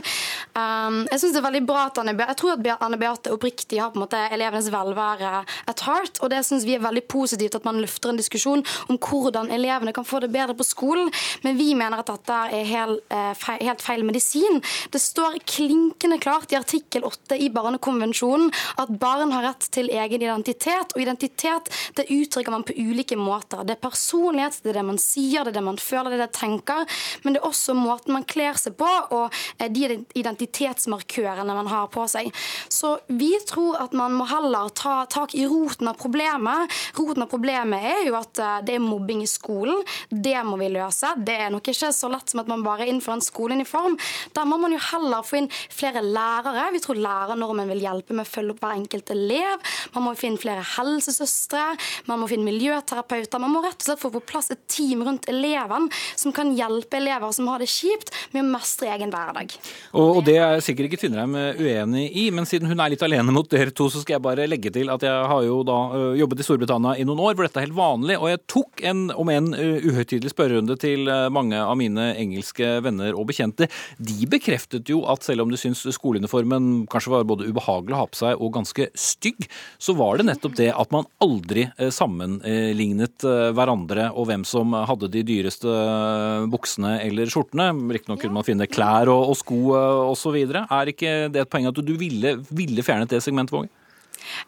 Um, 0.56 1.02
jeg 1.10 1.20
synes 1.20 1.34
det 1.34 1.40
er 1.40 1.46
veldig 1.46 1.62
bra 1.68 1.86
at 1.88 2.00
Anne, 2.00 2.14
jeg 2.16 2.38
tror 2.40 2.54
at 2.56 2.84
Anne 2.86 2.98
Beate 3.00 3.32
oppriktig 3.34 3.80
har 3.82 3.92
på 3.92 4.00
en 4.00 4.04
måte 4.04 4.20
elevenes 4.32 4.70
velvære 4.72 5.32
at 5.72 5.84
heart, 5.86 6.20
og 6.22 6.30
det 6.32 6.42
syns 6.46 6.66
vi 6.68 6.76
er 6.76 6.84
veldig 6.84 7.04
positivt 7.10 7.58
at 7.58 7.66
man 7.68 7.80
løfter 7.82 8.12
en 8.12 8.20
diskusjon 8.20 8.64
om 8.86 9.00
hvordan 9.02 9.50
elevene 9.54 9.94
kan 9.96 10.06
få 10.06 10.22
det 10.24 10.30
bedre 10.34 10.56
på 10.56 10.66
skolen. 10.66 11.10
Men 11.44 11.58
vi 11.58 11.72
mener 11.78 12.02
at 12.02 12.12
dette 12.12 12.40
er 12.56 12.94
eh, 13.10 13.46
helt 13.66 13.84
feil 13.84 14.06
medisin. 14.06 14.62
Det 14.94 15.02
står 15.02 15.40
klinkende 15.46 16.20
klart 16.22 16.54
i 16.54 16.60
artikkel 16.60 17.04
8 17.06 17.40
i 17.42 17.50
Barnekonvensjonen 17.54 18.52
at 18.80 18.92
barn 19.00 19.34
har 19.34 19.50
rett 19.50 19.68
til 19.74 19.90
egen 19.92 20.22
identitet, 20.22 20.94
og 20.94 21.02
identitet 21.02 21.72
det 21.98 22.08
uttrykker 22.12 22.54
man 22.54 22.64
på 22.66 22.74
ulike 22.76 22.85
måter. 23.16 23.64
Det 23.64 23.76
er 23.76 23.80
personlighet, 23.82 24.60
det 24.62 24.70
er 24.70 24.78
det 24.80 24.86
man 24.86 24.98
sier, 24.98 25.44
det 25.44 25.52
er 25.52 25.58
det 25.58 25.64
man 25.64 25.78
føler, 25.78 26.10
det 26.10 26.16
er 26.16 26.26
det 26.26 26.30
man 26.30 26.40
tenker. 26.40 26.86
Men 27.22 27.34
det 27.34 27.40
er 27.40 27.48
også 27.48 27.74
måten 27.74 28.12
man 28.12 28.24
kler 28.24 28.54
seg 28.58 28.76
på, 28.76 28.88
og 29.10 29.32
eh, 29.58 29.70
de 29.70 30.04
identitetsmarkørene 30.14 31.56
man 31.56 31.70
har 31.70 31.88
på 31.92 32.06
seg. 32.10 32.30
Så 32.68 32.98
vi 33.08 33.32
tror 33.46 33.78
at 33.82 33.92
man 33.96 34.14
må 34.16 34.26
heller 34.30 34.70
ta 34.76 35.06
tak 35.10 35.34
i 35.34 35.46
roten 35.46 35.88
av 35.88 35.98
problemet. 36.00 36.72
Roten 36.96 37.24
av 37.24 37.30
problemet 37.30 37.82
er 37.82 38.04
jo 38.08 38.16
at 38.18 38.38
eh, 38.38 38.58
det 38.66 38.76
er 38.76 38.84
mobbing 38.84 39.22
i 39.24 39.30
skolen. 39.30 39.82
Det 40.10 40.36
må 40.46 40.58
vi 40.60 40.70
løse. 40.74 41.14
Det 41.16 41.36
er 41.46 41.52
nok 41.54 41.70
ikke 41.72 41.92
så 41.94 42.10
lett 42.12 42.30
som 42.30 42.42
at 42.42 42.50
man 42.50 42.64
bare 42.66 42.88
innfører 42.90 43.20
en 43.20 43.24
skoleuniform. 43.24 43.98
Der 44.36 44.48
må 44.48 44.58
man 44.62 44.74
jo 44.74 44.82
heller 44.92 45.26
få 45.26 45.40
inn 45.40 45.50
flere 45.52 46.02
lærere. 46.04 46.68
Vi 46.74 46.82
tror 46.84 47.00
lærernormen 47.00 47.70
vil 47.72 47.84
hjelpe 47.86 48.16
med 48.16 48.26
å 48.26 48.30
følge 48.30 48.54
opp 48.54 48.64
hver 48.64 48.76
enkelt 48.76 49.12
elev. 49.14 49.74
Man 49.94 50.06
må 50.06 50.14
finne 50.18 50.40
flere 50.40 50.64
helsesøstre. 50.76 51.64
Man 52.10 52.20
må 52.20 52.28
finne 52.30 52.46
miljø 52.46 52.75
miljøterapeuter. 52.76 53.40
Man 53.40 53.54
må 53.54 53.62
rett 53.64 53.80
og 53.80 53.88
slett 53.88 54.02
få 54.02 54.10
på 54.12 54.22
plass 54.26 54.50
et 54.52 54.62
team 54.68 55.02
rundt 55.06 55.28
eleven 55.28 55.88
som 56.16 56.32
kan 56.32 56.52
hjelpe 56.56 56.98
elever 56.98 57.32
som 57.32 57.48
har 57.48 57.60
det 57.60 57.68
kjipt, 57.70 58.12
med 58.32 58.44
å 58.44 58.50
mestre 58.50 58.90
egen 58.92 59.10
hverdag. 59.10 59.54
Og, 59.92 60.18
og 60.18 60.24
Det 60.26 60.36
er 60.38 60.60
sikkert 60.64 60.90
ikke 60.90 61.00
Tvinnereim 61.00 61.34
uenig 61.58 62.06
i, 62.16 62.30
men 62.34 62.46
siden 62.46 62.68
hun 62.68 62.80
er 62.80 62.92
litt 62.92 63.02
alene 63.02 63.32
mot 63.32 63.48
dere 63.50 63.72
to, 63.72 63.88
så 63.90 64.02
skal 64.02 64.16
jeg 64.16 64.24
bare 64.24 64.48
legge 64.48 64.72
til 64.72 64.90
at 64.92 65.02
jeg 65.04 65.28
har 65.30 65.44
jo 65.46 65.60
da 65.66 65.78
jobbet 66.18 66.42
i 66.42 66.46
Storbritannia 66.46 66.96
i 66.96 67.06
noen 67.06 67.22
år 67.22 67.36
hvor 67.36 67.46
dette 67.46 67.60
er 67.60 67.68
helt 67.68 67.78
vanlig. 67.78 68.18
Og 68.20 68.30
jeg 68.32 68.42
tok 68.50 68.84
en, 68.86 69.06
om 69.16 69.32
en 69.32 69.50
uhøytidelig 69.54 70.32
spørrerunde 70.34 70.78
til 70.80 71.10
mange 71.32 71.60
av 71.60 71.76
mine 71.78 72.12
engelske 72.16 72.76
venner 72.84 73.16
og 73.16 73.28
bekjente. 73.30 73.70
De 73.98 74.28
bekreftet 74.30 74.88
jo 74.92 75.02
at 75.10 75.24
selv 75.26 75.46
om 75.46 75.52
de 75.52 75.60
syns 75.60 75.84
skoleuniformen 75.96 76.86
kanskje 76.92 77.14
var 77.14 77.28
både 77.28 77.48
ubehagelig 77.48 77.96
å 77.96 78.02
ha 78.02 78.10
på 78.10 78.20
seg 78.20 78.42
og 78.42 78.54
ganske 78.56 78.90
stygg, 78.98 79.46
så 79.82 79.94
var 79.96 80.18
det 80.18 80.28
nettopp 80.30 80.56
det 80.58 80.72
at 80.74 80.92
man 80.94 81.08
aldri 81.22 81.68
sammen 81.76 82.26
sammenlignet 82.26 82.65
eh, 82.72 83.52
hverandre 83.56 84.10
og 84.12 84.26
hvem 84.28 84.44
som 84.48 84.72
hadde 84.72 85.10
de 85.12 85.22
dyreste 85.26 85.70
eh, 85.70 86.46
buksene 86.50 86.98
eller 87.04 87.30
skjortene. 87.30 87.70
Riktignok 87.94 88.22
kunne 88.24 88.38
man 88.38 88.46
finne 88.46 88.68
klær 88.70 89.10
og, 89.12 89.32
og 89.32 89.38
sko 89.40 89.60
eh, 89.76 90.02
osv. 90.12 90.38
Er 90.64 90.92
ikke 90.92 91.16
det 91.32 91.44
et 91.44 91.52
poeng 91.52 91.68
at 91.70 91.82
du 91.82 91.94
ville, 92.00 92.36
ville 92.50 92.86
fjernet 92.86 93.12
det 93.12 93.22
segmentet, 93.24 93.56
Våge? 93.56 93.72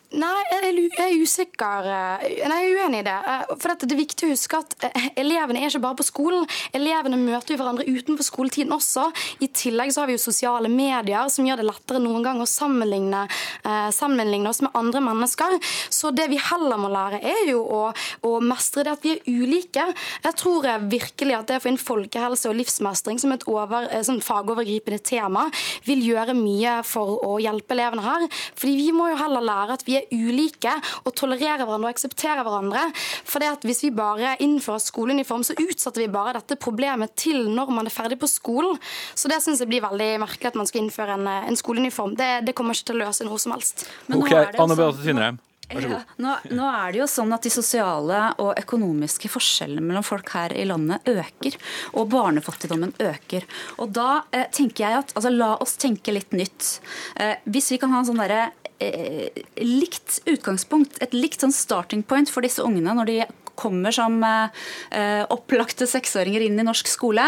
Nei, 0.08 0.40
jeg 0.48 0.88
er 1.04 1.18
usikker. 1.20 1.84
Nei, 1.84 2.58
jeg 2.64 2.68
er 2.72 2.78
uenig 2.80 3.02
i 3.02 3.04
det. 3.04 3.16
Eh, 3.28 3.50
for 3.60 3.74
Det 3.76 3.92
er 3.92 3.98
viktig 3.98 4.24
å 4.24 4.30
huske 4.30 4.56
at 4.56 4.86
eh, 4.88 5.08
elevene 5.20 5.60
er 5.60 5.68
ikke 5.68 5.82
bare 5.84 5.98
på 5.98 6.06
skolen. 6.06 6.46
Elevene 6.72 7.18
møter 7.20 7.52
jo 7.52 7.58
hverandre 7.60 7.84
utenfor 7.84 8.24
skoletiden 8.24 8.72
også. 8.72 9.10
I 9.44 9.50
tillegg 9.52 9.92
så 9.92 10.00
har 10.00 10.08
vi 10.08 10.16
jo 10.16 10.22
sosiale 10.22 10.70
medier 10.72 11.28
som 11.28 11.44
gjør 11.44 11.60
det 11.60 11.66
lettere 11.68 12.00
noen 12.00 12.24
gang 12.24 12.40
å 12.40 12.46
sammenligne, 12.48 13.26
eh, 13.68 13.90
sammenligne 13.92 14.48
oss 14.48 14.62
med 14.64 14.72
andre 14.80 15.02
mennesker. 15.04 15.58
Så 15.92 16.14
det 16.16 16.30
vi 16.32 16.40
heller 16.40 16.80
må 16.80 16.88
lære, 16.88 17.20
er 17.20 17.44
jo 17.50 17.60
å, 17.68 17.82
å 18.24 18.32
mestre 18.40 18.86
det 18.88 18.96
at 18.96 19.04
vi 19.04 19.12
er 19.18 19.28
ulike. 19.28 19.90
Jeg 20.24 20.40
tror 20.40 20.70
virkelig 20.88 21.36
at 21.36 21.52
det 21.52 21.60
å 21.60 21.66
få 21.66 21.72
inn 21.74 21.80
folkehelse 21.82 22.48
og 22.48 22.56
livsmestring 22.56 23.20
som 23.20 23.36
et 23.36 23.44
over, 23.44 23.90
som 24.08 24.24
fagovergripende 24.24 25.04
tema 25.04 25.50
vil 25.84 26.00
gjøre 26.14 26.32
mye 26.38 26.80
for 26.88 27.20
å 27.28 27.36
hjelpe 27.44 27.76
elevene 27.76 28.08
her. 28.08 28.28
Fordi 28.56 28.78
vi 28.80 28.90
må 28.96 29.12
jo 29.12 29.20
heller 29.20 29.44
lære 29.44 29.76
at 29.76 29.84
vi 29.84 29.97
er 29.97 29.97
ulike 30.12 30.74
og 31.04 31.14
tolererer 31.18 31.64
hverandre 31.64 31.90
og 31.90 31.96
aksepterer 31.96 32.44
hverandre. 32.46 32.84
For 33.28 33.42
det 33.42 33.50
at 33.56 33.66
hvis 33.68 33.84
vi 33.86 33.92
bare 33.96 34.36
innfører 34.44 34.82
skoleuniform, 34.82 35.46
så 35.46 35.56
utsetter 35.58 36.04
vi 36.04 36.10
bare 36.12 36.38
dette 36.38 36.58
problemet 36.60 37.16
til 37.18 37.48
når 37.52 37.74
man 37.74 37.90
er 37.90 37.94
ferdig 37.94 38.20
på 38.20 38.30
skolen. 38.30 38.78
Så 39.14 39.30
det 39.30 39.40
syns 39.44 39.62
jeg 39.62 39.70
blir 39.70 39.84
veldig 39.84 40.14
merkelig 40.24 40.52
at 40.52 40.60
man 40.60 40.68
skal 40.68 40.84
innføre 40.84 41.18
en, 41.18 41.28
en 41.28 41.58
skoleuniform. 41.58 42.16
Det, 42.18 42.30
det, 42.46 42.56
kommer 42.58 42.76
ikke 42.76 42.92
til 42.92 43.00
å 43.00 43.04
løse 43.06 43.28
noe 43.28 43.42
som 43.42 43.54
helst. 43.56 43.86
ok, 44.08 44.32
Anne 44.58 44.78
Beate 44.78 45.02
Tvinnereim. 45.02 45.42
Ja, 45.68 45.98
nå, 46.16 46.34
nå, 46.48 46.64
er 46.64 46.94
det 46.94 47.00
jo 47.02 47.06
sånn 47.10 47.32
at 47.36 47.44
De 47.44 47.50
sosiale 47.52 48.20
og 48.40 48.56
økonomiske 48.56 49.28
forskjellene 49.28 49.84
mellom 49.84 50.04
folk 50.06 50.30
her 50.32 50.54
i 50.56 50.64
landet 50.68 51.04
øker. 51.12 51.58
Og 51.92 52.08
barnefattigdommen 52.12 52.94
øker. 53.04 53.44
Og 53.76 53.92
da 53.96 54.22
eh, 54.32 54.46
tenker 54.54 54.86
jeg 54.86 55.00
at, 55.02 55.12
altså 55.18 55.32
La 55.34 55.50
oss 55.60 55.76
tenke 55.80 56.14
litt 56.14 56.32
nytt. 56.32 56.78
Eh, 57.20 57.36
hvis 57.52 57.68
vi 57.74 57.80
kan 57.82 57.92
ha 57.92 58.00
en 58.00 58.08
sånn 58.08 58.22
derre 58.22 58.46
eh, 58.48 58.56
likt 58.78 60.20
utgangspunkt, 60.30 61.00
et 61.02 61.14
likt 61.16 61.42
sånn 61.42 61.54
starting 61.54 62.04
point 62.06 62.30
for 62.30 62.46
disse 62.46 62.62
ungene 62.62 62.94
når 62.94 63.10
de 63.10 63.18
kommer 63.58 63.94
som 63.94 64.18
eh, 64.24 65.24
opplagte 65.34 65.88
seksåringer 65.88 66.44
inn 66.46 66.58
i 66.60 66.66
norsk 66.66 66.88
skole, 66.90 67.24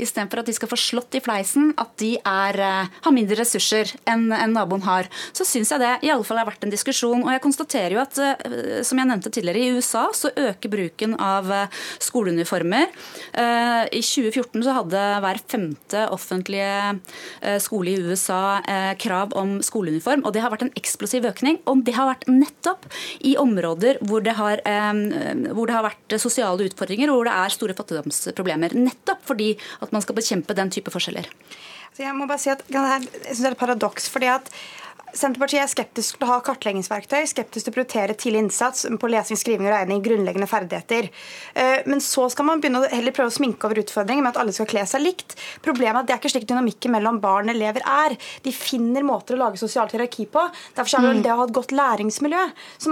istedenfor 0.00 0.42
at 0.42 0.48
de 0.48 0.56
skal 0.56 0.70
få 0.70 0.78
slått 0.80 1.18
i 1.18 1.22
fleisen 1.24 1.72
at 1.80 1.92
de 2.00 2.14
er, 2.18 2.60
eh, 2.60 2.92
har 3.04 3.14
mindre 3.14 3.38
ressurser 3.42 3.92
enn 4.10 4.30
en 4.34 4.54
naboen 4.56 4.84
har, 4.86 5.08
så 5.36 5.46
syns 5.48 5.72
jeg 5.74 5.82
det 5.82 5.92
i 6.06 6.12
alle 6.12 6.26
fall 6.26 6.40
har 6.40 6.48
vært 6.48 6.64
en 6.66 6.72
diskusjon. 6.72 7.24
Og 7.24 7.32
jeg 7.34 7.44
konstaterer 7.44 7.96
jo 7.96 8.02
at, 8.02 8.18
eh, 8.18 8.82
som 8.86 9.00
jeg 9.00 9.10
nevnte 9.10 9.32
tidligere, 9.32 9.64
i 9.64 9.76
USA 9.76 10.06
så 10.16 10.30
øker 10.34 10.72
bruken 10.72 11.14
av 11.20 11.50
skoleuniformer. 12.02 12.90
I 13.34 14.00
2014 14.02 14.62
så 14.64 14.74
hadde 14.74 15.00
hver 15.22 15.38
femte 15.48 16.04
offentlige 16.12 17.00
skole 17.62 17.92
i 17.92 18.00
USA 18.00 18.60
krav 19.00 19.34
om 19.38 19.58
skoleuniform, 19.64 20.24
og 20.24 20.32
det 20.34 20.42
har 20.42 20.52
vært 20.52 20.66
en 20.66 20.74
eksplosiv 20.78 21.26
økning. 21.28 21.58
Og 21.70 21.84
det 21.86 21.94
har 21.96 22.08
vært 22.10 22.28
nettopp 22.30 22.86
i 23.24 23.36
områder 23.40 24.00
hvor 24.04 24.24
det 24.24 24.36
har, 24.38 24.62
hvor 24.64 25.70
det 25.70 25.73
det 25.74 25.80
har 25.80 25.88
vært 25.88 26.14
sosiale 26.22 26.68
utfordringer 26.70 27.10
og 27.10 27.18
hvor 27.18 27.28
det 27.28 27.34
er 27.34 27.54
store 27.54 27.74
fattigdomsproblemer. 27.74 28.76
Nettopp 28.78 29.24
fordi 29.26 29.54
at 29.82 29.94
man 29.94 30.04
skal 30.04 30.16
bekjempe 30.18 30.54
den 30.54 30.70
type 30.70 30.92
forskjeller. 30.94 31.26
Så 31.94 32.02
jeg 32.02 32.14
må 32.14 32.26
bare 32.30 32.42
si 32.42 32.50
at 32.50 32.62
Jeg 32.70 33.06
synes 33.06 33.42
det 33.42 33.50
er 33.50 33.56
et 33.56 33.58
paradoks. 33.58 34.08
fordi 34.10 34.30
at 34.30 34.50
Senterpartiet 35.14 35.62
er 35.62 35.70
skeptisk 35.70 36.18
til 36.18 36.26
å 36.26 36.32
ha 36.32 36.40
kartleggingsverktøy, 36.42 37.20
skeptisk 37.30 37.68
til 37.68 37.70
å 37.70 37.74
prioritere 37.76 38.16
tidlig 38.18 38.40
innsats 38.44 38.82
på 39.00 39.10
lesing, 39.10 39.38
skriving 39.38 39.68
og 39.68 39.74
regning, 39.74 40.02
grunnleggende 40.02 40.48
ferdigheter. 40.50 41.06
Eh, 41.54 41.84
men 41.86 42.02
så 42.02 42.26
skal 42.32 42.48
man 42.48 42.62
begynne 42.62 42.82
å 42.82 42.88
heller 42.90 43.14
prøve 43.14 43.30
å 43.30 43.36
sminke 43.36 43.68
over 43.68 43.78
utfordringen 43.84 44.26
med 44.26 44.34
at 44.34 44.40
alle 44.42 44.54
skal 44.56 44.66
kle 44.70 44.82
seg 44.90 45.04
likt. 45.04 45.36
Problemet 45.62 46.00
er 46.00 46.02
at 46.02 46.08
det 46.08 46.16
er 46.16 46.22
ikke 46.22 46.32
slik 46.34 46.48
dynamikken 46.50 46.94
mellom 46.96 47.20
barn 47.22 47.46
og 47.46 47.54
elever 47.54 47.86
er. 47.86 48.16
De 48.42 48.54
finner 48.54 49.06
måter 49.06 49.36
å 49.36 49.42
lage 49.44 49.60
sosialt 49.60 49.94
hierarki 49.94 50.26
på. 50.34 50.42
Derfor 50.74 50.98
er 50.98 51.06
det 51.12 51.22
mm. 51.22 51.30
å 51.30 51.38
ha 51.38 51.46
et 51.46 51.54
godt 51.60 51.76
læringsmiljø 51.78 52.42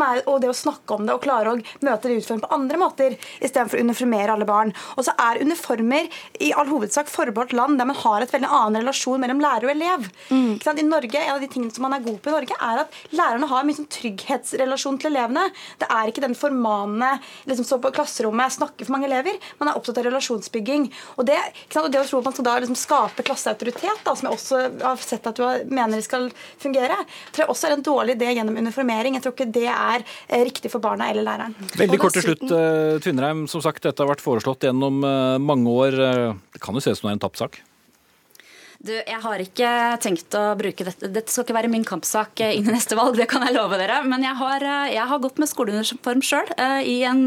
er, 0.02 0.22
og 0.30 0.38
det 0.42 0.50
å 0.52 0.56
snakke 0.56 0.94
om 0.94 1.08
det 1.08 1.16
og 1.16 1.24
klare 1.26 1.56
å 1.56 1.58
møte 1.82 2.06
de 2.06 2.20
utfordringene 2.20 2.46
på 2.46 2.54
andre 2.54 2.80
måter, 2.80 3.18
istedenfor 3.42 3.80
å 3.80 3.86
uniformere 3.88 4.36
alle 4.36 4.48
barn. 4.48 4.72
Og 4.94 5.06
så 5.08 5.16
er 5.18 5.42
uniformer 5.42 6.06
i 6.42 6.52
all 6.54 6.70
hovedsak 6.70 7.10
forbeholdt 7.10 7.56
land 7.58 7.82
der 7.82 7.90
man 7.90 7.98
har 7.98 8.22
et 8.22 8.32
veldig 8.34 8.50
annen 8.50 8.82
relasjon 8.84 9.22
mellom 9.22 9.42
lærer 9.42 9.68
og 9.68 9.74
elev. 9.74 10.08
Mm. 10.30 10.50
I 10.72 10.86
Norge, 10.86 11.20
en 11.20 11.34
av 11.34 11.42
de 11.42 11.50
tingene 11.50 11.74
som 11.74 11.84
man 11.84 11.98
er 11.98 12.04
god 12.04 12.11
god 12.12 12.22
på 12.22 12.32
i 12.32 12.36
Norge, 12.36 12.58
er 12.68 12.82
at 12.84 12.98
lærerne 13.16 13.48
har 13.50 13.66
mye 13.66 13.78
sånn 13.78 13.90
trygghetsrelasjon 13.92 14.98
til 15.02 15.12
elevene. 15.12 15.48
Det 15.80 15.88
er 15.90 16.10
ikke 16.10 16.24
den 16.24 16.36
formanende 16.38 17.16
liksom 17.50 17.66
så 17.68 17.78
på 17.82 17.92
klasserommet, 17.94 18.54
snakke 18.54 18.86
for 18.86 18.94
mange 18.96 19.08
elever. 19.10 19.38
Man 19.60 19.70
er 19.70 19.78
opptatt 19.78 20.00
av 20.00 20.08
relasjonsbygging. 20.08 20.88
Og 21.16 21.26
det, 21.28 21.38
og 21.80 21.90
det 21.92 22.02
å 22.02 22.06
tro 22.08 22.22
at 22.22 22.28
man 22.28 22.36
skal 22.36 22.48
da 22.48 22.56
liksom 22.62 22.78
skape 22.78 23.26
klasseautoritet, 23.26 24.04
da, 24.06 24.14
som 24.18 24.28
jeg 24.28 24.38
også 24.38 24.62
har 24.82 25.02
sett 25.02 25.28
at 25.30 25.40
du 25.40 25.72
mener 25.72 25.98
det 25.98 26.06
skal 26.06 26.28
fungere, 26.62 26.98
tror 27.32 27.46
jeg 27.46 27.52
også 27.54 27.70
er 27.70 27.76
en 27.78 27.86
dårlig 27.86 28.16
idé 28.18 28.32
gjennom 28.36 28.58
uniformering. 28.60 29.18
Jeg 29.18 29.26
tror 29.26 29.36
ikke 29.36 29.50
det 29.54 29.68
er 29.72 30.04
eh, 30.04 30.44
riktig 30.48 30.72
for 30.72 30.84
barna 30.84 31.10
eller 31.12 31.26
læreren. 31.26 31.56
Veldig 31.78 32.00
kort 32.02 32.16
til 32.18 32.26
slutt, 32.28 32.46
eh, 32.48 33.00
Tvinnereim. 33.02 33.46
Som 33.50 33.64
sagt, 33.64 33.84
dette 33.86 34.02
har 34.02 34.10
vært 34.10 34.24
foreslått 34.24 34.68
gjennom 34.68 35.02
eh, 35.06 35.36
mange 35.42 35.76
år. 35.82 36.00
Det 36.52 36.62
kan 36.62 36.76
jo 36.76 36.82
se 36.84 36.94
som 36.96 37.08
det 37.08 37.14
er 37.14 37.20
en 37.20 37.26
tapt 37.26 37.42
sak? 37.42 37.62
Du, 38.82 38.90
jeg 38.90 39.20
har 39.22 39.42
ikke 39.44 39.68
tenkt 40.02 40.34
å 40.34 40.56
bruke 40.58 40.86
dette. 40.88 41.10
Dette 41.14 41.30
skal 41.30 41.46
ikke 41.46 41.54
være 41.54 41.70
min 41.70 41.86
kampsak 41.86 42.42
inn 42.48 42.66
i 42.66 42.74
neste 42.74 42.98
valg, 42.98 43.14
det 43.14 43.28
kan 43.30 43.44
jeg 43.46 43.54
love 43.54 43.78
dere. 43.78 44.00
Men 44.10 44.26
jeg 44.26 44.34
har, 44.40 44.66
jeg 44.90 45.06
har 45.12 45.22
gått 45.22 45.38
med 45.38 45.50
skoleuniform 45.50 46.24
sjøl 46.26 46.50
i 46.82 46.98
en 47.06 47.22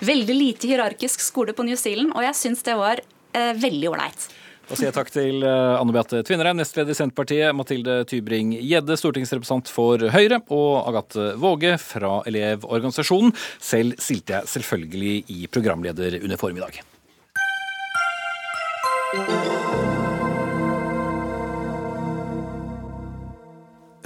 veldig 0.00 0.38
lite 0.38 0.70
hierarkisk 0.70 1.20
skole 1.20 1.52
på 1.52 1.68
New 1.68 1.76
Zealand, 1.76 2.16
og 2.16 2.24
jeg 2.24 2.40
syns 2.40 2.64
det 2.64 2.78
var 2.80 3.04
veldig 3.36 3.92
ålreit. 3.92 4.28
Da 4.66 4.74
sier 4.74 4.88
jeg 4.88 4.96
takk 4.96 5.12
til 5.14 5.44
eh, 5.46 5.78
Anne 5.78 5.94
Beate 5.94 6.24
Tvinnereim, 6.26 6.56
nestleder 6.58 6.90
i 6.90 6.98
Senterpartiet, 6.98 7.54
Mathilde 7.54 8.00
Tybring-Gjedde, 8.10 8.96
stortingsrepresentant 8.98 9.70
for 9.70 10.02
Høyre, 10.10 10.40
og 10.50 10.80
Agathe 10.90 11.28
Våge 11.38 11.76
fra 11.78 12.18
Elevorganisasjonen. 12.26 13.30
Selv 13.62 13.94
stilte 14.02 14.40
jeg 14.40 14.50
selvfølgelig 14.56 15.14
i 15.36 15.46
programlederuniform 15.54 16.58
i 16.58 16.66
dag. 16.66 16.82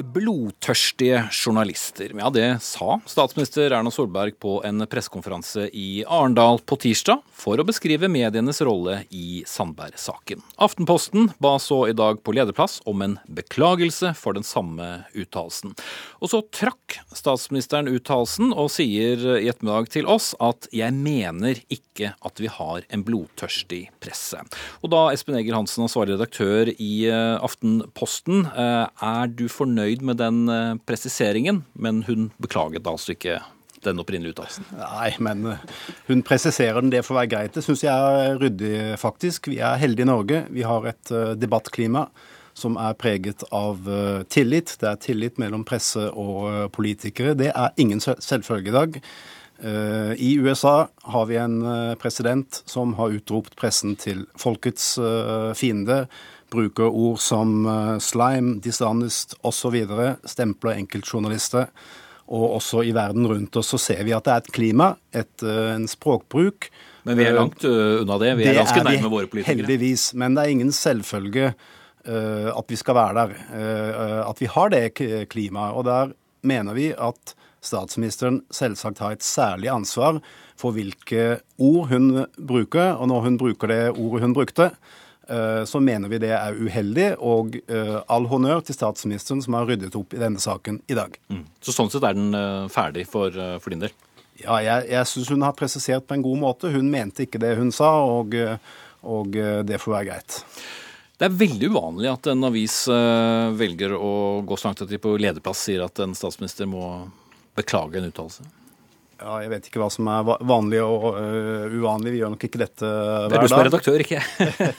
Blodtørstige 0.03 1.25
journalister. 1.33 2.13
Ja, 2.19 2.31
det 2.33 2.49
sa 2.65 2.99
statsminister 3.11 3.73
Erna 3.75 3.91
Solberg 3.93 4.39
på 4.41 4.59
en 4.67 4.87
pressekonferanse 4.91 5.69
i 5.77 6.05
Arendal 6.07 6.61
på 6.65 6.79
tirsdag 6.81 7.23
for 7.41 7.61
å 7.61 7.67
beskrive 7.67 8.09
medienes 8.13 8.61
rolle 8.67 9.03
i 9.11 9.43
Sandberg-saken. 9.49 10.43
Aftenposten 10.61 11.31
ba 11.43 11.57
så 11.63 11.83
i 11.89 11.97
dag 11.97 12.23
på 12.25 12.35
lederplass 12.37 12.79
om 12.91 13.05
en 13.05 13.19
beklagelse 13.29 14.13
for 14.19 14.37
den 14.37 14.47
samme 14.47 15.05
uttalelsen. 15.17 15.75
Og 16.21 16.33
så 16.33 16.43
trakk 16.55 17.01
statsministeren 17.17 17.91
uttalelsen 17.91 18.55
og 18.55 18.71
sier 18.73 19.25
i 19.39 19.49
ettermiddag 19.51 19.91
til 19.97 20.07
oss 20.07 20.33
at 20.41 20.69
'jeg 20.73 20.93
mener 20.95 21.61
ikke 21.71 22.15
at 22.25 22.41
vi 22.41 22.47
har 22.47 22.83
en 22.91 23.05
blodtørstig 23.05 23.89
presse'. 24.01 24.45
Og 24.83 24.91
da 24.91 25.11
Espen 25.11 25.37
Egil 25.37 25.55
Hansen, 25.55 25.85
ansvarlig 25.85 26.17
redaktør 26.17 26.71
i 26.79 27.07
eh, 27.07 27.39
Aftenposten, 27.41 28.47
eh, 28.47 28.87
er 29.03 29.27
du 29.27 29.49
fornøyd 29.49 29.90
fornøyd 29.91 30.05
med 30.07 30.19
den 30.19 30.49
eh, 30.49 30.79
presiseringen, 30.87 31.65
men 31.75 32.05
hun 32.07 32.31
beklaget 32.41 32.87
altså 32.87 33.13
ikke 33.15 33.41
den 33.83 33.99
opprinnelige 33.99 34.35
uttalelsen. 34.35 34.65
Nei, 34.77 35.17
men 35.19 35.47
eh, 35.47 35.59
hun 36.09 36.23
presiserer 36.23 36.81
den. 36.81 36.91
Det 36.91 37.05
får 37.05 37.17
være 37.17 37.31
greit. 37.31 37.55
Det 37.55 37.65
syns 37.65 37.83
jeg 37.83 37.95
er 37.95 38.39
ryddig, 38.39 38.99
faktisk. 38.99 39.49
Vi 39.49 39.59
er 39.59 39.81
heldige 39.81 40.05
i 40.05 40.11
Norge. 40.11 40.45
Vi 40.51 40.63
har 40.63 40.87
et 40.87 41.11
eh, 41.11 41.35
debattklima 41.35 42.09
som 42.55 42.77
er 42.77 42.97
preget 42.99 43.45
av 43.55 43.79
tillit. 44.29 44.75
Det 44.81 44.89
er 44.89 44.99
tillit 45.01 45.39
mellom 45.39 45.63
presse 45.65 46.11
og 46.11 46.69
politikere. 46.75 47.33
Det 47.39 47.53
er 47.55 47.71
ingen 47.79 48.01
selvfølge 48.03 48.69
i 48.69 48.75
dag. 48.75 48.99
I 50.19 50.33
USA 50.43 50.89
har 51.15 51.29
vi 51.31 51.39
en 51.41 51.63
president 52.03 52.61
som 52.69 52.97
har 52.99 53.15
utropt 53.15 53.55
pressen 53.57 53.95
til 53.97 54.27
folkets 54.37 54.99
fiende 55.57 56.03
bruker 56.51 56.91
ord 56.91 57.19
som 57.23 57.65
eh, 57.67 57.97
slime, 58.03 58.59
dishonest 58.65 59.37
osv., 59.47 59.77
stempler 60.29 60.79
enkeltjournalister. 60.81 61.71
Og 62.31 62.57
også 62.61 62.85
i 62.87 62.93
verden 62.95 63.27
rundt 63.27 63.57
oss 63.59 63.73
så 63.73 63.81
ser 63.83 64.05
vi 64.07 64.15
at 64.15 64.27
det 64.27 64.35
er 64.35 64.45
et 64.45 64.55
klima, 64.55 64.93
et, 65.11 65.35
eh, 65.43 65.75
en 65.75 65.89
språkbruk. 65.91 66.71
Men 67.09 67.19
vi 67.19 67.27
er 67.27 67.35
eh, 67.35 67.39
langt 67.41 67.67
unna 67.67 68.21
det. 68.23 68.33
Vi 68.39 68.47
er 68.47 68.55
det 68.55 68.63
ganske 68.63 68.83
er 68.83 68.89
nærme 68.93 69.13
våre 69.13 69.31
politikere. 69.31 69.57
Heldigvis. 69.57 70.11
Men 70.15 70.37
det 70.37 70.45
er 70.45 70.57
ingen 70.57 70.75
selvfølge 70.75 71.53
at 72.01 72.73
vi 72.73 72.79
skal 72.81 72.97
være 72.97 73.13
der. 73.13 74.23
At 74.25 74.39
vi 74.41 74.47
har 74.49 74.71
det 74.73 75.27
klimaet. 75.29 75.75
Og 75.77 75.85
der 75.85 76.15
mener 76.49 76.73
vi 76.73 76.87
at 76.97 77.35
statsministeren 77.61 78.41
selvsagt 78.51 79.03
har 79.05 79.13
et 79.13 79.25
særlig 79.25 79.69
ansvar 79.69 80.17
for 80.59 80.73
hvilke 80.73 81.43
ord 81.61 81.91
hun 81.93 82.25
bruker. 82.37 82.97
Og 82.97 83.11
når 83.13 83.27
hun 83.27 83.37
bruker 83.41 83.69
det 83.69 83.83
ordet 83.91 84.25
hun 84.25 84.37
brukte, 84.37 84.71
så 85.65 85.81
mener 85.81 86.11
vi 86.11 86.19
det 86.23 86.33
er 86.35 86.57
uheldig, 86.59 87.09
og 87.23 87.55
eh, 87.71 87.97
all 88.11 88.27
honnør 88.31 88.65
til 88.67 88.75
statsministeren 88.75 89.43
som 89.45 89.55
har 89.59 89.69
ryddet 89.69 89.95
opp 89.99 90.17
i 90.17 90.21
denne 90.21 90.43
saken 90.43 90.81
i 90.91 90.97
dag. 90.99 91.15
Mm. 91.31 91.45
Så 91.63 91.75
sånn 91.77 91.91
sett 91.93 92.07
er 92.09 92.17
den 92.19 92.35
eh, 92.35 92.67
ferdig 92.73 93.07
for, 93.11 93.35
for 93.63 93.75
din 93.75 93.85
del? 93.85 93.95
Ja, 94.41 94.59
jeg, 94.65 94.89
jeg 94.91 95.09
syns 95.11 95.31
hun 95.31 95.45
har 95.47 95.57
presisert 95.59 96.07
på 96.09 96.17
en 96.17 96.25
god 96.25 96.41
måte. 96.43 96.73
Hun 96.73 96.91
mente 96.91 97.27
ikke 97.27 97.43
det 97.43 97.53
hun 97.59 97.71
sa, 97.77 97.93
og, 98.09 98.35
og 99.05 99.37
det 99.69 99.79
får 99.83 99.95
være 99.99 100.09
greit. 100.09 100.39
Det 101.21 101.29
er 101.29 101.41
veldig 101.43 101.69
uvanlig 101.75 102.09
at 102.09 102.31
en 102.33 102.49
avis 102.49 102.79
velger 103.61 103.93
å 103.93 104.41
gå 104.41 104.57
så 104.57 104.71
langt 104.71 104.81
at 104.87 104.89
de 104.89 104.97
på 105.03 105.13
lederplass 105.21 105.67
sier 105.69 105.85
at 105.85 106.01
en 106.01 106.17
statsminister 106.17 106.65
må 106.73 106.87
beklage 107.59 108.01
en 108.01 108.09
uttalelse. 108.09 108.49
Ja, 109.21 109.35
jeg 109.45 109.51
vet 109.53 109.67
ikke 109.69 109.83
hva 109.83 109.91
som 109.93 110.09
er 110.09 110.25
vanlig 110.49 110.81
og 110.81 111.03
uh, 111.13 111.67
uvanlig. 111.69 112.15
Vi 112.15 112.21
gjør 112.23 112.33
nok 112.33 112.47
ikke 112.47 112.61
dette 112.63 112.89
hver 112.89 113.29
dag. 113.29 113.35
Det 113.35 113.37
er 113.37 113.45
du 113.45 113.53
som 113.53 113.61
er 113.61 113.69
redaktør, 113.69 114.05
ikke 114.05 114.21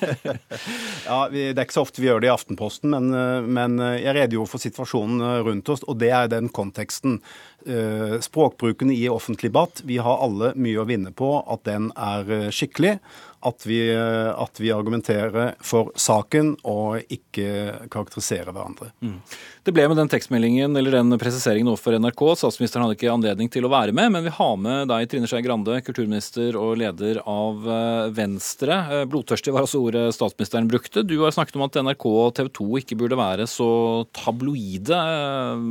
ja, 1.12 1.20
vi, 1.30 1.44
Det 1.52 1.62
er 1.62 1.68
ikke 1.68 1.78
så 1.78 1.86
ofte 1.86 2.02
vi 2.02 2.10
gjør 2.10 2.24
det 2.24 2.32
i 2.32 2.34
Aftenposten, 2.34 2.90
men, 2.96 3.14
uh, 3.14 3.46
men 3.46 3.78
uh, 3.82 3.94
jeg 4.00 4.18
redegjorde 4.18 4.54
for 4.56 4.64
situasjonen 4.64 5.46
rundt 5.46 5.70
oss, 5.74 5.86
og 5.86 6.02
det 6.02 6.14
er 6.18 6.32
den 6.32 6.50
konteksten. 6.50 7.22
Språkbruken 7.62 8.90
i 8.90 9.04
offentlig 9.14 9.52
debatt, 9.52 9.84
vi 9.86 10.00
har 10.02 10.24
alle 10.26 10.48
mye 10.58 10.80
å 10.82 10.86
vinne 10.90 11.12
på 11.14 11.28
at 11.46 11.62
den 11.68 11.92
er 11.94 12.50
skikkelig 12.50 12.96
at 13.42 13.66
vi, 13.66 13.80
at 13.92 14.60
vi, 14.62 14.72
argumenterer 14.72 15.56
for 15.66 15.92
saken 16.00 16.54
og 16.68 17.02
ikke 17.12 17.88
karakteriserer 17.92 18.52
hverandre. 18.54 18.92
Mm. 19.02 19.18
Det 19.66 19.74
ble 19.76 19.88
med 19.92 20.00
den 20.00 20.10
tekstmeldingen 20.10 20.74
eller 20.78 20.96
den 20.96 21.14
presiseringen 21.22 21.70
overfor 21.70 21.98
NRK. 22.02 22.24
Statsministeren 22.40 22.86
hadde 22.86 22.96
ikke 22.98 23.12
anledning 23.14 23.50
til 23.52 23.68
å 23.68 23.72
være 23.72 23.94
med, 23.94 24.14
men 24.16 24.26
vi 24.26 24.34
har 24.34 24.56
med 24.58 24.90
deg, 24.90 25.08
Trine 25.12 25.30
Skei 25.30 25.44
Grande, 25.46 25.80
kulturminister 25.86 26.58
og 26.58 26.80
leder 26.82 27.22
av 27.30 27.68
eh, 27.70 28.10
Venstre. 28.18 28.80
Eh, 28.96 29.06
blodtørstig 29.12 29.54
var 29.54 29.68
altså 29.68 29.84
ordet 29.86 30.08
statsministeren 30.18 30.70
brukte. 30.72 31.06
Du 31.06 31.18
har 31.22 31.36
snakket 31.36 31.60
om 31.60 31.68
at 31.68 31.78
NRK 31.78 32.08
og 32.10 32.34
TV 32.40 32.52
2 32.58 32.70
ikke 32.82 33.00
burde 33.04 33.20
være 33.20 33.48
så 33.50 33.70
tabloide. 34.18 34.98
Eh, 34.98 35.66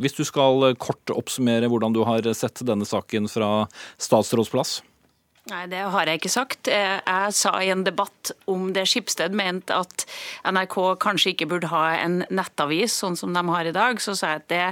hvis 0.00 0.16
du 0.16 0.24
skal 0.28 0.72
kort 0.80 1.14
oppsummere 1.14 1.68
hvordan 1.72 1.96
du 1.96 2.04
har 2.08 2.26
sett 2.36 2.64
denne 2.66 2.88
saken 2.88 3.28
fra 3.30 3.50
statsrådsplass? 4.00 4.80
Nei, 5.46 5.60
det 5.70 5.78
har 5.94 6.08
jeg 6.10 6.18
ikke 6.18 6.30
sagt. 6.32 6.66
Jeg 6.66 7.34
sa 7.38 7.52
i 7.62 7.68
en 7.70 7.84
debatt 7.86 8.32
om 8.50 8.72
det 8.74 8.82
Skipsted 8.90 9.34
mente 9.38 9.76
at 9.78 10.02
NRK 10.42 10.74
kanskje 11.04 11.36
ikke 11.36 11.46
burde 11.52 11.68
ha 11.70 11.84
en 12.00 12.24
nettavis 12.34 12.96
sånn 12.98 13.14
som 13.14 13.30
de 13.30 13.44
har 13.46 13.68
i 13.70 13.74
dag, 13.76 14.00
så 14.02 14.16
sa 14.18 14.32
jeg 14.32 14.40
at 14.40 14.48
det, 14.50 14.64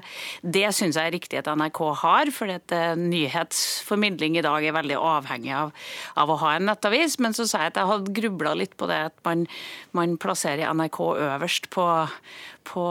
det 0.57 0.73
syns 0.75 0.99
jeg 0.99 1.13
er 1.13 1.15
riktig 1.15 1.39
at 1.39 1.51
NRK 1.53 1.79
har, 2.01 2.33
at 2.57 2.75
eh, 2.75 2.97
nyhetsformidling 2.99 4.41
i 4.41 4.43
dag 4.43 4.67
er 4.67 4.75
veldig 4.75 4.99
avhengig 4.99 5.55
av, 5.55 5.71
av 6.19 6.35
å 6.35 6.41
ha 6.43 6.57
en 6.57 6.67
nettavis. 6.67 7.21
Men 7.23 7.39
så 7.39 7.47
sa 7.47 7.63
jeg 7.63 7.77
at 7.77 7.79
jeg 7.79 7.93
hadde 7.93 8.17
grubla 8.19 8.57
litt 8.59 8.75
på 8.75 8.91
det 8.91 8.99
at 9.13 9.17
man, 9.23 9.47
man 9.95 10.19
plasserer 10.19 10.75
NRK 10.75 11.01
øverst 11.15 11.71
på 11.71 11.87
på, 12.65 12.85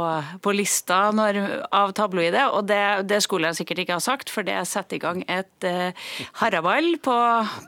på 0.43 0.53
lista 0.55 0.99
når, 1.15 1.39
av 1.73 1.93
tabloide, 1.97 2.45
og 2.53 2.67
det, 2.69 2.81
det, 3.09 3.19
skulle 3.25 3.49
jeg 3.49 3.61
sikkert 3.61 3.83
ikke 3.83 3.97
ha 3.97 4.03
sagt, 4.03 4.31
for 4.33 4.45
det 4.45 4.55
setter 4.69 4.99
i 4.99 5.01
gang 5.01 5.23
et 5.31 5.67
uh, 5.67 6.09
haraball 6.41 6.93
på, 7.03 7.15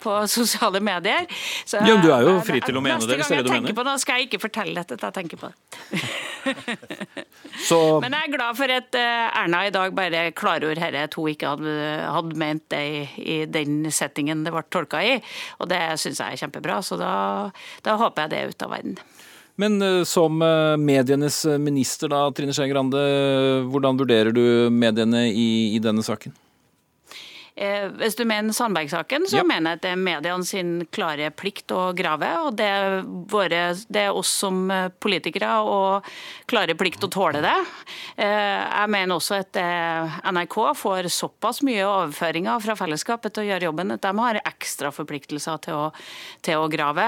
på, 0.03 0.15
sosiale 0.31 0.81
medier. 0.83 1.25
Så, 1.65 1.81
ja, 1.81 1.97
Du 2.01 2.09
er 2.13 2.27
jo 2.27 2.37
fri 2.45 2.61
til 2.63 2.77
å 2.77 2.83
mene 2.85 3.01
det, 3.01 3.17
Neste 3.19 3.33
gang 3.33 3.41
jeg 3.41 3.49
tenker. 3.49 3.77
På 3.77 3.87
det, 3.87 3.95
skal 4.03 4.21
jeg 4.21 4.29
ikke 4.29 4.41
fortelle 4.45 4.83
dette 4.83 4.99
til 4.99 5.09
jeg 5.09 5.17
tenker 5.19 5.41
på 5.41 5.51
det. 5.51 7.25
Så... 7.65 7.79
Men 8.03 8.17
jeg 8.17 8.29
er 8.29 8.35
glad 8.37 8.59
for 8.59 8.75
at 8.77 8.99
uh, 8.99 9.41
Erna 9.41 9.65
i 9.65 9.73
dag 9.73 9.97
bare 9.97 10.25
klargjorde 10.37 10.81
dette, 10.81 11.05
at 11.09 11.19
hun 11.19 11.33
ikke 11.33 11.55
hadde, 11.55 11.75
hadde 12.17 12.39
ment 12.39 12.67
det 12.73 12.83
i, 12.85 13.03
i, 13.25 13.39
den 13.49 13.89
settingen 13.93 14.45
det 14.45 14.53
ble 14.53 14.65
tolka 14.73 15.01
i. 15.03 15.17
Og 15.59 15.69
det 15.71 15.81
syns 16.01 16.21
jeg 16.21 16.37
er 16.37 16.45
kjempebra, 16.45 16.81
så 16.85 16.99
da, 17.01 17.13
da 17.85 17.97
håper 18.01 18.25
jeg 18.25 18.35
det 18.35 18.41
er 18.41 18.53
ute 18.53 18.69
av 18.69 18.75
verden. 18.77 18.99
Men 19.61 19.81
eh, 19.81 20.03
som 20.03 20.41
eh, 20.41 20.77
medienes 20.77 21.45
minister, 21.59 22.11
da, 22.11 22.25
Trine 22.35 22.55
Skei 22.55 22.71
Grande, 22.71 23.03
hvordan 23.71 23.99
vurderer 23.99 24.35
du 24.35 24.43
mediene 24.73 25.27
i, 25.31 25.75
i 25.75 25.83
denne 25.83 26.03
saken? 26.05 26.35
Eh, 27.55 27.85
hvis 28.01 28.17
du 28.19 28.25
mener 28.27 28.51
Sandberg-saken, 28.51 29.29
så 29.31 29.37
ja. 29.39 29.43
mener 29.47 29.71
jeg 29.71 29.79
at 29.79 29.83
det 29.85 29.91
er 29.93 29.99
mediene 29.99 30.47
sin 30.47 30.71
klare 30.91 31.29
plikt 31.31 31.71
å 31.71 31.93
grave. 31.95 32.27
Og 32.43 32.57
det 32.59 32.65
er, 32.67 32.95
våre, 33.31 33.61
det 33.87 34.01
er 34.09 34.17
oss 34.17 34.33
som 34.43 34.65
eh, 34.73 34.89
politikere 34.99 35.53
og 35.63 36.09
klare 36.51 36.75
plikt 36.75 37.05
å 37.07 37.09
tåle 37.11 37.39
det. 37.45 37.55
Eh, 38.19 38.27
jeg 38.27 38.91
mener 38.91 39.15
også 39.15 39.39
at 39.39 39.61
NRK 40.35 40.57
får 40.75 41.07
såpass 41.15 41.61
mye 41.63 41.85
overføringer 41.87 42.59
fra 42.65 42.75
fellesskapet 42.75 43.37
til 43.37 43.45
å 43.45 43.49
gjøre 43.53 43.69
jobben 43.69 43.95
at 43.95 44.03
de 44.03 44.13
har 44.19 44.41
ekstra 44.43 44.91
forpliktelser 44.95 45.63
til 45.63 45.79
å, 45.79 45.87
til 46.43 46.59
å 46.59 46.67
grave. 46.71 47.07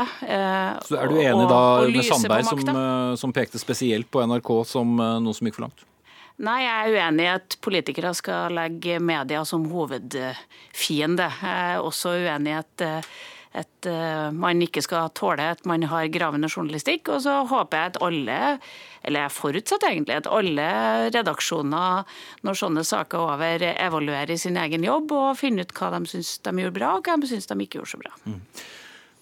Så 0.88 0.96
Er 0.96 1.12
du 1.12 1.20
enig 1.20 1.44
og, 1.44 1.52
da 1.52 1.62
og 1.84 1.92
med 1.92 2.08
Sandberg, 2.08 2.48
som, 2.48 2.82
som 3.20 3.36
pekte 3.36 3.60
spesielt 3.60 4.08
på 4.12 4.24
NRK 4.24 4.56
som 4.70 4.96
noe 4.96 5.36
som 5.36 5.50
gikk 5.50 5.60
for 5.60 5.68
langt? 5.68 5.88
Nei, 6.46 6.60
jeg 6.62 6.76
er 6.76 6.94
uenig 6.94 7.24
i 7.26 7.32
at 7.32 7.56
politikere 7.66 8.12
skal 8.18 8.54
legge 8.54 9.00
media 9.02 9.42
som 9.48 9.66
hovedfiende. 9.72 11.32
Jeg 11.42 11.72
er 11.74 11.82
også 11.82 12.14
uenig 12.14 12.52
i 12.52 12.58
at, 12.60 12.84
at 13.58 13.90
eh, 13.90 14.28
man 14.38 14.62
ikke 14.62 14.84
skal 14.86 15.10
tåle 15.18 15.48
at 15.56 15.66
man 15.66 15.88
har 15.90 16.12
gravende 16.14 16.50
journalistikk. 16.52 17.10
Og 17.16 17.24
så 17.26 17.40
håper 17.50 17.80
jeg 17.80 17.92
at 17.94 18.00
alle, 18.06 18.40
eller 19.02 19.26
jeg 19.26 19.36
forutsetter 19.40 19.90
egentlig 19.90 20.20
at 20.20 20.30
alle 20.30 20.68
redaksjoner 21.10 22.18
når 22.46 22.62
sånne 22.62 22.86
saker 22.86 23.18
er 23.18 23.34
over, 23.34 23.70
evaluerer 23.74 24.38
sin 24.38 24.62
egen 24.62 24.86
jobb 24.86 25.18
og 25.18 25.40
finner 25.42 25.66
ut 25.66 25.74
hva 25.80 25.96
de 25.98 26.06
syns 26.14 26.36
de 26.46 26.54
gjorde 26.62 26.78
bra, 26.78 27.00
og 27.00 27.10
hva 27.10 27.18
de 27.18 27.34
syns 27.34 27.50
de 27.50 27.58
ikke 27.66 27.82
gjorde 27.82 27.96
så 27.96 28.04
bra. 28.06 28.14
Mm. 28.30 28.44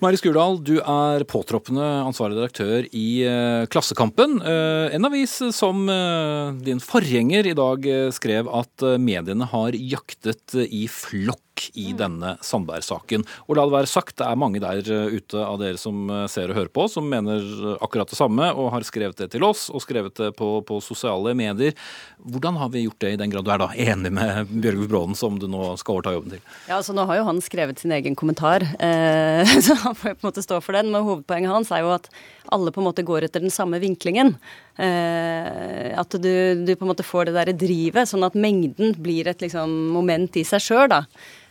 Mari 0.03 0.17
Skurdal, 0.19 0.57
du 0.59 0.73
er 0.81 1.23
påtroppende 1.23 1.83
ansvarlig 2.03 2.35
redaktør 2.35 2.83
i 2.91 3.23
eh, 3.23 3.63
Klassekampen. 3.71 4.41
Eh, 4.43 4.91
en 4.97 5.07
avis 5.07 5.37
som 5.55 5.85
eh, 5.87 6.51
din 6.67 6.81
forgjenger 6.83 7.47
i 7.47 7.55
dag 7.55 7.87
skrev 8.15 8.49
at 8.51 8.83
mediene 8.99 9.47
har 9.53 9.77
jaktet 9.79 10.57
i 10.67 10.83
flokk 10.91 11.44
i 11.73 11.91
mm. 11.91 11.97
denne 11.99 12.35
Sandberg-saken. 12.45 13.25
Og 13.47 13.57
la 13.57 13.65
det 13.67 13.75
være 13.75 13.91
sagt, 13.91 14.17
det 14.19 14.27
er 14.27 14.39
mange 14.39 14.61
der 14.63 14.83
ute 14.85 15.41
av 15.41 15.59
dere 15.61 15.79
som 15.81 16.09
ser 16.31 16.51
og 16.51 16.59
hører 16.59 16.73
på, 16.73 16.87
som 16.91 17.07
mener 17.09 17.43
akkurat 17.83 18.11
det 18.11 18.19
samme, 18.19 18.51
og 18.53 18.71
har 18.73 18.87
skrevet 18.87 19.19
det 19.19 19.31
til 19.35 19.45
oss, 19.47 19.67
og 19.71 19.83
skrevet 19.83 20.15
det 20.19 20.31
på, 20.39 20.49
på 20.67 20.79
sosiale 20.83 21.35
medier. 21.37 21.75
Hvordan 22.25 22.59
har 22.61 22.71
vi 22.73 22.85
gjort 22.85 23.01
det, 23.03 23.13
i 23.15 23.19
den 23.21 23.33
grad 23.33 23.45
du 23.45 23.51
er 23.53 23.61
da 23.61 23.69
enig 23.77 24.11
med 24.15 24.51
Bjørgulf 24.51 24.89
Bråden, 24.91 25.17
som 25.17 25.39
du 25.39 25.47
nå 25.51 25.73
skal 25.81 25.97
overta 25.97 26.15
jobben 26.15 26.35
til? 26.35 26.43
Ja, 26.67 26.79
altså 26.79 26.95
Nå 26.95 27.05
har 27.09 27.19
jo 27.19 27.27
han 27.27 27.41
skrevet 27.43 27.81
sin 27.81 27.93
egen 27.95 28.15
kommentar. 28.17 28.65
Eh, 28.79 29.55
så 29.65 29.77
han 29.83 29.97
får 29.97 30.15
på 30.15 30.25
en 30.25 30.29
måte 30.29 30.45
stå 30.45 30.61
for 30.63 30.77
den. 30.77 30.91
Men 30.93 31.05
hovedpoenget 31.07 31.53
hans 31.53 31.73
er 31.75 31.85
jo 31.85 31.93
at 31.95 32.09
alle 32.53 32.73
på 32.73 32.81
en 32.81 32.89
måte 32.89 33.05
går 33.05 33.27
etter 33.27 33.43
den 33.43 33.53
samme 33.53 33.81
vinklingen. 33.83 34.35
Eh, 34.75 35.93
at 35.95 36.17
du, 36.19 36.33
du, 36.67 36.73
på 36.75 36.83
en 36.83 36.91
måte 36.91 37.07
får 37.07 37.29
det 37.29 37.37
derre 37.37 37.55
drivet, 37.55 38.09
sånn 38.09 38.27
at 38.27 38.35
mengden 38.35 38.95
blir 38.99 39.29
et 39.31 39.43
liksom, 39.43 39.71
moment 39.95 40.35
i 40.35 40.43
seg 40.47 40.63
sjøl, 40.63 40.87
da. 40.91 41.03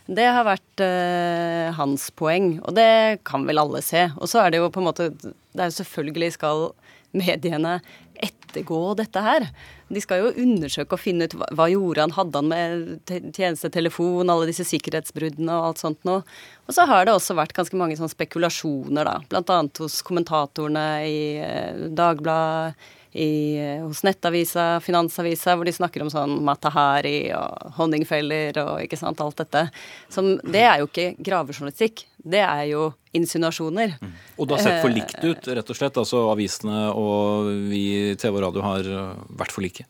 Det 0.05 0.25
har 0.29 0.45
vært 0.45 0.81
eh, 0.85 1.73
hans 1.73 2.11
poeng, 2.13 2.59
og 2.61 2.75
det 2.77 3.23
kan 3.25 3.47
vel 3.47 3.63
alle 3.63 3.81
se. 3.81 4.05
Og 4.19 4.29
så 4.29 4.43
er 4.43 4.53
det 4.53 4.61
jo 4.61 4.69
på 4.69 4.83
en 4.83 4.89
måte 4.91 5.07
Det 5.17 5.57
er 5.57 5.71
jo 5.71 5.79
selvfølgelig 5.79 6.35
skal 6.35 6.67
mediene 7.15 7.79
ettergå 8.23 8.79
dette 8.99 9.21
her. 9.23 9.47
De 9.91 10.01
skal 10.03 10.21
jo 10.21 10.43
undersøke 10.43 10.95
og 10.95 11.01
finne 11.01 11.27
ut 11.27 11.35
hva, 11.37 11.47
hva 11.57 11.67
gjorde 11.71 12.05
han, 12.05 12.13
hadde 12.15 12.41
han 12.41 12.51
med 12.51 13.13
tjenestetelefon, 13.35 14.29
alle 14.31 14.47
disse 14.49 14.65
sikkerhetsbruddene 14.69 15.57
og 15.57 15.71
alt 15.71 15.81
sånt 15.81 16.05
noe. 16.07 16.21
Og 16.65 16.77
så 16.77 16.85
har 16.89 17.05
det 17.05 17.15
også 17.15 17.37
vært 17.37 17.55
ganske 17.57 17.79
mange 17.79 17.97
sånne 17.97 18.13
spekulasjoner, 18.13 19.07
da. 19.07 19.17
Blant 19.31 19.51
annet 19.53 19.81
hos 19.83 19.99
kommentatorene 20.05 20.85
i 21.09 21.17
eh, 21.43 21.87
Dagbladet, 21.97 22.93
i, 23.15 23.57
eh, 23.57 23.83
hos 23.85 24.03
Nettavisa, 24.03 24.79
Finansavisa, 24.83 25.55
hvor 25.55 25.67
de 25.67 25.73
snakker 25.75 26.03
om 26.03 26.11
sånn 26.11 26.35
Matahari 26.43 27.31
og 27.37 27.71
honningfeller 27.77 28.59
og 28.59 28.83
ikke 28.83 28.99
sant, 28.99 29.23
alt 29.23 29.39
dette. 29.39 29.65
Som, 30.11 30.35
det 30.43 30.65
er 30.67 30.83
jo 30.83 30.89
ikke 30.89 31.13
gravejournalistikk. 31.23 32.05
Det 32.19 32.43
er 32.43 32.65
jo 32.73 32.89
insinuasjoner. 33.15 33.95
Mm. 34.01 34.13
Og 34.35 34.49
det 34.49 34.57
har 34.57 34.65
sett 34.67 34.83
for 34.83 34.91
likt 34.91 35.19
ut, 35.23 35.47
rett 35.47 35.71
og 35.71 35.79
slett? 35.79 35.99
Altså 36.03 36.25
avisene 36.33 36.89
og 36.91 37.51
vi 37.71 37.85
i 38.11 38.15
TV 38.19 38.35
og 38.35 38.49
radio 38.49 38.65
har 38.65 38.91
vært 39.39 39.55
for 39.55 39.63
like? 39.63 39.87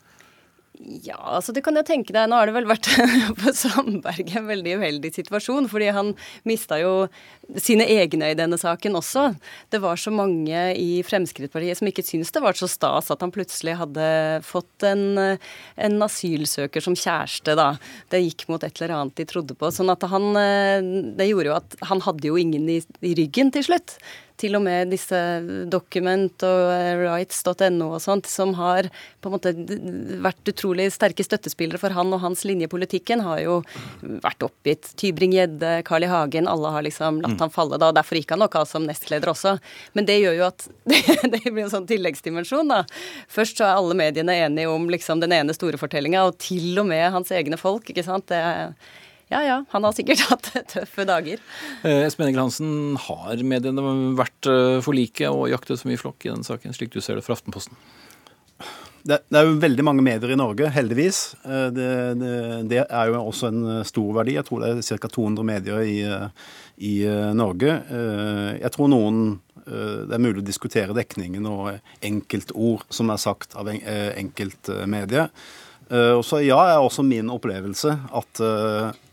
Ja, 0.83 1.17
altså 1.17 1.53
det 1.55 1.63
kan 1.65 1.77
jeg 1.79 1.87
tenke 1.87 2.13
deg. 2.13 2.27
Nå 2.29 2.37
har 2.37 2.49
det 2.49 2.55
vel 2.57 2.67
vært 2.69 2.89
på 3.41 3.53
Sandberg 3.55 4.31
en 4.35 4.49
veldig 4.49 4.75
uheldig 4.81 5.11
situasjon, 5.15 5.69
fordi 5.71 5.89
han 5.95 6.13
mista 6.47 6.77
jo 6.81 7.07
sine 7.61 7.85
egne 7.91 8.31
i 8.31 8.37
denne 8.37 8.57
saken 8.59 8.97
også. 8.99 9.27
Det 9.73 9.81
var 9.83 9.99
så 10.01 10.13
mange 10.13 10.65
i 10.79 11.01
Fremskrittspartiet 11.05 11.79
som 11.79 11.89
ikke 11.89 12.05
syntes 12.05 12.33
det 12.35 12.43
var 12.43 12.57
så 12.57 12.69
stas 12.71 13.11
at 13.13 13.23
han 13.23 13.33
plutselig 13.35 13.77
hadde 13.79 14.09
fått 14.45 14.87
en, 14.87 15.05
en 15.19 16.05
asylsøker 16.05 16.83
som 16.83 16.97
kjæreste, 16.97 17.55
da. 17.57 17.71
Det 18.11 18.23
gikk 18.23 18.47
mot 18.51 18.63
et 18.65 18.81
eller 18.81 18.97
annet 18.97 19.17
de 19.21 19.27
trodde 19.29 19.57
på. 19.57 19.71
Sånn 19.73 19.93
at 19.93 20.03
han 20.09 20.31
Det 21.15 21.27
gjorde 21.29 21.51
jo 21.51 21.57
at 21.57 21.75
han 21.89 22.03
hadde 22.05 22.29
jo 22.29 22.37
ingen 22.39 22.69
i, 22.71 22.79
i 23.05 23.15
ryggen 23.17 23.53
til 23.55 23.67
slutt 23.69 23.97
til 24.39 24.57
og 24.57 24.65
med 24.65 24.91
disse 24.91 25.17
Document 25.71 26.43
og 26.45 26.71
rights.no 26.99 27.87
og 27.95 28.01
sånt, 28.03 28.27
som 28.29 28.53
har 28.59 28.89
på 29.23 29.29
en 29.29 29.35
måte 29.35 29.53
vært 30.23 30.51
utrolig 30.51 30.89
sterke 30.93 31.23
støttespillere 31.25 31.79
for 31.81 31.95
han 31.95 32.11
og 32.15 32.23
hans 32.23 32.43
linjepolitikken, 32.47 33.23
har 33.25 33.41
jo 33.43 33.59
vært 34.01 34.45
oppgitt. 34.45 34.91
Tybring-Gjedde, 34.99 35.77
Carl 35.87 36.07
I. 36.07 36.11
Hagen, 36.11 36.49
alle 36.51 36.73
har 36.75 36.85
liksom 36.85 37.21
latt 37.23 37.34
mm. 37.37 37.45
han 37.45 37.53
falle 37.53 37.79
da. 37.81 37.91
og 37.91 37.97
Derfor 37.97 38.19
gikk 38.19 38.33
han 38.35 38.43
nok 38.43 38.57
av 38.59 38.67
som 38.69 38.85
nestleder 38.87 39.31
også. 39.31 39.55
Men 39.97 40.09
det 40.09 40.19
gjør 40.21 40.37
jo 40.39 40.49
at 40.49 40.67
det, 40.91 41.01
det 41.35 41.43
blir 41.45 41.65
en 41.65 41.73
sånn 41.73 41.89
tilleggsdimensjon, 41.89 42.71
da. 42.71 42.83
Først 43.31 43.61
så 43.61 43.69
er 43.69 43.79
alle 43.79 43.97
mediene 43.97 44.37
enige 44.45 44.71
om 44.71 44.89
liksom 44.91 45.23
den 45.23 45.35
ene 45.35 45.55
store 45.57 45.79
fortellinga, 45.81 46.27
og 46.27 46.37
til 46.41 46.75
og 46.81 46.89
med 46.91 47.09
hans 47.15 47.33
egne 47.35 47.59
folk, 47.61 47.89
ikke 47.91 48.05
sant. 48.05 48.29
Det 48.31 48.41
ja 49.33 49.41
ja, 49.41 49.55
han 49.71 49.85
har 49.85 49.93
sikkert 49.97 50.21
hatt 50.29 50.51
tøffe 50.69 51.05
dager. 51.09 51.41
Eh, 51.81 52.05
Espen 52.05 52.29
Egil 52.29 52.43
Hansen, 52.43 52.73
har 53.07 53.41
mediene 53.41 53.85
vært 54.17 54.49
eh, 54.51 54.79
for 54.85 54.97
like 54.97 55.29
og 55.31 55.47
jaktet 55.49 55.81
for 55.81 55.89
mye 55.89 56.01
flokk 56.01 56.27
i 56.27 56.33
den 56.33 56.45
saken, 56.45 56.75
slik 56.77 56.93
du 56.93 57.01
ser 57.01 57.17
det 57.17 57.25
fra 57.25 57.37
Aftenposten? 57.37 57.77
Det, 59.05 59.19
det, 59.29 59.37
er 59.37 59.45
jo 59.45 59.59
veldig 59.61 59.85
mange 59.85 60.03
medier 60.05 60.33
i 60.33 60.37
Norge, 60.39 60.69
heldigvis. 60.73 61.19
Eh, 61.45 61.67
det, 61.75 61.89
det, 62.21 62.35
det, 62.71 62.81
er 62.85 63.11
jo 63.11 63.21
også 63.21 63.51
en 63.51 63.65
stor 63.85 64.11
verdi. 64.17 64.37
Jeg 64.39 64.47
tror 64.47 64.63
det 64.63 64.71
er 64.73 65.01
ca. 65.01 65.11
200 65.13 65.45
medier 65.45 65.83
i, 65.85 65.99
i, 66.89 66.95
Norge. 67.37 67.75
Jeg 68.59 68.71
tror 68.73 68.89
noen 68.91 69.19
Det 69.65 70.13
er 70.13 70.21
mulig 70.21 70.43
å 70.43 70.45
diskutere 70.45 70.93
dekningen 70.93 71.45
og 71.49 71.77
enkeltord 72.05 72.83
som 72.93 73.09
er 73.09 73.21
sagt 73.21 73.55
av 73.57 73.69
enkeltmedier. 73.71 75.31
Og 75.89 76.21
så 76.25 76.41
ja, 76.45 76.59
er 76.69 76.81
også 76.81 77.05
min 77.05 77.31
opplevelse 77.33 77.95
at 78.13 78.41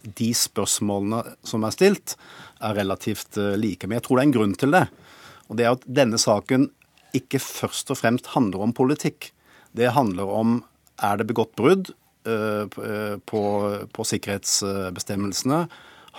de 0.02 0.30
spørsmålene 0.34 1.22
som 1.46 1.64
er 1.64 1.74
stilt, 1.74 2.16
er 2.62 2.76
relativt 2.78 3.38
eh, 3.40 3.56
like. 3.58 3.86
Men 3.86 3.98
jeg 3.98 4.06
tror 4.06 4.18
det 4.18 4.24
er 4.24 4.30
en 4.30 4.36
grunn 4.36 4.56
til 4.58 4.74
det. 4.74 4.86
Og 5.48 5.58
det 5.58 5.66
er 5.66 5.76
at 5.76 5.86
denne 5.86 6.20
saken 6.20 6.70
ikke 7.16 7.42
først 7.42 7.92
og 7.92 8.00
fremst 8.00 8.32
handler 8.36 8.64
om 8.64 8.74
politikk. 8.76 9.32
Det 9.76 9.94
handler 9.96 10.30
om 10.30 10.60
er 11.02 11.18
det 11.18 11.28
begått 11.30 11.54
brudd 11.58 11.90
uh, 12.28 12.64
på, 13.26 13.42
på, 13.92 14.06
sikkerhetsbestemmelsene. 14.06 15.64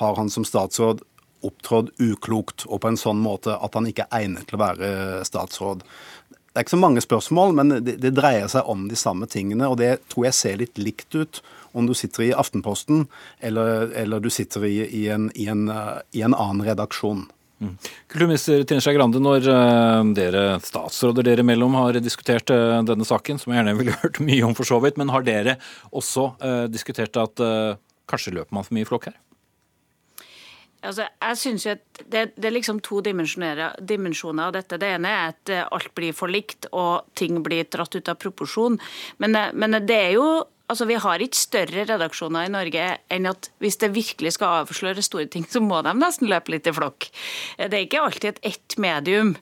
Har 0.01 0.15
han 0.17 0.31
som 0.33 0.45
statsråd 0.47 1.03
opptrådt 1.43 1.91
uklokt 1.99 2.65
og 2.69 2.81
på 2.83 2.91
en 2.91 2.99
sånn 2.99 3.19
måte 3.19 3.55
at 3.55 3.75
han 3.75 3.87
ikke 3.89 4.07
er 4.07 4.23
egnet 4.23 4.47
til 4.49 4.57
å 4.57 4.63
være 4.63 4.89
statsråd? 5.27 5.83
Det 6.53 6.61
er 6.61 6.65
ikke 6.67 6.75
så 6.75 6.83
mange 6.83 7.01
spørsmål, 7.01 7.55
men 7.57 7.71
det, 7.81 7.95
det 7.97 8.11
dreier 8.13 8.45
seg 8.51 8.67
om 8.69 8.85
de 8.85 8.97
samme 8.99 9.25
tingene. 9.25 9.65
Og 9.73 9.79
det 9.81 10.03
tror 10.13 10.27
jeg 10.27 10.37
ser 10.37 10.59
litt 10.61 10.77
likt 10.77 11.15
ut 11.17 11.39
om 11.73 11.87
du 11.89 11.95
sitter 11.97 12.27
i 12.27 12.33
Aftenposten 12.37 13.07
eller, 13.41 13.89
eller 13.97 14.21
du 14.21 14.29
sitter 14.29 14.67
i, 14.67 14.75
i, 14.85 15.07
en, 15.09 15.31
i, 15.33 15.47
en, 15.49 15.65
i, 16.13 16.21
en, 16.21 16.35
annen 16.37 16.61
redaksjon. 16.67 17.25
Mm. 17.63 17.73
Kulturminister 18.11 18.63
Trine 18.67 18.83
Skei 18.83 18.95
Grande, 18.97 19.21
når 19.23 19.47
uh, 19.47 20.03
dere 20.17 20.43
statsråder 20.63 21.25
dere 21.25 21.45
imellom 21.45 21.77
har 21.79 21.99
diskutert 22.03 22.51
uh, 22.53 22.81
denne 22.85 23.07
saken, 23.07 23.39
som 23.39 23.53
jeg 23.53 23.61
gjerne 23.61 23.77
ville 23.79 23.97
hørt 24.03 24.21
mye 24.23 24.45
om 24.47 24.55
for 24.57 24.67
så 24.67 24.79
vidt, 24.83 24.99
men 24.99 25.13
har 25.13 25.25
dere 25.27 25.57
også 25.91 26.29
uh, 26.43 26.65
diskutert 26.71 27.15
at 27.19 27.39
kanskje 28.09 28.33
løper 28.35 28.55
man 28.55 28.65
for 28.65 28.75
mye 28.75 28.85
i 28.85 28.89
flokk 28.89 29.09
her? 29.11 29.19
Altså, 30.83 31.05
jeg 31.07 31.37
synes 31.39 31.63
jo 31.63 31.73
at 31.77 32.01
det, 32.01 32.23
det, 32.35 32.47
er 32.49 32.55
liksom 32.57 32.81
to 32.83 32.99
dimensjoner 32.99 34.41
av 34.43 34.51
dette. 34.51 34.75
Det 34.81 34.89
ene 34.97 35.13
er 35.15 35.29
at 35.31 35.51
alt 35.63 35.93
blir 35.95 36.11
for 36.17 36.27
likt 36.27 36.67
og 36.75 37.07
ting 37.15 37.37
blir 37.45 37.69
dratt 37.71 37.95
ut 37.95 38.11
av 38.11 38.19
proporsjon. 38.19 38.75
Men, 39.23 39.37
men 39.55 39.77
det 39.87 39.99
er 40.09 40.17
jo 40.17 40.25
Altså, 40.71 40.85
Vi 40.89 40.95
har 40.95 41.19
ikke 41.19 41.37
større 41.37 41.83
redaksjoner 41.89 42.47
i 42.47 42.53
Norge 42.53 42.85
enn 43.11 43.27
at 43.29 43.49
hvis 43.61 43.77
det 43.81 43.93
virkelig 43.95 44.37
skal 44.37 44.63
avsløre 44.63 45.03
store 45.03 45.27
ting, 45.27 45.45
så 45.49 45.61
må 45.61 45.81
de 45.83 45.93
nesten 45.97 46.31
løpe 46.31 46.53
litt 46.53 46.69
i 46.69 46.73
flokk. 46.73 47.09
Det 47.57 47.73
er 47.73 47.85
ikke 47.85 48.01
alltid 48.05 48.35
at 48.35 48.41
ett 48.53 48.77
medium 48.81 49.35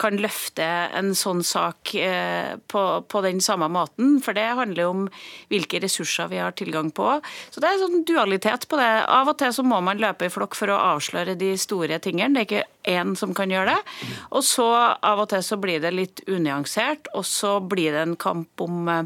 kan 0.00 0.16
løfte 0.20 0.64
en 0.96 1.14
sånn 1.16 1.40
sak 1.46 1.94
eh, 1.96 2.56
på, 2.68 2.82
på, 3.08 3.22
den 3.24 3.40
samme 3.44 3.68
måten. 3.72 4.18
For 4.24 4.36
det 4.36 4.44
handler 4.58 4.90
om 4.90 5.06
hvilke 5.52 5.80
ressurser 5.82 6.28
vi 6.32 6.40
har 6.42 6.52
tilgang 6.56 6.90
på. 6.94 7.16
Så 7.50 7.62
det 7.62 7.70
er 7.70 7.80
sånn 7.80 8.04
dualitet 8.08 8.68
på 8.68 8.80
det. 8.80 8.90
Av 9.08 9.32
og 9.32 9.38
til 9.40 9.54
så 9.56 9.64
må 9.66 9.80
man 9.84 10.00
løpe 10.02 10.28
i 10.28 10.32
flokk 10.32 10.58
for 10.58 10.72
å 10.72 10.80
avsløre 10.92 11.38
de 11.40 11.54
store 11.60 12.00
tingene. 12.04 12.36
Det 12.36 12.44
er 12.44 12.48
ikke 12.50 12.96
én 12.98 13.16
som 13.18 13.32
kan 13.36 13.52
gjøre 13.52 13.72
det. 13.72 13.96
Og 14.36 14.44
så 14.46 14.68
av 14.68 15.24
og 15.24 15.30
til 15.32 15.44
så 15.46 15.60
blir 15.60 15.80
det 15.82 15.94
litt 15.96 16.24
unyansert, 16.28 17.08
og 17.16 17.24
så 17.26 17.56
blir 17.64 17.96
det 17.96 18.04
en 18.04 18.18
kamp 18.20 18.66
om 18.68 18.92
eh, 18.92 19.04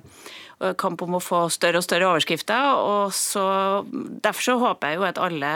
kamp 0.80 1.00
om 1.02 1.16
å 1.16 1.22
få 1.24 1.46
større 1.52 1.80
og 1.80 1.86
større 1.86 2.10
overskrifter. 2.10 2.74
og 2.76 3.14
så, 3.16 3.44
Derfor 4.24 4.44
så 4.44 4.58
håper 4.60 4.92
jeg 4.92 5.00
jo 5.00 5.08
at 5.08 5.20
alle 5.22 5.54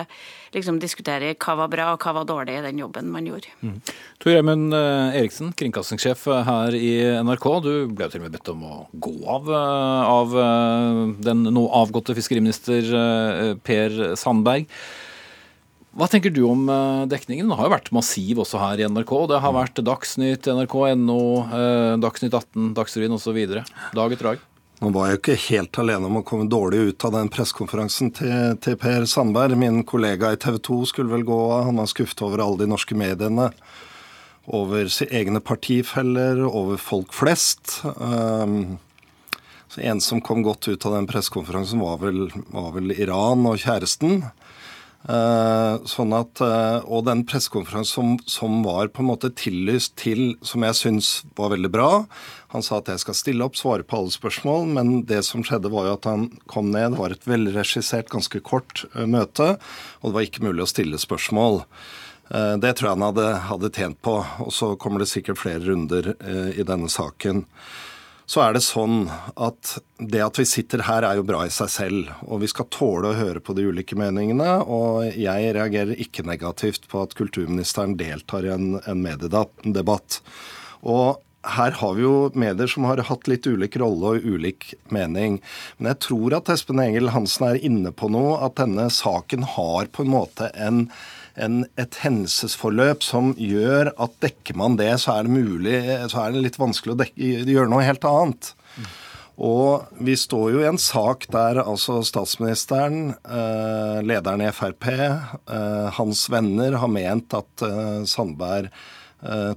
liksom 0.54 0.78
diskuterer 0.82 1.36
hva 1.40 1.56
var 1.58 1.70
bra 1.72 1.86
og 1.94 2.04
hva 2.04 2.14
var 2.18 2.26
dårlig 2.28 2.58
i 2.58 2.64
den 2.64 2.80
jobben 2.80 3.10
man 3.12 3.26
gjorde. 3.28 3.50
Mm. 3.64 3.78
Tor 4.22 4.34
Gjermund 4.34 4.76
eh, 4.76 5.18
Eriksen, 5.20 5.52
kringkastingssjef 5.58 6.26
her 6.48 6.76
i 6.78 6.92
NRK. 7.26 7.48
Du 7.64 7.72
ble 7.90 8.08
til 8.10 8.22
og 8.22 8.26
med 8.26 8.36
bedt 8.36 8.52
om 8.52 8.66
å 8.68 8.76
gå 8.92 9.16
av 9.36 9.50
eh, 9.50 10.12
av 10.14 10.36
eh, 10.44 11.00
den 11.26 11.48
nå 11.54 11.66
avgåtte 11.82 12.16
fiskeriminister 12.16 12.92
Per 13.64 13.98
Sandberg. 14.20 14.68
Hva 15.94 16.08
tenker 16.10 16.32
du 16.34 16.40
om 16.48 16.64
dekningen? 17.06 17.46
Den 17.46 17.54
har 17.54 17.68
jo 17.68 17.74
vært 17.76 17.92
massiv 17.94 18.40
også 18.42 18.58
her 18.58 18.80
i 18.82 18.88
NRK. 18.90 19.12
Det 19.30 19.38
har 19.44 19.54
vært 19.54 19.78
Dagsnytt, 19.86 20.48
NRK.no, 20.50 21.20
Dagsnytt 22.02 22.34
18, 22.34 22.72
Dagsrevyen 22.74 23.14
osv. 23.14 23.38
Dag 23.94 24.16
etter 24.16 24.32
dag. 24.32 24.42
Nå 24.84 24.90
var 24.92 25.06
jeg 25.08 25.20
ikke 25.22 25.34
helt 25.46 25.78
alene 25.80 26.10
om 26.10 26.18
å 26.18 26.26
komme 26.28 26.44
dårlig 26.50 26.90
ut 26.90 27.04
av 27.08 27.14
den 27.14 27.30
pressekonferansen 27.32 28.10
til, 28.18 28.56
til, 28.60 28.74
Per 28.76 29.06
Sandberg. 29.08 29.56
Min 29.56 29.78
kollega 29.88 30.34
i 30.34 30.36
TV 30.36 30.58
2 30.60 30.76
skulle 30.90 31.14
vel 31.14 31.24
gå 31.24 31.38
av. 31.46 31.70
Han 31.70 31.80
var 31.80 31.88
skuffet 31.88 32.20
over 32.26 32.42
alle 32.44 32.60
de 32.60 32.68
norske 32.68 32.98
mediene. 33.00 33.46
Over 34.44 34.90
sine 34.92 35.22
egne 35.22 35.40
partifeller, 35.40 36.42
over 36.44 36.76
folk 36.76 37.16
flest. 37.16 37.78
Um, 37.96 38.76
så 39.72 39.80
En 39.88 40.04
som 40.04 40.20
kom 40.20 40.44
godt 40.44 40.68
ut 40.68 40.84
av 40.84 40.98
den 40.98 41.08
pressekonferansen, 41.08 41.80
var, 41.80 42.04
var, 42.52 42.70
vel 42.76 42.92
Iran 42.92 43.48
og 43.48 43.64
kjæresten. 43.64 44.20
Uh, 45.04 45.80
sånn 45.88 46.12
at, 46.16 46.44
uh, 46.44 46.84
og 46.84 47.08
den 47.08 47.24
pressekonferansen 47.28 47.88
som, 47.88 48.12
som, 48.28 48.60
var 48.68 48.92
på 48.92 49.00
en 49.00 49.10
måte 49.14 49.32
tillyst 49.32 49.96
til, 50.00 50.34
som 50.44 50.64
jeg 50.68 50.76
syns 50.76 51.14
var 51.40 51.56
veldig 51.56 51.72
bra. 51.72 51.90
Han 52.54 52.64
sa 52.64 52.78
at 52.80 52.88
jeg 52.92 53.02
skal 53.02 53.18
stille 53.18 53.46
opp, 53.46 53.58
svare 53.58 53.86
på 53.86 53.98
alle 53.98 54.14
spørsmål, 54.14 54.68
men 54.76 54.94
det 55.10 55.20
som 55.26 55.44
skjedde 55.46 55.72
var 55.74 55.90
jo 55.90 55.98
at 55.98 56.08
han 56.08 56.28
kom 56.50 56.70
ned. 56.70 56.94
Det 56.94 57.02
var 57.02 57.14
et 57.14 57.28
velregissert, 57.28 58.12
ganske 58.14 58.40
kort 58.46 58.86
uh, 58.94 59.04
møte, 59.10 59.56
og 60.00 60.08
det 60.08 60.16
var 60.16 60.28
ikke 60.28 60.46
mulig 60.46 60.64
å 60.64 60.70
stille 60.70 61.00
spørsmål. 61.02 61.64
Det 62.24 62.70
tror 62.78 62.86
jeg 62.88 62.96
han 62.96 63.02
hadde, 63.04 63.24
hadde, 63.50 63.68
tjent 63.76 63.98
på. 64.00 64.14
Og 64.40 64.48
så 64.56 64.70
kommer 64.80 65.02
det 65.02 65.10
sikkert 65.10 65.36
flere 65.42 65.60
runder 65.66 66.14
i 66.56 66.64
denne 66.64 66.88
saken 66.88 67.42
så 68.26 68.40
er 68.40 68.54
det 68.56 68.62
sånn 68.64 69.04
at 69.36 69.74
det 70.00 70.22
at 70.24 70.38
vi 70.40 70.46
sitter 70.48 70.84
her, 70.86 71.04
er 71.04 71.18
jo 71.18 71.26
bra 71.28 71.42
i 71.44 71.52
seg 71.52 71.70
selv. 71.72 72.12
Og 72.24 72.40
vi 72.44 72.48
skal 72.48 72.70
tåle 72.72 73.10
å 73.10 73.18
høre 73.18 73.42
på 73.44 73.56
de 73.56 73.66
ulike 73.68 73.98
meningene. 74.00 74.62
Og 74.64 75.04
jeg 75.12 75.52
reagerer 75.56 76.00
ikke 76.00 76.24
negativt 76.26 76.88
på 76.88 77.02
at 77.04 77.16
kulturministeren 77.18 77.98
deltar 78.00 78.48
i 78.48 78.54
en, 78.54 78.78
en 78.80 79.04
mediedebatt. 79.04 80.20
Og 80.88 81.20
her 81.56 81.76
har 81.80 81.96
vi 81.96 82.04
jo 82.04 82.14
medier 82.34 82.70
som 82.70 82.86
har 82.88 83.02
hatt 83.08 83.28
litt 83.30 83.46
ulik 83.46 83.76
rolle 83.80 84.16
og 84.16 84.24
ulik 84.24 84.72
mening. 84.94 85.40
Men 85.78 85.92
jeg 85.92 86.02
tror 86.08 86.38
at 86.38 86.48
Espen 86.52 86.82
Engel 86.82 87.12
Hansen 87.14 87.48
er 87.50 87.60
inne 87.60 87.92
på 87.92 88.08
noe, 88.12 88.38
at 88.46 88.56
denne 88.60 88.88
saken 88.92 89.46
har 89.56 89.92
på 89.92 90.06
en 90.06 90.14
måte 90.16 90.50
en 90.54 90.88
en, 91.34 91.64
et 91.74 91.96
hendelsesforløp 92.04 93.02
som 93.02 93.32
gjør 93.34 93.90
at 93.98 94.12
dekker 94.22 94.54
man 94.58 94.76
det, 94.78 94.92
så 95.02 95.16
er 95.16 95.26
det 95.26 95.34
mulig, 95.34 95.80
så 96.12 96.20
er 96.22 96.34
det 96.34 96.44
litt 96.44 96.60
vanskelig 96.60 96.94
å 96.94 97.08
gjøre 97.50 97.72
noe 97.72 97.86
helt 97.86 98.06
annet. 98.06 98.52
Og 99.34 99.88
vi 100.06 100.14
står 100.18 100.52
jo 100.54 100.60
i 100.62 100.68
en 100.68 100.78
sak 100.78 101.26
der 101.34 101.58
altså 101.64 101.98
statsministeren, 102.06 103.16
eh, 103.26 103.98
lederen 104.06 104.44
i 104.46 104.52
Frp, 104.54 104.86
eh, 104.86 105.88
hans 105.96 106.28
venner 106.30 106.78
har 106.78 106.92
ment 106.92 107.34
at 107.34 107.64
eh, 107.66 108.04
Sandberg 108.06 108.70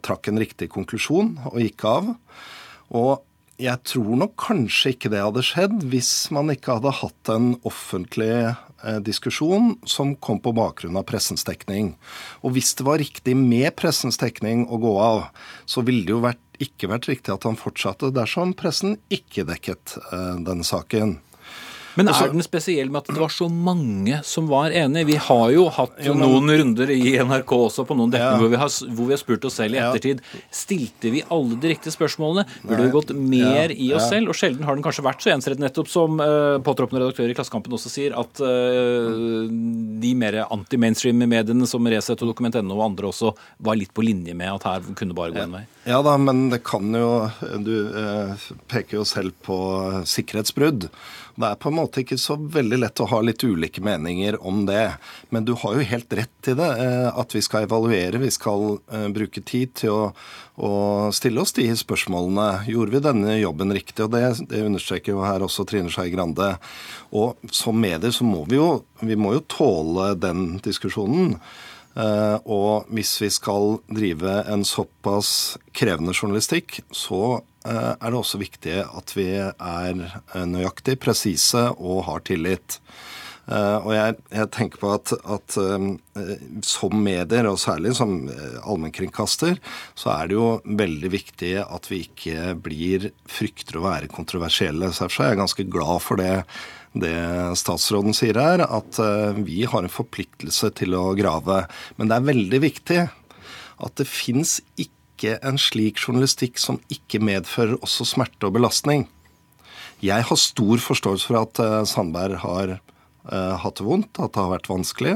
trakk 0.05 0.29
en 0.31 0.39
riktig 0.39 0.69
konklusjon 0.71 1.33
og 1.51 1.57
gikk 1.59 1.83
av. 1.89 2.13
Og 2.95 3.23
jeg 3.59 3.81
tror 3.89 4.19
nok 4.21 4.35
kanskje 4.39 4.93
ikke 4.93 5.11
det 5.11 5.23
hadde 5.25 5.43
skjedd 5.43 5.81
hvis 5.91 6.11
man 6.35 6.53
ikke 6.53 6.77
hadde 6.77 6.93
hatt 6.99 7.31
en 7.33 7.49
offentlig 7.67 8.31
Eh, 8.83 8.99
diskusjon 8.99 9.79
som 9.83 10.15
kom 10.15 10.37
på 10.39 10.51
bakgrunn 10.53 10.99
av 10.99 11.05
pressens 11.09 11.41
dekning. 11.47 11.95
Og 12.45 12.53
hvis 12.53 12.75
det 12.77 12.85
var 12.85 13.01
riktig 13.01 13.33
med 13.33 13.73
pressens 13.73 14.19
dekning 14.21 14.67
å 14.69 14.77
gå 14.77 14.91
av, 15.01 15.23
så 15.65 15.81
ville 15.81 16.05
det 16.05 16.13
jo 16.13 16.21
vært, 16.21 16.43
ikke 16.61 16.91
vært 16.91 17.09
riktig 17.09 17.33
at 17.33 17.47
han 17.49 17.57
fortsatte 17.57 18.11
dersom 18.13 18.53
pressen 18.57 18.99
ikke 19.13 19.47
dekket 19.49 19.97
uh, 20.11 20.37
denne 20.45 20.65
saken. 20.65 21.17
Men 21.97 22.11
er 22.11 22.29
den 22.29 22.45
spesiell 22.45 22.91
med 22.93 23.01
at 23.01 23.09
det 23.09 23.19
var 23.19 23.31
så 23.33 23.47
mange 23.49 24.19
som 24.27 24.47
var 24.51 24.73
enige? 24.75 25.07
Vi 25.09 25.17
har 25.27 25.53
jo 25.53 25.65
hatt 25.73 25.95
jo, 26.05 26.13
men, 26.13 26.27
noen 26.27 26.53
runder 26.61 26.91
i 26.93 27.15
NRK 27.17 27.53
også 27.57 27.87
på 27.89 27.97
noen 27.97 28.13
dekninger 28.13 28.37
ja. 28.37 28.41
hvor, 28.43 28.51
vi 28.53 28.59
har, 28.61 28.93
hvor 28.99 29.09
vi 29.09 29.15
har 29.15 29.21
spurt 29.21 29.47
oss 29.49 29.57
selv 29.57 29.77
i 29.77 29.81
ettertid. 29.81 30.21
Stilte 30.53 31.11
vi 31.13 31.23
alle 31.33 31.57
de 31.57 31.71
riktige 31.73 31.95
spørsmålene? 31.95 32.45
Burde 32.61 32.83
vi 32.85 32.93
gått 32.93 33.13
mer 33.17 33.73
ja, 33.73 33.79
i 33.87 33.89
oss 33.97 34.09
selv? 34.11 34.29
Og 34.33 34.37
sjelden 34.37 34.67
har 34.67 34.77
den 34.77 34.85
kanskje 34.85 35.05
vært 35.07 35.25
så 35.25 35.33
ensrettet, 35.33 35.63
nettopp 35.63 35.89
som 35.89 36.21
uh, 36.21 36.59
påtroppende 36.65 37.01
redaktør 37.01 37.33
i 37.33 37.37
Klassekampen 37.37 37.73
også 37.79 37.91
sier, 37.91 38.17
at 38.19 38.43
uh, 38.45 39.49
de 40.03 40.13
mer 40.21 40.43
anti-mainstream-mediene 40.45 41.69
som 41.69 41.89
Resett 41.89 42.21
og 42.21 42.33
Dokument.no 42.33 42.77
og 42.77 42.85
andre 42.91 43.09
også 43.09 43.33
var 43.65 43.79
litt 43.79 43.93
på 43.97 44.05
linje 44.05 44.37
med 44.37 44.53
at 44.53 44.69
her 44.69 44.91
kunne 44.93 45.17
bare 45.17 45.33
gå 45.33 45.41
en 45.47 45.57
vei. 45.59 45.65
Ja 45.87 46.03
da, 46.03 46.17
men 46.19 46.49
det 46.51 46.59
kan 46.67 46.91
jo 46.91 47.29
Du 47.63 47.73
uh, 47.95 48.49
peker 48.69 48.99
jo 48.99 49.07
selv 49.07 49.33
på 49.45 49.57
sikkerhetsbrudd. 50.05 50.91
Det 51.37 51.45
er 51.45 51.57
på 51.61 51.69
en 51.69 51.75
måte 51.77 52.01
ikke 52.01 52.17
så 52.17 52.33
veldig 52.33 52.79
lett 52.81 53.01
å 53.03 53.05
ha 53.11 53.19
litt 53.21 53.43
ulike 53.45 53.81
meninger 53.85 54.39
om 54.41 54.63
det. 54.65 54.97
Men 55.29 55.45
du 55.45 55.51
har 55.61 55.75
jo 55.77 55.85
helt 55.85 56.15
rett 56.17 56.49
i 56.49 56.55
det, 56.57 56.69
eh, 56.81 57.09
at 57.13 57.35
vi 57.35 57.43
skal 57.45 57.67
evaluere. 57.67 58.17
Vi 58.23 58.31
skal 58.33 58.79
eh, 58.89 59.05
bruke 59.13 59.43
tid 59.45 59.75
til 59.77 59.93
å, 59.93 60.07
å 60.57 60.71
stille 61.13 61.43
oss 61.43 61.53
de 61.53 61.67
spørsmålene. 61.77 62.65
Gjorde 62.73 62.95
vi 62.95 63.03
denne 63.05 63.37
jobben 63.37 63.75
riktig? 63.77 64.07
Og 64.07 64.15
det, 64.15 64.23
det 64.49 64.63
understreker 64.65 65.13
jo 65.13 65.21
her 65.27 65.45
også 65.45 65.67
Trine 65.69 65.93
Skei 65.93 66.09
Grande. 66.15 66.55
Og 67.13 67.37
som 67.53 67.77
medier 67.77 68.15
så 68.15 68.25
må 68.25 68.41
vi 68.49 68.57
jo, 68.57 68.71
vi 69.05 69.19
må 69.19 69.35
jo 69.37 69.45
tåle 69.45 70.15
den 70.17 70.55
diskusjonen. 70.65 71.37
Uh, 71.97 72.37
og 72.45 72.89
hvis 72.93 73.15
vi 73.23 73.29
skal 73.33 73.79
drive 73.89 74.43
en 74.45 74.61
såpass 74.65 75.57
krevende 75.73 76.13
journalistikk, 76.13 76.83
så 76.93 77.39
Eh, 77.56 77.56
er 77.67 78.09
det 78.09 78.19
også 78.19 78.39
viktig 78.41 78.79
at 78.85 79.13
vi 79.17 79.29
er 79.37 80.01
eh, 80.01 80.47
nøyaktig, 80.47 80.97
presise 81.03 81.69
og 81.77 82.05
har 82.07 82.25
tillit. 82.27 82.79
Uh, 83.47 83.79
og 83.79 83.93
jeg, 83.95 84.15
jeg, 84.35 84.47
tenker 84.51 84.81
på 84.81 84.89
at, 84.91 85.13
at 85.23 85.55
som 86.67 86.95
medier, 86.99 87.47
og 87.47 87.61
særlig 87.63 87.93
som 87.95 88.17
allmennkringkaster, 88.27 89.55
så 89.95 90.11
er 90.17 90.27
det 90.27 90.35
jo 90.35 90.47
veldig 90.67 91.11
viktig 91.13 91.53
at 91.63 91.87
vi 91.87 92.01
ikke 92.09 92.57
blir 92.59 93.07
frykter 93.31 93.79
å 93.79 93.85
være 93.85 94.11
kontroversielle. 94.11 94.91
Derfor 94.91 95.23
er 95.23 95.31
jeg 95.31 95.39
ganske 95.39 95.67
glad 95.71 96.03
for 96.03 96.19
det, 96.19 96.33
det 96.91 97.15
statsråden 97.63 98.17
sier 98.17 98.35
her, 98.41 98.65
at 98.67 98.99
vi 99.39 99.63
har 99.63 99.79
en 99.79 99.95
forpliktelse 99.95 100.73
til 100.81 100.99
å 100.99 101.13
grave. 101.15 101.63
Men 101.95 102.11
det 102.11 102.19
er 102.19 102.29
veldig 102.33 102.61
viktig 102.67 103.01
at 103.77 103.97
det 103.99 104.09
fins 104.09 104.57
ikke 104.75 104.96
ikke 105.17 105.37
en 105.41 105.57
slik 105.57 105.99
journalistikk 106.05 106.61
som 106.61 106.77
ikke 106.93 107.19
medfører 107.25 107.79
også 107.81 108.05
smerte 108.05 108.47
og 108.47 108.53
belastning. 108.59 109.07
Jeg 110.05 110.27
har 110.29 110.37
stor 110.37 110.77
forståelse 110.77 111.25
for 111.25 111.39
at 111.41 111.61
uh, 111.63 111.81
Sandberg 111.89 112.37
har 112.43 112.75
uh, 112.77 113.55
hatt 113.57 113.79
det 113.81 113.87
vondt, 113.87 114.13
at 114.21 114.35
det 114.35 114.43
har 114.43 114.53
vært 114.53 114.69
vanskelig. 114.69 115.15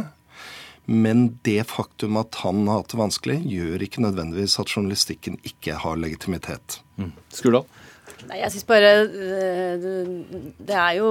Men 0.89 1.27
det 1.45 1.69
faktum 1.69 2.17
at 2.17 2.41
han 2.41 2.65
har 2.65 2.81
hatt 2.81 2.95
det 2.95 2.99
vanskelig, 2.99 3.37
gjør 3.45 3.85
ikke 3.85 4.01
nødvendigvis 4.01 4.57
at 4.59 4.73
journalistikken 4.73 5.37
ikke 5.45 5.77
har 5.83 6.01
legitimitet. 6.01 6.81
Mm. 6.97 7.13
Skurdal? 7.29 7.67
Nei, 8.31 8.37
jeg 8.45 8.53
synes 8.53 8.67
bare 8.69 8.89
eh, 9.11 9.87
Det 10.63 10.75
er 10.79 10.93
jo 11.01 11.07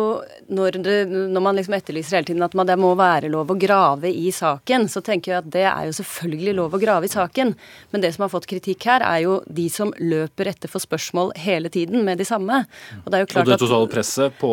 når, 0.57 0.79
det, 0.81 0.95
når 1.11 1.43
man 1.45 1.59
liksom 1.59 1.75
etterlyser 1.77 2.17
hele 2.17 2.29
tiden 2.31 2.45
at 2.47 2.55
det 2.71 2.77
må 2.81 2.95
være 2.97 3.29
lov 3.29 3.51
å 3.53 3.57
grave 3.61 4.09
i 4.09 4.31
saken, 4.33 4.87
så 4.89 5.03
tenker 5.05 5.35
jeg 5.35 5.43
at 5.43 5.51
det 5.53 5.65
er 5.69 5.91
jo 5.91 5.97
selvfølgelig 5.99 6.55
lov 6.57 6.75
å 6.75 6.81
grave 6.81 7.07
i 7.07 7.13
saken. 7.13 7.53
Men 7.93 8.03
det 8.03 8.15
som 8.15 8.25
har 8.25 8.33
fått 8.33 8.49
kritikk 8.49 8.87
her, 8.89 9.05
er 9.05 9.27
jo 9.27 9.37
de 9.47 9.67
som 9.73 9.93
løper 10.01 10.51
etter 10.51 10.73
for 10.73 10.83
spørsmål 10.83 11.35
hele 11.39 11.71
tiden 11.73 12.07
med 12.07 12.19
de 12.23 12.27
samme. 12.27 12.63
Og 13.03 13.11
det 13.13 13.19
er 13.19 13.25
jo 13.25 13.31
klart 13.35 13.47
Og 13.47 13.53
det 13.53 13.61
totale 13.63 13.91
presset 13.93 14.41
på 14.41 14.53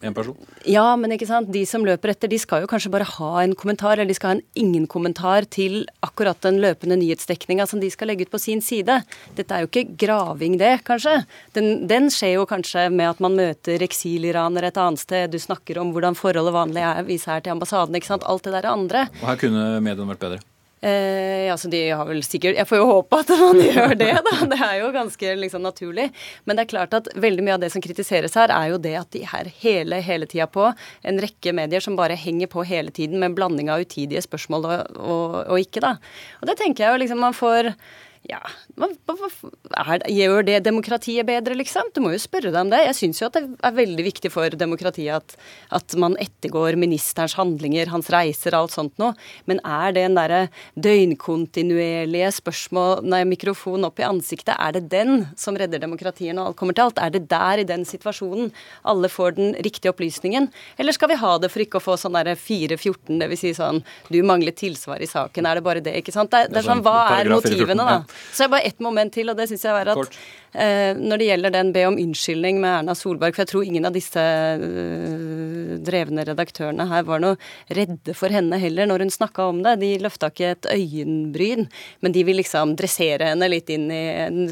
én 0.00 0.16
person? 0.16 0.38
Ja, 0.68 0.86
men 1.00 1.14
ikke 1.16 1.28
sant. 1.28 1.52
De 1.52 1.66
som 1.68 1.84
løper 1.86 2.14
etter, 2.14 2.32
de 2.32 2.40
skal 2.40 2.64
jo 2.64 2.70
kanskje 2.70 2.92
bare 2.94 3.08
ha 3.18 3.30
en 3.44 3.54
kommentar, 3.58 3.98
eller 3.98 4.10
de 4.10 4.16
skal 4.18 4.32
ha 4.32 4.38
en 4.38 4.44
ingen-kommentar 4.64 5.50
til 5.52 5.82
akkurat 6.06 6.40
den 6.48 6.62
løpende 6.64 6.98
nyhetsdekninga 7.00 7.68
som 7.68 7.84
de 7.84 7.92
skal 7.92 8.10
legge 8.12 8.26
ut 8.26 8.32
på 8.32 8.40
sin 8.40 8.64
side. 8.64 9.02
Dette 9.36 9.52
er 9.52 9.66
jo 9.66 9.70
ikke 9.70 9.98
graving, 10.00 10.58
det, 10.60 10.78
kanskje. 10.88 11.20
Den 11.56 11.89
den 11.90 12.10
skjer 12.14 12.36
jo 12.38 12.46
kanskje 12.48 12.86
med 12.94 13.10
at 13.10 13.24
man 13.24 13.36
møter 13.38 13.82
eksiliranere 13.84 14.70
et 14.70 14.78
annet 14.80 15.02
sted. 15.02 15.32
Du 15.32 15.40
snakker 15.42 15.80
om 15.82 15.90
hvordan 15.94 16.18
forholdet 16.18 16.54
vanlig 16.54 16.84
er, 16.86 17.02
viser 17.08 17.36
her 17.36 17.44
til 17.44 17.56
ambassaden. 17.56 17.96
ikke 17.98 18.12
sant? 18.12 18.26
Alt 18.30 18.46
det 18.46 18.54
der 18.56 18.70
andre. 18.70 19.08
Og 19.20 19.28
her 19.32 19.40
kunne 19.40 19.66
mediene 19.82 20.14
vært 20.14 20.24
bedre? 20.24 20.42
Eh, 20.80 21.56
så 21.56 21.68
de 21.68 21.80
har 21.92 22.06
vel 22.08 22.22
sikkert 22.24 22.56
Jeg 22.56 22.64
får 22.64 22.78
jo 22.80 22.86
håpe 22.88 23.18
at 23.20 23.30
man 23.36 23.58
gjør 23.66 23.92
det, 24.00 24.12
da. 24.24 24.36
Det 24.48 24.58
er 24.64 24.76
jo 24.80 24.92
ganske 24.94 25.34
liksom, 25.42 25.64
naturlig. 25.66 26.06
Men 26.48 26.56
det 26.56 26.64
er 26.64 26.70
klart 26.72 26.94
at 26.96 27.10
veldig 27.20 27.44
mye 27.44 27.56
av 27.58 27.64
det 27.64 27.72
som 27.74 27.84
kritiseres 27.84 28.36
her, 28.38 28.52
er 28.54 28.72
jo 28.72 28.80
det 28.80 28.94
at 29.02 29.10
de 29.12 29.24
er 29.26 29.50
hele, 29.60 30.00
hele 30.04 30.28
tida 30.30 30.48
på. 30.48 30.70
En 31.04 31.20
rekke 31.20 31.52
medier 31.56 31.84
som 31.84 31.98
bare 31.98 32.16
henger 32.16 32.48
på 32.52 32.64
hele 32.68 32.94
tiden 32.96 33.20
med 33.20 33.32
en 33.32 33.36
blanding 33.36 33.72
av 33.72 33.84
utidige 33.84 34.24
spørsmål 34.24 34.70
og, 34.70 34.94
og, 34.96 35.34
og 35.50 35.60
ikke, 35.60 35.84
da. 35.84 35.96
Og 36.40 36.48
det 36.48 36.56
tenker 36.62 36.86
jeg 36.86 36.94
jo 36.94 37.02
liksom 37.04 37.20
man 37.28 37.36
får 37.36 37.74
ja, 38.30 38.38
er, 38.78 40.04
Gjør 40.10 40.44
det 40.46 40.58
demokratiet 40.66 41.26
bedre, 41.26 41.56
liksom? 41.58 41.90
Du 41.94 42.00
må 42.04 42.12
jo 42.14 42.20
spørre 42.22 42.52
deg 42.52 42.60
om 42.62 42.70
det. 42.70 42.82
Jeg 42.86 42.98
syns 42.98 43.20
jo 43.20 43.28
at 43.28 43.36
det 43.36 43.42
er 43.66 43.76
veldig 43.76 44.04
viktig 44.06 44.30
for 44.32 44.54
demokratiet 44.58 45.16
at, 45.16 45.34
at, 45.74 45.96
man 46.00 46.14
ettergår 46.22 46.78
ministerens 46.80 47.34
handlinger, 47.38 47.90
hans 47.90 48.10
reiser, 48.12 48.54
alt 48.56 48.74
sånt 48.74 48.94
noe. 49.02 49.16
Men 49.50 49.62
er 49.66 49.96
det 49.96 50.04
en 50.06 50.18
derre 50.18 50.40
døgnkontinuerlige 50.78 52.30
spørsmål, 52.38 53.02
nei, 53.10 53.24
mikrofon 53.28 53.88
opp 53.88 54.00
i 54.00 54.06
ansiktet, 54.06 54.54
er 54.56 54.78
det 54.78 54.86
den 54.92 55.26
som 55.40 55.58
redder 55.58 55.82
demokratiet 55.82 56.36
når 56.36 56.52
alt 56.52 56.60
kommer 56.60 56.76
til 56.76 56.86
alt? 56.86 57.02
Er 57.02 57.14
det 57.16 57.26
der, 57.30 57.64
i 57.64 57.68
den 57.68 57.86
situasjonen, 57.88 58.52
alle 58.88 59.10
får 59.10 59.36
den 59.40 59.54
riktige 59.66 59.94
opplysningen? 59.94 60.50
Eller 60.78 60.96
skal 60.96 61.10
vi 61.12 61.18
ha 61.20 61.34
det 61.42 61.50
for 61.52 61.64
ikke 61.64 61.80
å 61.80 61.86
få 61.90 61.98
sånn 62.00 62.18
derre 62.18 62.36
414, 62.38 63.18
dvs. 63.18 63.40
Si 63.40 63.54
sånn 63.56 63.78
du 64.12 64.18
mangler 64.26 64.52
tilsvar 64.52 65.00
i 65.00 65.08
saken, 65.08 65.46
er 65.48 65.56
det 65.56 65.64
bare 65.64 65.80
det, 65.84 65.94
ikke 66.02 66.12
sant? 66.12 66.28
Det, 66.32 66.50
det 66.52 66.60
er 66.60 66.66
sånn, 66.66 66.82
hva 66.84 67.08
er 67.16 67.30
motivene, 67.32 67.86
da? 67.86 68.02
Så 68.32 68.44
er 68.44 68.46
det 68.46 68.50
bare 68.50 68.66
ett 68.66 68.80
moment 68.80 69.12
til, 69.14 69.30
og 69.30 69.36
det 69.36 69.48
syns 69.48 69.64
jeg 69.64 69.72
er 69.80 69.92
at 69.94 70.18
Eh, 70.49 70.49
når 70.54 71.20
det 71.20 71.26
gjelder 71.28 71.52
den 71.54 71.72
be 71.74 71.84
om 71.86 71.98
unnskyldning 72.00 72.60
med 72.62 72.70
Erna 72.80 72.94
Solberg, 72.98 73.34
for 73.36 73.44
jeg 73.44 73.50
tror 73.52 73.66
ingen 73.66 73.86
av 73.86 73.94
disse 73.94 74.20
eh, 74.20 75.76
drevne 75.86 76.24
redaktørene 76.26 76.86
her 76.90 77.04
var 77.06 77.22
noe 77.22 77.38
redde 77.70 78.14
for 78.18 78.32
henne 78.34 78.58
heller 78.60 78.88
når 78.90 79.04
hun 79.04 79.12
snakka 79.14 79.46
om 79.50 79.60
det. 79.64 79.76
De 79.82 79.92
løfta 80.02 80.30
ikke 80.32 80.52
et 80.54 80.68
øyenbryn, 80.74 81.68
men 82.00 82.16
de 82.16 82.24
vil 82.26 82.40
liksom 82.40 82.74
dressere 82.78 83.30
henne 83.30 83.50
litt 83.50 83.70
inn 83.70 83.86
i, 83.94 84.02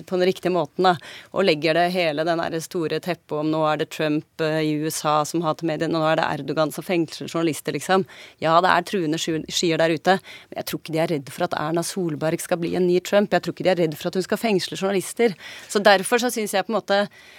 på 0.07 0.19
den 0.19 0.29
riktige 0.29 0.55
måten, 0.55 0.87
da. 0.87 0.95
Og 1.35 1.47
legger 1.49 1.79
det 1.79 1.89
hele 1.97 2.27
den 2.27 2.43
der 2.43 2.59
store 2.63 3.01
teppet 3.05 3.37
om 3.41 3.51
nå 3.53 3.65
er 3.69 3.83
det 3.83 3.91
Trump 3.95 4.45
eh, 4.45 4.61
i 4.69 4.77
USA 4.85 5.21
som 5.29 5.43
hater 5.47 5.69
mediene, 5.69 5.97
nå 5.97 6.05
er 6.07 6.21
det 6.21 6.29
Erdogan 6.29 6.75
som 6.75 6.87
fengsler 6.87 7.31
journalister, 7.31 7.75
liksom. 7.75 8.07
Ja, 8.45 8.57
det 8.65 8.73
er 8.73 8.87
truende 8.87 9.19
skyer 9.19 9.83
der 9.83 9.95
ute, 9.95 10.19
men 10.51 10.63
jeg 10.63 10.71
tror 10.71 10.83
ikke 10.83 10.95
de 10.95 11.03
er 11.03 11.13
redd 11.17 11.35
for 11.35 11.49
at 11.49 11.59
Erna 11.59 11.85
Solberg 11.87 12.43
skal 12.43 12.63
bli 12.63 12.75
en 12.79 12.87
ny 12.87 13.01
Trump. 13.03 13.35
Jeg 13.35 13.45
tror 13.45 13.57
ikke 13.57 13.67
de 13.67 13.75
er 13.75 13.83
redd 13.83 13.99
for 13.99 14.11
at 14.11 14.19
hun 14.19 14.27
skal 14.27 14.41
fengsle 14.41 14.79
journalister. 14.79 15.35
Så 15.69 15.83
derfor 15.89 16.21
så 16.23 16.31
syns 16.33 16.55
jeg 16.55 16.67
på 16.67 16.73
en 16.73 16.79
måte 16.79 16.99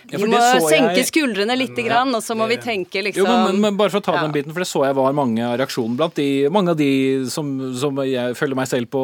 vi 0.09 0.17
ja, 0.17 0.27
må 0.29 0.39
senke 0.65 0.97
jeg... 0.97 1.07
skuldrene 1.09 1.55
litt, 1.59 1.77
grann, 1.85 2.11
og 2.15 2.23
så 2.25 2.35
må 2.37 2.47
vi 2.49 2.57
tenke 2.61 3.03
liksom 3.05 3.23
jo, 3.23 3.37
men, 3.45 3.59
men, 3.61 3.77
bare 3.79 3.93
for 3.93 4.01
å 4.01 4.05
ta 4.05 4.17
ja. 4.17 4.23
den 4.25 4.33
biten, 4.35 4.53
for 4.55 4.63
det 4.63 4.69
så 4.69 4.83
jeg 4.87 4.97
var 4.97 5.15
mange 5.17 5.51
reaksjoner 5.61 5.99
blant 5.99 6.17
de, 6.19 6.29
mange 6.53 6.73
av 6.73 6.79
de 6.79 6.89
som, 7.31 7.51
som 7.77 8.01
jeg 8.07 8.35
følger 8.39 8.59
meg 8.59 8.71
selv 8.71 8.91
på, 8.93 9.03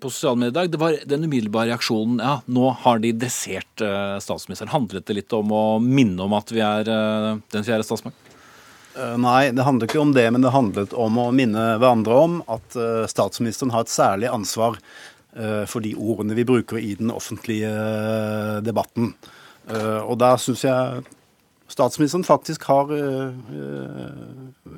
på 0.00 0.12
sosiale 0.12 0.40
medier 0.40 0.52
i 0.54 0.58
dag. 0.58 0.72
Det 0.74 0.82
var 0.82 0.98
den 1.14 1.28
umiddelbare 1.28 1.72
reaksjonen 1.72 2.20
ja, 2.24 2.36
nå 2.44 2.74
har 2.84 3.00
de 3.04 3.14
dessert 3.24 3.84
uh, 3.84 4.18
statsministeren. 4.22 4.72
Handlet 4.74 5.08
det 5.08 5.20
litt 5.20 5.36
om 5.36 5.54
å 5.54 5.64
minne 5.82 6.26
om 6.26 6.36
at 6.36 6.52
vi 6.54 6.62
er 6.64 6.90
uh, 6.90 7.32
den 7.54 7.66
fjerde 7.66 7.86
statsmakt? 7.86 8.20
Uh, 8.94 9.16
nei, 9.18 9.48
det 9.54 9.64
handlet 9.66 9.90
ikke 9.90 10.02
om 10.04 10.12
det, 10.14 10.28
men 10.30 10.44
det 10.44 10.54
handlet 10.54 10.94
om 10.94 11.18
å 11.18 11.30
minne 11.34 11.74
hverandre 11.80 12.20
om 12.26 12.38
at 12.50 12.78
statsministeren 13.10 13.74
har 13.74 13.86
et 13.86 13.92
særlig 13.92 14.30
ansvar 14.30 14.78
Eh, 14.78 15.13
for 15.66 15.82
de 15.82 15.94
ordene 15.98 16.36
vi 16.38 16.46
bruker 16.46 16.78
i 16.78 16.94
den 16.98 17.10
offentlige 17.10 17.70
eh, 17.70 18.60
debatten. 18.62 19.14
Eh, 19.66 20.00
og 20.04 20.18
der 20.22 20.38
syns 20.42 20.64
jeg 20.66 21.04
statsministeren 21.74 22.26
faktisk 22.26 22.66
har 22.68 22.90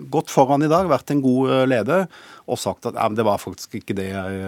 gått 0.09 0.31
foran 0.33 0.63
i 0.65 0.71
dag, 0.71 0.87
vært 0.89 1.11
en 1.13 1.21
god 1.21 1.67
leder, 1.69 2.07
og 2.47 2.61
sagt 2.63 2.87
at 2.89 2.97
det 3.13 3.27
var 3.27 3.43
faktisk 3.43 3.75
ikke 3.83 3.97
det 3.99 4.07
jeg, 4.15 4.39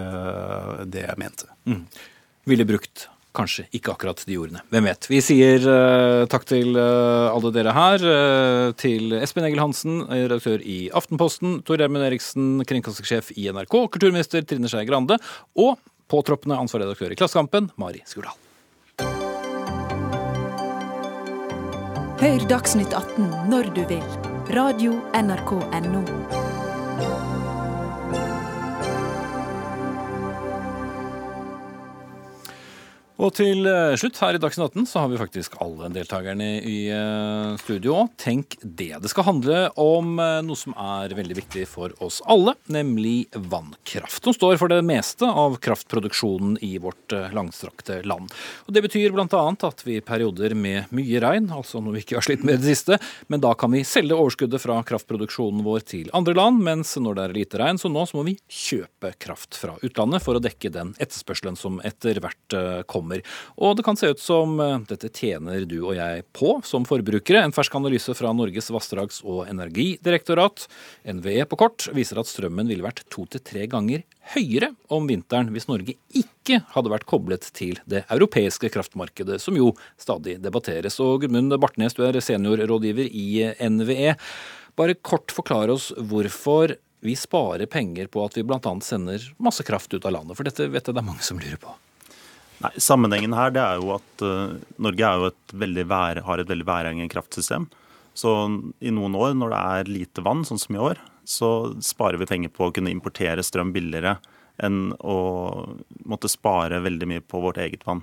det 0.89 1.03
jeg 1.03 1.19
mente. 1.19 1.49
Mm. 1.69 1.83
Ville 2.49 2.65
brukt 2.65 3.03
kanskje 3.37 3.67
ikke 3.75 3.93
akkurat 3.93 4.23
de 4.25 4.39
ordene. 4.39 4.63
Hvem 4.71 4.87
vet. 4.87 5.09
Vi 5.11 5.19
sier 5.21 5.67
takk 6.31 6.47
til 6.49 6.79
alle 6.79 7.53
dere 7.53 7.75
her. 7.75 8.07
Til 8.81 9.19
Espen 9.19 9.45
Egil 9.45 9.61
Hansen, 9.61 10.01
redaktør 10.09 10.63
i 10.63 10.79
Aftenposten. 10.95 11.59
Tor 11.67 11.83
Gjermund 11.83 12.07
Eriksen, 12.07 12.63
kringkastingssjef 12.71 13.35
i 13.35 13.51
NRK. 13.51 13.77
Kulturminister 13.93 14.47
Trine 14.47 14.71
Skei 14.71 14.87
Grande. 14.89 15.19
Og 15.59 15.75
Påtroppende 16.09 16.57
ansvarredaktør 16.57 17.13
i 17.13 17.19
Klassekampen, 17.19 17.69
Mari 17.77 18.03
Skurdal. 18.09 18.37
Hør 22.19 22.49
Dagsnytt 22.49 22.91
18 22.91 23.29
når 23.53 23.71
du 23.77 23.85
vil. 23.93 24.03
Radio 24.51 24.97
NRK 25.15 25.55
Radio.nrk.no. 25.61 26.38
Og 33.19 33.33
til 33.35 33.67
eh, 33.67 33.97
slutt 33.99 34.15
her 34.23 34.37
i 34.37 34.39
Dagsnytt 34.39 34.77
18 34.77 34.85
så 34.87 35.01
har 35.03 35.09
vi 35.11 35.17
faktisk 35.19 35.57
alle 35.59 35.89
deltakerne 35.91 36.47
i 36.63 36.77
eh, 36.95 37.57
studio. 37.59 38.05
Tenk 38.19 38.55
det. 38.63 38.93
Det 39.03 39.09
skal 39.11 39.25
handle 39.27 39.57
om 39.75 40.13
eh, 40.23 40.37
noe 40.47 40.55
som 40.55 40.71
er 40.79 41.11
veldig 41.17 41.35
viktig 41.41 41.65
for 41.67 41.91
oss 42.05 42.21
alle, 42.31 42.53
nemlig 42.71 43.27
vannkraft. 43.35 44.23
Som 44.23 44.35
står 44.37 44.55
for 44.61 44.71
det 44.71 44.79
meste 44.87 45.27
av 45.27 45.57
kraftproduksjonen 45.59 46.55
i 46.63 46.77
vårt 46.79 47.11
langstrakte 47.35 47.99
land. 48.07 48.31
Og 48.69 48.77
Det 48.77 48.85
betyr 48.87 49.11
bl.a. 49.11 49.27
at 49.67 49.83
vi 49.83 49.97
i 49.99 50.05
perioder 50.05 50.55
med 50.55 50.87
mye 50.95 51.19
regn, 51.19 51.51
altså 51.51 51.83
når 51.83 51.97
vi 51.97 52.05
ikke 52.05 52.19
har 52.21 52.27
slitt 52.29 52.47
med 52.47 52.61
det 52.63 52.71
siste, 52.71 53.01
men 53.27 53.43
da 53.43 53.51
kan 53.59 53.75
vi 53.75 53.83
selge 53.87 54.15
overskuddet 54.15 54.63
fra 54.63 54.79
kraftproduksjonen 54.87 55.65
vår 55.67 55.83
til 55.91 56.13
andre 56.15 56.37
land, 56.39 56.63
mens 56.63 56.95
når 56.95 57.19
det 57.19 57.27
er 57.27 57.37
lite 57.41 57.59
regn, 57.65 57.81
så 57.81 57.91
nå 57.91 58.07
så 58.07 58.21
må 58.21 58.25
vi 58.29 58.37
kjøpe 58.47 59.11
kraft 59.19 59.59
fra 59.59 59.75
utlandet 59.83 60.23
for 60.23 60.39
å 60.39 60.43
dekke 60.43 60.71
den 60.71 60.95
etterspørselen 61.01 61.59
som 61.59 61.83
etter 61.83 62.23
hvert 62.23 62.59
kommer 62.87 63.08
kommer. 63.09 63.23
Og 63.57 63.77
det 63.77 63.85
kan 63.85 63.97
se 63.97 64.09
ut 64.09 64.19
som 64.19 64.59
eh, 64.59 64.79
dette 64.89 65.09
tjener 65.09 65.65
du 65.65 65.81
og 65.81 65.95
jeg 65.97 66.23
på 66.33 66.59
som 66.63 66.85
forbrukere. 66.85 67.43
En 67.43 67.55
fersk 67.55 67.75
analyse 67.75 68.13
fra 68.15 68.33
Norges 68.33 68.69
vassdrags- 68.71 69.23
og 69.23 69.47
energidirektorat, 69.49 70.67
NVE 71.05 71.45
på 71.49 71.59
kort, 71.59 71.89
viser 71.93 72.19
at 72.19 72.29
strømmen 72.29 72.67
ville 72.69 72.85
vært 72.85 73.05
to 73.09 73.25
til 73.25 73.41
tre 73.41 73.67
ganger 73.67 74.03
høyere 74.35 74.73
om 74.93 75.07
vinteren 75.09 75.49
hvis 75.53 75.67
Norge 75.69 75.95
ikke 76.13 76.61
hadde 76.73 76.91
vært 76.91 77.07
koblet 77.09 77.47
til 77.53 77.79
det 77.89 78.03
europeiske 78.09 78.69
kraftmarkedet, 78.69 79.39
som 79.41 79.57
jo 79.57 79.73
stadig 79.97 80.37
debatteres. 80.43 80.99
Og 81.01 81.23
Gudmund 81.23 81.55
Bartnes, 81.59 81.97
du 81.97 82.05
er 82.05 82.19
seniorrådgiver 82.21 83.09
i 83.09 83.49
NVE. 83.69 84.13
Bare 84.77 84.95
kort 85.01 85.33
forklare 85.33 85.73
oss 85.75 85.89
hvorfor 85.97 86.77
vi 87.01 87.15
sparer 87.15 87.69
penger 87.71 88.09
på 88.11 88.23
at 88.25 88.35
vi 88.35 88.43
bl.a. 88.43 88.73
sender 88.83 89.23
masse 89.39 89.63
kraft 89.63 89.93
ut 89.93 90.05
av 90.05 90.17
landet, 90.17 90.35
for 90.35 90.47
dette 90.47 90.67
vet 90.67 90.83
jeg 90.83 90.95
det 90.95 91.01
er 91.01 91.07
mange 91.07 91.23
som 91.25 91.39
lurer 91.39 91.59
på. 91.61 91.71
Nei, 92.59 92.71
Sammenhengen 92.81 93.35
her 93.37 93.53
det 93.55 93.61
er 93.63 93.79
jo 93.79 93.93
at 93.95 94.23
uh, 94.25 94.57
Norge 94.81 95.11
et 95.29 95.53
vær, 95.87 96.19
har 96.25 96.41
et 96.41 96.49
veldig 96.49 96.67
væravhengig 96.67 97.11
kraftsystem. 97.13 97.69
Så 98.17 98.33
i 98.83 98.91
noen 98.91 99.15
år 99.15 99.37
når 99.37 99.53
det 99.53 99.59
er 99.59 99.91
lite 99.93 100.23
vann, 100.25 100.43
sånn 100.47 100.59
som 100.59 100.75
i 100.75 100.83
år, 100.89 100.99
så 101.23 101.71
sparer 101.85 102.19
vi 102.19 102.27
penger 102.27 102.51
på 102.51 102.67
å 102.67 102.73
kunne 102.75 102.91
importere 102.91 103.45
strøm 103.45 103.71
billigere 103.71 104.17
enn 104.59 104.89
å 104.99 105.19
måtte 106.09 106.31
spare 106.31 106.81
veldig 106.83 107.07
mye 107.07 107.23
på 107.23 107.39
vårt 107.39 107.61
eget 107.63 107.85
vann. 107.87 108.01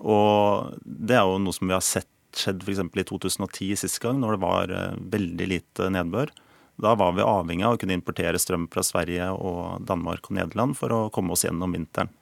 Og 0.00 0.76
det 0.84 1.16
er 1.18 1.26
jo 1.26 1.40
noe 1.42 1.56
som 1.56 1.66
vi 1.66 1.74
har 1.74 1.84
sett 1.84 2.08
skjedd 2.36 2.62
f.eks. 2.62 2.84
i 2.94 3.04
2010 3.08 3.80
sist 3.80 3.98
gang, 4.04 4.20
når 4.22 4.36
det 4.36 4.44
var 4.44 4.74
uh, 4.76 5.00
veldig 5.16 5.50
lite 5.50 5.90
nedbør. 5.90 6.30
Da 6.80 6.94
var 6.96 7.16
vi 7.16 7.26
avhengig 7.26 7.66
av 7.66 7.74
å 7.74 7.80
kunne 7.80 7.96
importere 7.98 8.38
strøm 8.40 8.68
fra 8.72 8.84
Sverige 8.86 9.32
og 9.34 9.82
Danmark 9.88 10.30
og 10.30 10.38
Nederland 10.38 10.78
for 10.78 10.94
å 10.94 11.00
komme 11.12 11.34
oss 11.34 11.42
gjennom 11.44 11.74
vinteren. 11.74 12.12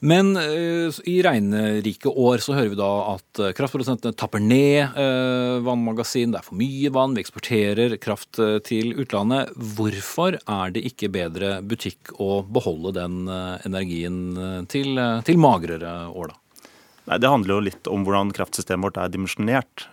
Men 0.00 0.36
uh, 0.36 0.94
i 1.10 1.16
regnrike 1.26 2.10
år 2.10 2.42
så 2.42 2.54
hører 2.54 2.70
vi 2.70 2.78
da 2.78 2.90
at 3.16 3.40
uh, 3.42 3.50
kraftprodusentene 3.56 4.14
tapper 4.18 4.42
ned 4.42 4.94
uh, 4.94 5.58
vannmagasin, 5.66 6.30
det 6.34 6.38
er 6.40 6.46
for 6.46 6.58
mye 6.60 6.92
vann, 6.94 7.16
vi 7.16 7.24
eksporterer 7.24 7.96
kraft 8.02 8.38
til 8.68 8.94
utlandet. 8.94 9.50
Hvorfor 9.74 10.38
er 10.38 10.74
det 10.74 10.84
ikke 10.86 11.10
bedre 11.12 11.58
butikk 11.66 12.12
å 12.22 12.44
beholde 12.46 12.94
den 13.00 13.26
energien 13.66 14.66
til, 14.70 14.98
til, 15.26 15.40
magrere 15.40 15.92
år, 16.12 16.32
da? 16.32 16.70
Nei, 17.08 17.18
Det 17.24 17.32
handler 17.32 17.54
jo 17.54 17.66
litt 17.66 17.90
om 17.90 18.04
hvordan 18.06 18.32
kraftsystemet 18.36 18.86
vårt 18.86 19.00
er 19.00 19.12
dimensjonert. 19.12 19.86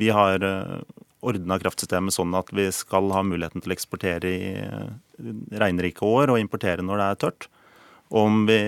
Vi 0.00 0.10
har 0.14 0.44
ordna 1.24 1.58
kraftsystemet 1.62 2.14
sånn 2.14 2.34
at 2.38 2.50
vi 2.54 2.66
skal 2.74 3.12
ha 3.14 3.22
muligheten 3.26 3.62
til 3.62 3.72
å 3.72 3.76
eksportere 3.76 4.32
i 4.32 4.50
regnrike 5.62 6.04
år 6.06 6.34
og 6.34 6.42
importere 6.42 6.84
når 6.84 7.00
det 7.00 7.08
er 7.08 7.22
tørt 7.24 7.48
om 8.08 8.44
vi 8.48 8.58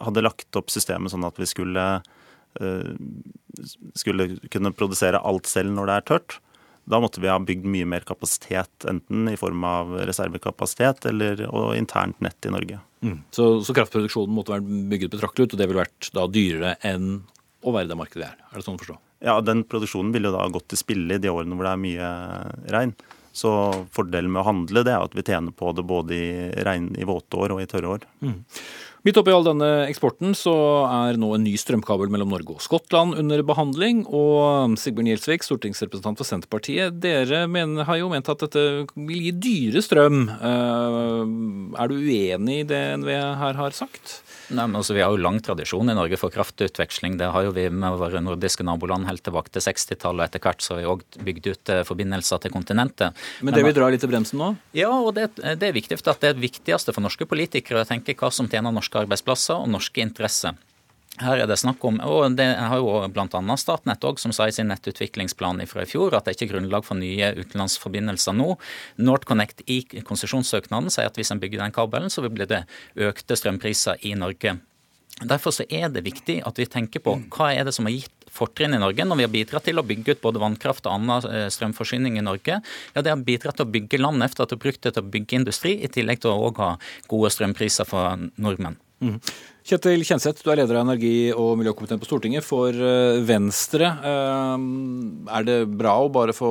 hadde 0.00 0.24
lagt 0.24 0.58
opp 0.58 0.70
systemet 0.70 1.12
sånn 1.12 1.26
at 1.26 1.38
vi 1.40 1.48
skulle, 1.50 1.86
eh, 2.60 2.92
skulle 3.98 4.28
kunne 4.52 4.74
produsere 4.76 5.22
alt 5.22 5.50
selv 5.50 5.74
når 5.74 5.90
det 5.90 5.96
er 5.96 6.06
tørt. 6.12 6.38
Da 6.88 7.00
måtte 7.02 7.20
vi 7.20 7.28
ha 7.28 7.36
bygd 7.42 7.66
mye 7.68 7.88
mer 7.88 8.06
kapasitet, 8.08 8.86
enten 8.88 9.28
i 9.28 9.36
form 9.36 9.64
av 9.68 9.90
reservekapasitet 10.08 11.04
eller 11.10 11.42
internt 11.76 12.20
nett 12.24 12.48
i 12.48 12.52
Norge. 12.54 12.78
Mm. 13.04 13.18
Så, 13.30 13.50
så, 13.62 13.74
kraftproduksjonen 13.76 14.32
måtte 14.34 14.54
vært 14.54 14.70
bygget 14.90 15.12
betraktelig 15.12 15.46
ut, 15.46 15.52
og 15.52 15.60
det 15.60 15.68
ville 15.68 15.84
vært 15.84 16.08
da 16.16 16.24
dyrere 16.32 16.72
enn 16.88 17.10
å 17.62 17.74
være 17.74 17.90
det 17.90 17.98
markedet 17.98 18.22
vi 18.22 18.26
er? 18.30 18.40
Er 18.48 18.56
det 18.56 18.64
sånn 18.64 18.78
å 18.78 18.82
forstå? 18.82 18.96
Ja, 19.26 19.36
den 19.42 19.64
produksjonen 19.66 20.14
ville 20.14 20.30
jo 20.30 20.36
da 20.36 20.46
gått 20.54 20.68
til 20.70 20.80
spille 20.80 21.18
i 21.18 21.22
de 21.22 21.30
årene 21.30 21.58
hvor 21.58 21.66
det 21.66 21.74
er 21.74 21.84
mye 21.84 22.10
regn. 22.74 22.94
Så 23.38 23.52
fordelen 23.94 24.32
med 24.34 24.42
å 24.42 24.48
handle 24.48 24.82
det 24.86 24.94
er 24.96 25.06
at 25.06 25.14
vi 25.14 25.24
tjener 25.26 25.54
på 25.54 25.70
det 25.76 25.86
både 25.86 26.14
i, 26.16 26.28
regn, 26.66 26.90
i 26.98 27.06
våte 27.08 27.38
år 27.38 27.54
og 27.54 27.62
i 27.62 27.70
tørre 27.70 27.96
år. 27.96 28.06
Mm. 28.24 28.40
Midt 29.06 29.18
oppi 29.20 29.30
all 29.30 29.46
denne 29.46 29.66
eksporten 29.86 30.34
så 30.36 30.52
er 30.84 31.18
nå 31.20 31.30
en 31.32 31.44
ny 31.46 31.52
strømkabel 31.60 32.10
mellom 32.10 32.32
Norge 32.34 32.56
og 32.56 32.64
Skottland 32.64 33.14
under 33.20 33.44
behandling. 33.46 34.02
Og 34.04 34.74
Sigbjørn 34.80 35.12
Gjelsvik, 35.12 35.46
stortingsrepresentant 35.46 36.18
for 36.18 36.26
Senterpartiet, 36.26 36.98
dere 37.00 37.44
mener, 37.50 37.86
har 37.88 38.00
jo 38.00 38.10
ment 38.10 38.28
at 38.28 38.42
dette 38.42 38.64
vil 38.98 39.28
gi 39.28 39.32
dyre 39.38 39.84
strøm. 39.86 40.24
Eh, 40.34 41.22
er 41.78 41.88
du 41.88 41.96
uenig 41.96 42.64
i 42.64 42.68
det 42.68 42.82
NVE 43.04 43.22
her 43.44 43.62
har 43.62 43.76
sagt? 43.76 44.18
Nei, 44.48 44.64
men 44.64 44.78
altså, 44.80 44.94
Vi 44.96 45.02
har 45.04 45.12
jo 45.12 45.20
lang 45.20 45.40
tradisjon 45.44 45.90
i 45.90 45.96
Norge 45.96 46.18
for 46.20 46.32
kraftutveksling. 46.32 47.18
Det 47.20 47.30
har 47.34 47.46
jo 47.46 47.52
vi 47.56 47.66
med 47.70 47.98
våre 48.00 48.22
nordiske 48.24 48.64
naboland 48.66 49.08
helt 49.08 49.22
tilbake 49.26 49.52
til 49.52 49.64
60-tallet. 49.64 50.30
Etter 50.30 50.44
hvert 50.44 50.64
så 50.64 50.74
har 50.74 50.80
vi 50.80 50.88
òg 50.92 51.04
bygd 51.26 51.50
ut 51.50 51.74
eh, 51.74 51.82
forbindelser 51.88 52.44
til 52.44 52.54
kontinentet. 52.54 53.26
Men 53.44 53.56
det 53.56 53.66
vil 53.66 53.76
dra 53.76 53.90
litt 53.92 54.04
i 54.04 54.10
bremsen 54.10 54.40
nå? 54.40 54.54
Ja, 54.76 54.92
og 54.94 55.14
det, 55.18 55.30
det 55.36 55.68
er 55.68 55.76
viktig 55.76 56.00
at 56.00 56.22
det 56.22 56.32
er 56.32 56.38
det 56.38 56.46
viktigste 56.46 56.94
for 56.96 57.04
norske 57.04 57.28
politikere 57.28 57.84
å 57.84 57.88
tenke 57.88 58.16
hva 58.18 58.32
som 58.34 58.48
tjener 58.48 58.74
norske 58.74 59.04
arbeidsplasser 59.04 59.60
og 59.60 59.70
norske 59.74 60.04
interesser. 60.04 60.56
Her 61.18 61.42
er 61.42 61.48
det 61.50 61.58
snakk 61.58 61.82
om, 61.88 61.98
og 62.04 62.36
det 62.38 62.46
har 62.58 62.78
jo 62.78 62.92
bl.a. 63.10 63.56
Statnett 63.58 64.04
også, 64.06 64.28
som 64.28 64.34
sa 64.36 64.46
i 64.48 64.54
sin 64.54 64.70
nettutviklingsplan 64.70 65.64
fra 65.66 65.82
i 65.82 65.90
fjor, 65.90 66.14
at 66.14 66.28
det 66.28 66.36
ikke 66.36 66.48
er 66.48 66.52
grunnlag 66.54 66.86
for 66.86 66.98
nye 66.98 67.32
utenlandsforbindelser 67.40 68.36
nå. 68.38 68.52
NorthConnect 69.02 69.64
i 69.66 69.80
konsesjonssøknaden 70.06 70.92
sier 70.94 71.10
at 71.10 71.18
hvis 71.18 71.32
en 71.34 71.42
bygger 71.42 71.64
den 71.64 71.74
kabelen, 71.74 72.12
så 72.12 72.22
vil 72.26 72.46
det 72.46 72.64
økte 73.08 73.38
strømpriser 73.38 74.04
i 74.06 74.14
Norge. 74.18 74.58
Derfor 75.18 75.50
så 75.50 75.66
er 75.66 75.90
det 75.90 76.04
viktig 76.06 76.38
at 76.46 76.58
vi 76.60 76.68
tenker 76.70 77.02
på 77.02 77.16
hva 77.34 77.50
er 77.50 77.66
det 77.66 77.74
som 77.74 77.88
har 77.88 77.96
gitt 77.96 78.28
fortrinn 78.30 78.76
i 78.76 78.78
Norge 78.78 79.02
når 79.06 79.18
vi 79.18 79.24
har 79.26 79.32
bidratt 79.32 79.66
til 79.66 79.80
å 79.80 79.86
bygge 79.86 80.14
ut 80.14 80.22
både 80.22 80.42
vannkraft 80.42 80.86
og 80.86 80.94
annen 80.94 81.30
eh, 81.30 81.46
strømforsyning 81.50 82.20
i 82.20 82.24
Norge. 82.24 82.60
Ja, 82.94 83.02
Det 83.02 83.10
har 83.10 83.24
bidratt 83.26 83.58
til 83.58 83.66
å 83.66 83.72
bygge 83.72 83.98
landet 83.98 84.30
efter 84.30 84.44
at 84.44 84.52
det 84.52 84.60
har 84.60 84.66
brukt 84.68 84.82
det 84.84 84.94
til 84.94 85.02
å 85.02 85.12
bygge 85.16 85.40
industri, 85.40 85.74
i 85.82 85.90
tillegg 85.90 86.22
til 86.22 86.34
å 86.34 86.52
ha 86.60 86.74
gode 87.10 87.32
strømpriser 87.34 87.88
for 87.88 88.28
nordmenn. 88.38 88.78
Mm. 89.04 89.18
Kjetil 89.68 90.02
Kjenseth, 90.06 90.40
du 90.42 90.50
er 90.50 90.62
leder 90.62 90.78
av 90.78 90.86
energi- 90.86 91.34
og 91.36 91.58
miljøkomiteen 91.60 92.00
på 92.00 92.08
Stortinget 92.08 92.46
for 92.46 92.72
eh, 92.72 93.20
Venstre. 93.28 93.90
Eh, 94.10 94.62
er 95.38 95.44
det 95.46 95.58
bra 95.70 95.98
å 96.00 96.12
bare 96.12 96.34
få 96.36 96.50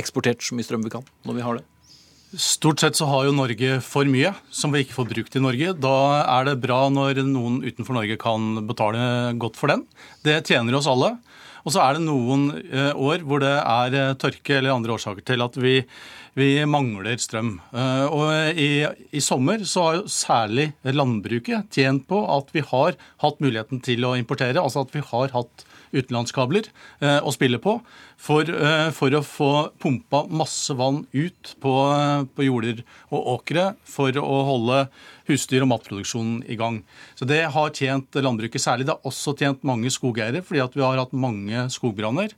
eksportert 0.00 0.42
så 0.44 0.56
mye 0.56 0.66
strøm 0.66 0.86
vi 0.86 0.92
kan 0.92 1.04
når 1.26 1.36
vi 1.36 1.44
har 1.44 1.58
det? 1.58 1.66
Stort 2.30 2.78
sett 2.78 2.94
så 2.94 3.08
har 3.10 3.26
jo 3.26 3.34
Norge 3.34 3.80
for 3.82 4.06
mye 4.06 4.30
som 4.54 4.70
vi 4.70 4.84
ikke 4.84 4.94
får 4.94 5.08
brukt 5.10 5.36
i 5.36 5.42
Norge. 5.42 5.74
Da 5.82 5.96
er 6.22 6.46
det 6.46 6.60
bra 6.62 6.84
når 6.92 7.24
noen 7.26 7.58
utenfor 7.64 7.98
Norge 7.98 8.16
kan 8.22 8.62
betale 8.68 9.34
godt 9.42 9.58
for 9.58 9.72
den. 9.72 9.82
Det 10.22 10.38
tjener 10.46 10.78
oss 10.78 10.88
alle. 10.90 11.16
Og 11.66 11.74
så 11.74 11.82
er 11.84 11.98
det 11.98 12.06
noen 12.06 12.48
eh, 12.70 12.94
år 12.94 13.26
hvor 13.26 13.42
det 13.42 13.52
er 13.58 14.14
tørke 14.22 14.56
eller 14.56 14.72
andre 14.72 14.94
årsaker 14.94 15.26
til 15.26 15.44
at 15.44 15.58
vi, 15.60 15.80
vi 16.38 16.50
mangler 16.68 17.18
strøm. 17.20 17.56
Eh, 17.74 18.04
og 18.06 18.58
i, 18.58 18.70
i, 19.10 19.22
sommer 19.24 19.64
så 19.68 19.86
har 19.86 20.04
særlig 20.10 20.70
landbruket 20.84 21.70
tjent 21.74 22.06
på 22.10 22.22
at 22.36 22.52
vi 22.54 22.64
har 22.66 22.98
hatt 23.24 23.42
muligheten 23.42 23.82
til 23.84 24.06
å 24.06 24.16
importere. 24.18 24.62
Altså 24.62 24.84
at 24.86 24.94
vi 24.94 25.04
har 25.12 25.34
hatt 25.36 25.66
utenlandskabler 25.90 26.68
å 27.26 27.32
spille 27.34 27.58
på 27.58 27.72
for, 28.20 28.44
eh, 28.44 28.90
for, 28.92 29.14
å 29.16 29.22
få 29.24 29.50
pumpa 29.80 30.24
masse 30.28 30.74
vann 30.76 31.04
ut 31.12 31.54
på, 31.62 31.72
eh, 31.94 32.26
på, 32.28 32.44
jorder 32.44 32.82
og 33.10 33.30
åkre 33.36 33.74
for 33.88 34.12
å 34.12 34.36
holde 34.50 34.82
husdyr- 35.30 35.64
og 35.64 35.70
matproduksjonen 35.72 36.42
i 36.50 36.56
gang. 36.56 36.82
Så 37.16 37.26
Det 37.26 37.50
har 37.52 37.70
tjent 37.70 38.10
landbruket 38.12 38.60
særlig. 38.60 38.86
Det 38.86 38.96
har 38.96 39.10
også 39.10 39.36
tjent 39.38 39.64
mange 39.64 39.88
skogeiere, 39.88 40.42
fordi 40.42 40.60
at 40.62 40.74
vi 40.74 40.82
har 40.82 40.98
hatt 40.98 41.12
mange 41.12 41.70
skogbranner. 41.70 42.30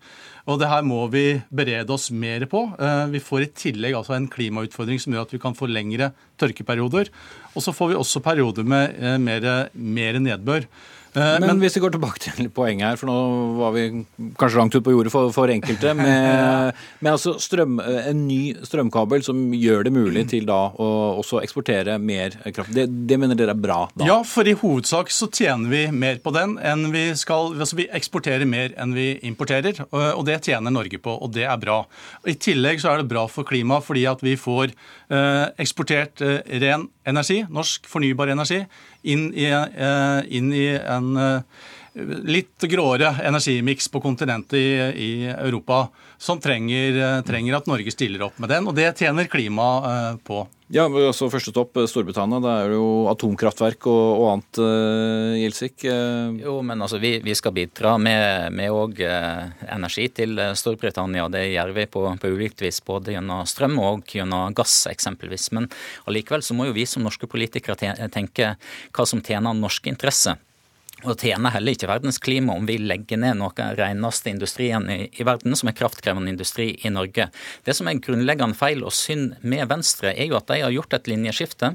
Og 0.51 0.59
det 0.59 0.70
her 0.70 0.82
må 0.86 1.05
vi 1.12 1.40
berede 1.55 1.95
oss 1.95 2.09
mer 2.11 2.45
på. 2.51 2.64
Eh, 2.74 3.05
vi 3.12 3.20
får 3.22 3.45
i 3.45 3.53
tillegg 3.64 3.95
altså 3.99 4.16
en 4.16 4.30
klimautfordring 4.30 4.99
som 5.03 5.14
gjør 5.14 5.28
at 5.28 5.34
vi 5.36 5.43
kan 5.43 5.55
få 5.59 5.68
lengre 5.70 6.11
tørkeperioder. 6.43 7.12
Og 7.55 7.62
så 7.62 7.74
får 7.76 7.93
vi 7.93 8.01
også 8.01 8.24
perioder 8.24 8.66
med 8.66 8.99
mer, 9.22 9.47
mer 9.74 10.18
nedbør. 10.18 10.66
Men, 11.12 11.44
men, 11.44 11.58
hvis 11.60 11.76
vi 11.76 11.82
går 11.84 11.92
tilbake 11.92 12.22
til 12.24 12.48
poenget 12.56 12.86
her, 12.86 13.00
for 13.00 13.10
nå 13.10 13.16
var 13.58 13.74
vi 13.74 13.84
kanskje 14.40 14.58
langt 14.60 14.76
ut 14.76 14.84
på 14.84 14.94
jordet 14.94 15.12
for, 15.12 15.32
for 15.34 15.52
enkelte, 15.52 15.92
med, 15.98 16.78
med 17.04 17.10
altså 17.12 17.34
strøm, 17.42 17.78
en 17.82 18.22
ny 18.28 18.54
strømkabel 18.64 19.24
som 19.26 19.42
gjør 19.56 19.86
det 19.88 19.92
mulig 19.94 20.24
til 20.32 20.46
da 20.48 20.60
å 20.72 20.88
også 21.20 21.42
eksportere 21.42 21.98
mer 22.00 22.38
kraft. 22.48 22.72
Det, 22.72 22.86
det, 23.08 23.18
mener 23.20 23.38
dere 23.38 23.52
er 23.52 23.60
bra? 23.60 23.82
da? 23.92 24.08
Ja, 24.08 24.18
for 24.26 24.48
i 24.48 24.56
hovedsak 24.56 25.12
så 25.12 25.28
tjener 25.28 25.72
vi 25.72 25.82
mer 25.92 26.22
på 26.24 26.32
den 26.34 26.56
enn 26.62 26.88
vi 26.92 27.04
skal 27.18 27.52
Altså 27.62 27.76
vi 27.78 27.84
eksporterer 27.94 28.46
mer 28.48 28.72
enn 28.80 28.94
vi 28.96 29.06
importerer, 29.26 29.76
og 29.92 30.24
det 30.26 30.40
tjener 30.46 30.72
Norge 30.72 30.98
på, 31.02 31.12
og 31.12 31.32
det 31.34 31.44
er 31.46 31.58
bra. 31.60 31.82
I 32.28 32.34
tillegg 32.40 32.80
så 32.82 32.92
er 32.92 33.02
det 33.02 33.10
bra 33.10 33.26
for 33.30 33.46
klimaet 33.48 33.86
fordi 33.86 34.04
at 34.08 34.22
vi 34.24 34.34
får 34.40 34.72
eh, 34.72 35.44
eksportert 35.62 36.22
eh, 36.24 36.40
ren 36.62 36.88
energi, 37.09 37.42
norsk 37.50 37.86
fornybar 37.90 38.30
energi 38.32 38.62
inn 39.03 39.30
i, 39.34 39.48
eh, 39.50 40.20
inn 40.38 40.53
i 40.55 40.66
en 40.78 41.16
eh, 41.18 41.68
litt 41.95 42.64
gråere 42.70 43.12
energimiks 43.26 43.88
på 43.93 44.01
kontinentet 44.01 44.57
i, 44.57 44.66
i 44.97 45.12
Europa, 45.32 45.88
som 46.18 46.40
trenger, 46.40 46.97
eh, 46.97 47.20
trenger, 47.26 47.59
at 47.59 47.68
Norge 47.68 47.93
stiller 47.93 48.24
opp 48.28 48.38
med 48.40 48.49
den. 48.53 48.68
Og 48.68 48.76
det 48.76 48.95
tjener 48.97 49.28
klimaet 49.28 50.22
på. 50.24 50.47
Ja, 50.72 50.86
altså 50.88 51.26
Første 51.28 51.53
stopp 51.53 51.76
Storbritannia. 51.76 52.38
Det 52.40 52.53
er 52.62 52.70
jo 52.72 52.84
atomkraftverk 53.11 53.84
og, 53.90 54.05
og 54.22 54.28
annet, 54.30 54.61
uh, 54.62 55.34
Gjelsik. 55.36 55.82
Uh. 55.84 56.38
Jo, 56.40 56.55
men 56.64 56.80
altså 56.80 56.97
vi, 57.03 57.18
vi 57.20 57.34
skal 57.36 57.53
bidra 57.53 57.99
med, 58.01 58.55
med 58.57 58.72
også, 58.72 59.11
uh, 59.11 59.66
energi 59.74 60.07
til 60.16 60.40
Storbritannia. 60.57 61.26
Det 61.28 61.43
gjør 61.51 61.74
vi 61.76 61.84
på, 61.93 62.07
på 62.22 62.30
ulikt 62.32 62.64
vis, 62.64 62.80
både 62.86 63.18
gjennom 63.18 63.45
strøm 63.45 63.76
og 63.84 64.16
gjennom 64.16 64.57
gass 64.57 64.86
eksempelvis. 64.88 65.51
Men 65.53 65.68
allikevel 66.09 66.47
så 66.47 66.57
må 66.57 66.70
jo 66.70 66.78
vi 66.78 66.88
som 66.88 67.05
norske 67.05 67.28
politikere 67.28 68.09
tenke 68.09 68.55
hva 68.97 69.09
som 69.09 69.20
tjener 69.20 69.53
norske 69.59 69.93
interesser. 69.93 70.40
Og 71.03 71.18
tjener 71.18 71.50
heller 71.50 71.74
ikke 71.74 71.90
verdens 71.90 72.20
klima 72.22 72.55
om 72.55 72.66
vi 72.68 72.76
legger 72.78 73.18
ned 73.18 73.40
noe 73.40 73.50
av 73.50 73.57
den 73.59 73.78
reneste 73.80 74.30
industrien 74.30 74.86
i, 74.92 75.09
i, 75.11 75.24
verden, 75.26 75.57
som 75.59 75.70
er 75.70 75.76
kraftkrevende 75.78 76.30
industri 76.30 76.68
i 76.86 76.92
Norge. 76.94 77.28
Det 77.66 77.74
som 77.74 77.90
er 77.90 77.98
grunnleggende 78.03 78.59
feil 78.59 78.84
og 78.86 78.94
synd 78.94 79.34
med 79.42 79.66
Venstre, 79.72 80.14
er 80.14 80.30
jo 80.30 80.38
at 80.38 80.46
de 80.50 80.61
har 80.62 80.74
gjort 80.74 80.94
et 80.94 81.11
linjeskifte 81.11 81.74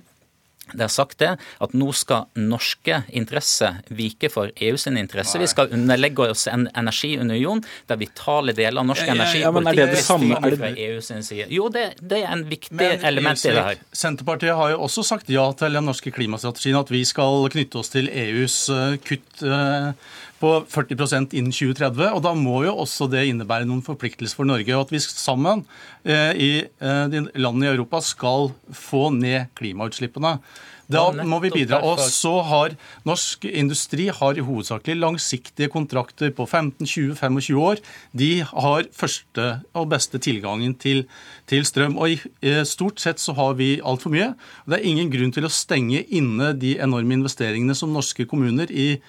det 0.73 0.83
har 0.83 0.91
sagt 0.91 1.19
det, 1.21 1.33
at 1.37 1.75
nå 1.77 1.91
skal 1.95 2.27
norske 2.39 3.01
interesser 3.15 3.79
vike 3.87 4.29
for 4.31 4.51
EUs 4.55 4.87
interesser. 4.87 5.39
Vi 5.39 5.49
skal 5.49 5.71
underlegge 5.73 6.29
oss 6.31 6.47
en 6.51 6.67
energiunion 6.75 7.63
der 7.87 7.99
vitale 8.01 8.55
deler 8.57 8.81
av 8.81 8.89
norsk 8.89 9.07
energipolitikk 9.07 9.43
ja, 9.43 9.51
ja, 9.53 9.71
er 9.71 9.79
det 9.79 9.95
det 9.95 10.03
samme? 10.05 10.37
Er 10.37 10.53
det... 10.53 10.59
fra 10.61 10.71
EUs 10.87 11.11
side. 11.29 11.47
Jo, 11.53 11.69
det, 11.73 11.85
det, 12.01 12.21
er 12.23 12.35
en 12.35 12.45
viktig 12.49 12.77
men, 12.77 13.03
element 13.07 13.43
i 13.45 13.55
det 13.55 13.65
her. 13.69 13.81
Senterpartiet 13.95 14.55
har 14.57 14.73
jo 14.75 14.81
også 14.87 15.05
sagt 15.07 15.31
ja 15.31 15.47
til 15.57 15.77
den 15.77 15.87
norske 15.87 16.13
klimastrategien, 16.13 16.79
at 16.79 16.91
vi 16.93 17.03
skal 17.07 17.47
knytte 17.53 17.81
oss 17.81 17.93
til 17.93 18.11
EUs 18.11 18.61
eh, 18.73 18.97
kutt 19.07 19.45
eh, 19.45 19.91
på 20.39 20.53
40% 20.69 21.35
innen 21.37 21.53
2030. 21.53 22.13
og 22.13 22.23
Da 22.25 22.33
må 22.37 22.61
jo 22.67 22.75
også 22.83 23.09
det 23.11 23.25
innebære 23.31 23.67
noen 23.69 23.83
forpliktelser 23.85 24.39
for 24.39 24.49
Norge. 24.49 24.73
og 24.75 24.87
At 24.87 24.93
vi 24.93 25.01
sammen 25.03 25.65
eh, 26.05 26.31
i 26.35 26.51
eh, 26.63 27.19
landene 27.35 27.67
i 27.67 27.73
Europa 27.73 28.01
skal 28.05 28.51
få 28.71 29.09
ned 29.15 29.53
klimautslippene. 29.57 30.37
Da 30.87 31.03
må 31.27 31.39
vi 31.43 31.51
bidra. 31.51 31.81
Og 31.83 31.99
så 31.99 32.31
har 32.47 32.75
norsk 33.07 33.45
industri 33.49 34.07
har 34.13 34.39
i 34.39 34.45
hovedsakelig 34.45 34.95
langsiktige 35.01 35.71
kontrakter 35.71 36.31
på 36.35 36.47
15-20-25 36.47 37.59
år. 37.59 37.81
De 38.15 38.31
har 38.47 38.87
første 38.95 39.49
og 39.75 39.89
beste 39.91 40.21
tilgangen 40.23 40.77
til, 40.79 41.03
til 41.49 41.67
strøm. 41.67 41.97
Og 41.99 42.15
i, 42.15 42.19
eh, 42.41 42.63
stort 42.63 43.03
sett 43.03 43.19
så 43.19 43.35
har 43.35 43.59
vi 43.59 43.81
altfor 43.83 44.15
mye. 44.15 44.33
Det 44.65 44.79
er 44.79 44.87
ingen 44.87 45.11
grunn 45.11 45.35
til 45.35 45.47
å 45.47 45.51
stenge 45.51 46.05
inne 46.07 46.53
de 46.55 46.77
enorme 46.79 47.19
investeringene 47.19 47.75
som 47.75 47.91
norske 47.91 48.25
kommuner 48.25 48.71
i 48.71 49.01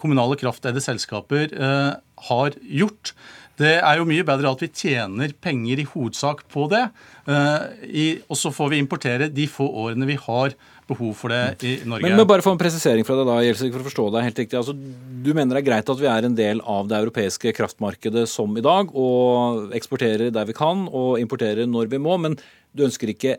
kommunale 0.00 0.36
krafteide 0.40 0.82
selskaper 0.84 1.54
eh, 1.54 1.94
har 2.28 2.58
gjort. 2.62 3.14
Det 3.60 3.76
er 3.78 4.00
jo 4.00 4.06
mye 4.08 4.26
bedre 4.26 4.50
at 4.50 4.62
vi 4.64 4.70
tjener 4.74 5.34
penger 5.42 5.78
i 5.78 5.86
hovedsak 5.86 6.42
på 6.50 6.66
det, 6.72 6.88
eh, 7.30 8.22
og 8.26 8.38
så 8.38 8.50
får 8.54 8.72
vi 8.72 8.80
importere 8.82 9.30
de 9.30 9.46
få 9.50 9.68
årene 9.84 10.08
vi 10.10 10.18
har 10.18 10.56
behov 10.88 11.14
for 11.16 11.32
det 11.32 11.64
i 11.64 11.76
Norge. 11.86 12.04
Men, 12.04 12.18
men 12.18 12.28
bare 12.28 12.44
få 12.44 12.52
en 12.54 12.60
presisering 12.60 13.06
fra 13.06 13.16
deg 13.16 13.28
da, 13.30 13.38
Gjelsvik, 13.46 13.72
for 13.72 13.84
å 13.84 13.88
forstå 13.88 14.08
deg 14.12 14.26
helt 14.26 14.42
riktig. 14.42 14.58
Altså, 14.58 14.74
du 14.74 15.30
mener 15.32 15.56
det 15.56 15.62
er 15.62 15.68
greit 15.70 15.94
at 15.94 16.02
vi 16.02 16.10
er 16.10 16.28
en 16.28 16.36
del 16.36 16.60
av 16.60 16.90
det 16.90 16.98
europeiske 16.98 17.54
kraftmarkedet 17.56 18.26
som 18.30 18.52
i 18.58 18.64
dag, 18.64 18.92
og 18.92 19.72
eksporterer 19.78 20.34
der 20.34 20.50
vi 20.50 20.56
kan 20.56 20.84
og 20.90 21.16
importerer 21.22 21.70
når 21.70 21.92
vi 21.94 22.02
må, 22.02 22.18
men 22.20 22.36
du 22.74 22.84
ønsker 22.88 23.14
ikke 23.14 23.38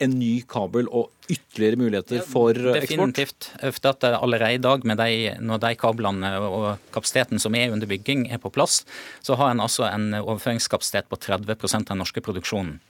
en 0.00 0.16
ny 0.18 0.40
kabel 0.48 0.88
og 0.88 1.10
ytterligere 1.30 1.78
muligheter 1.80 2.22
for 2.26 2.56
eksport? 2.56 2.80
Definitivt. 2.80 3.50
At 3.62 4.04
Allerede 4.10 4.54
i 4.56 4.62
dag, 4.62 4.84
de, 4.84 5.34
når 5.40 5.62
de 5.64 5.72
kablene 5.80 6.32
og 6.40 6.68
kapasiteten 6.94 7.42
som 7.42 7.54
er 7.54 7.72
under 7.74 7.90
bygging 7.90 8.28
er 8.32 8.40
på 8.42 8.52
plass, 8.54 8.82
så 9.22 9.36
har 9.40 9.52
en 9.52 9.60
altså 9.60 9.86
en 9.90 10.12
overføringskapasitet 10.22 11.10
på 11.10 11.20
30 11.20 11.52
av 11.52 11.84
den 11.92 12.02
norske 12.02 12.24
produksjonen. 12.24 12.80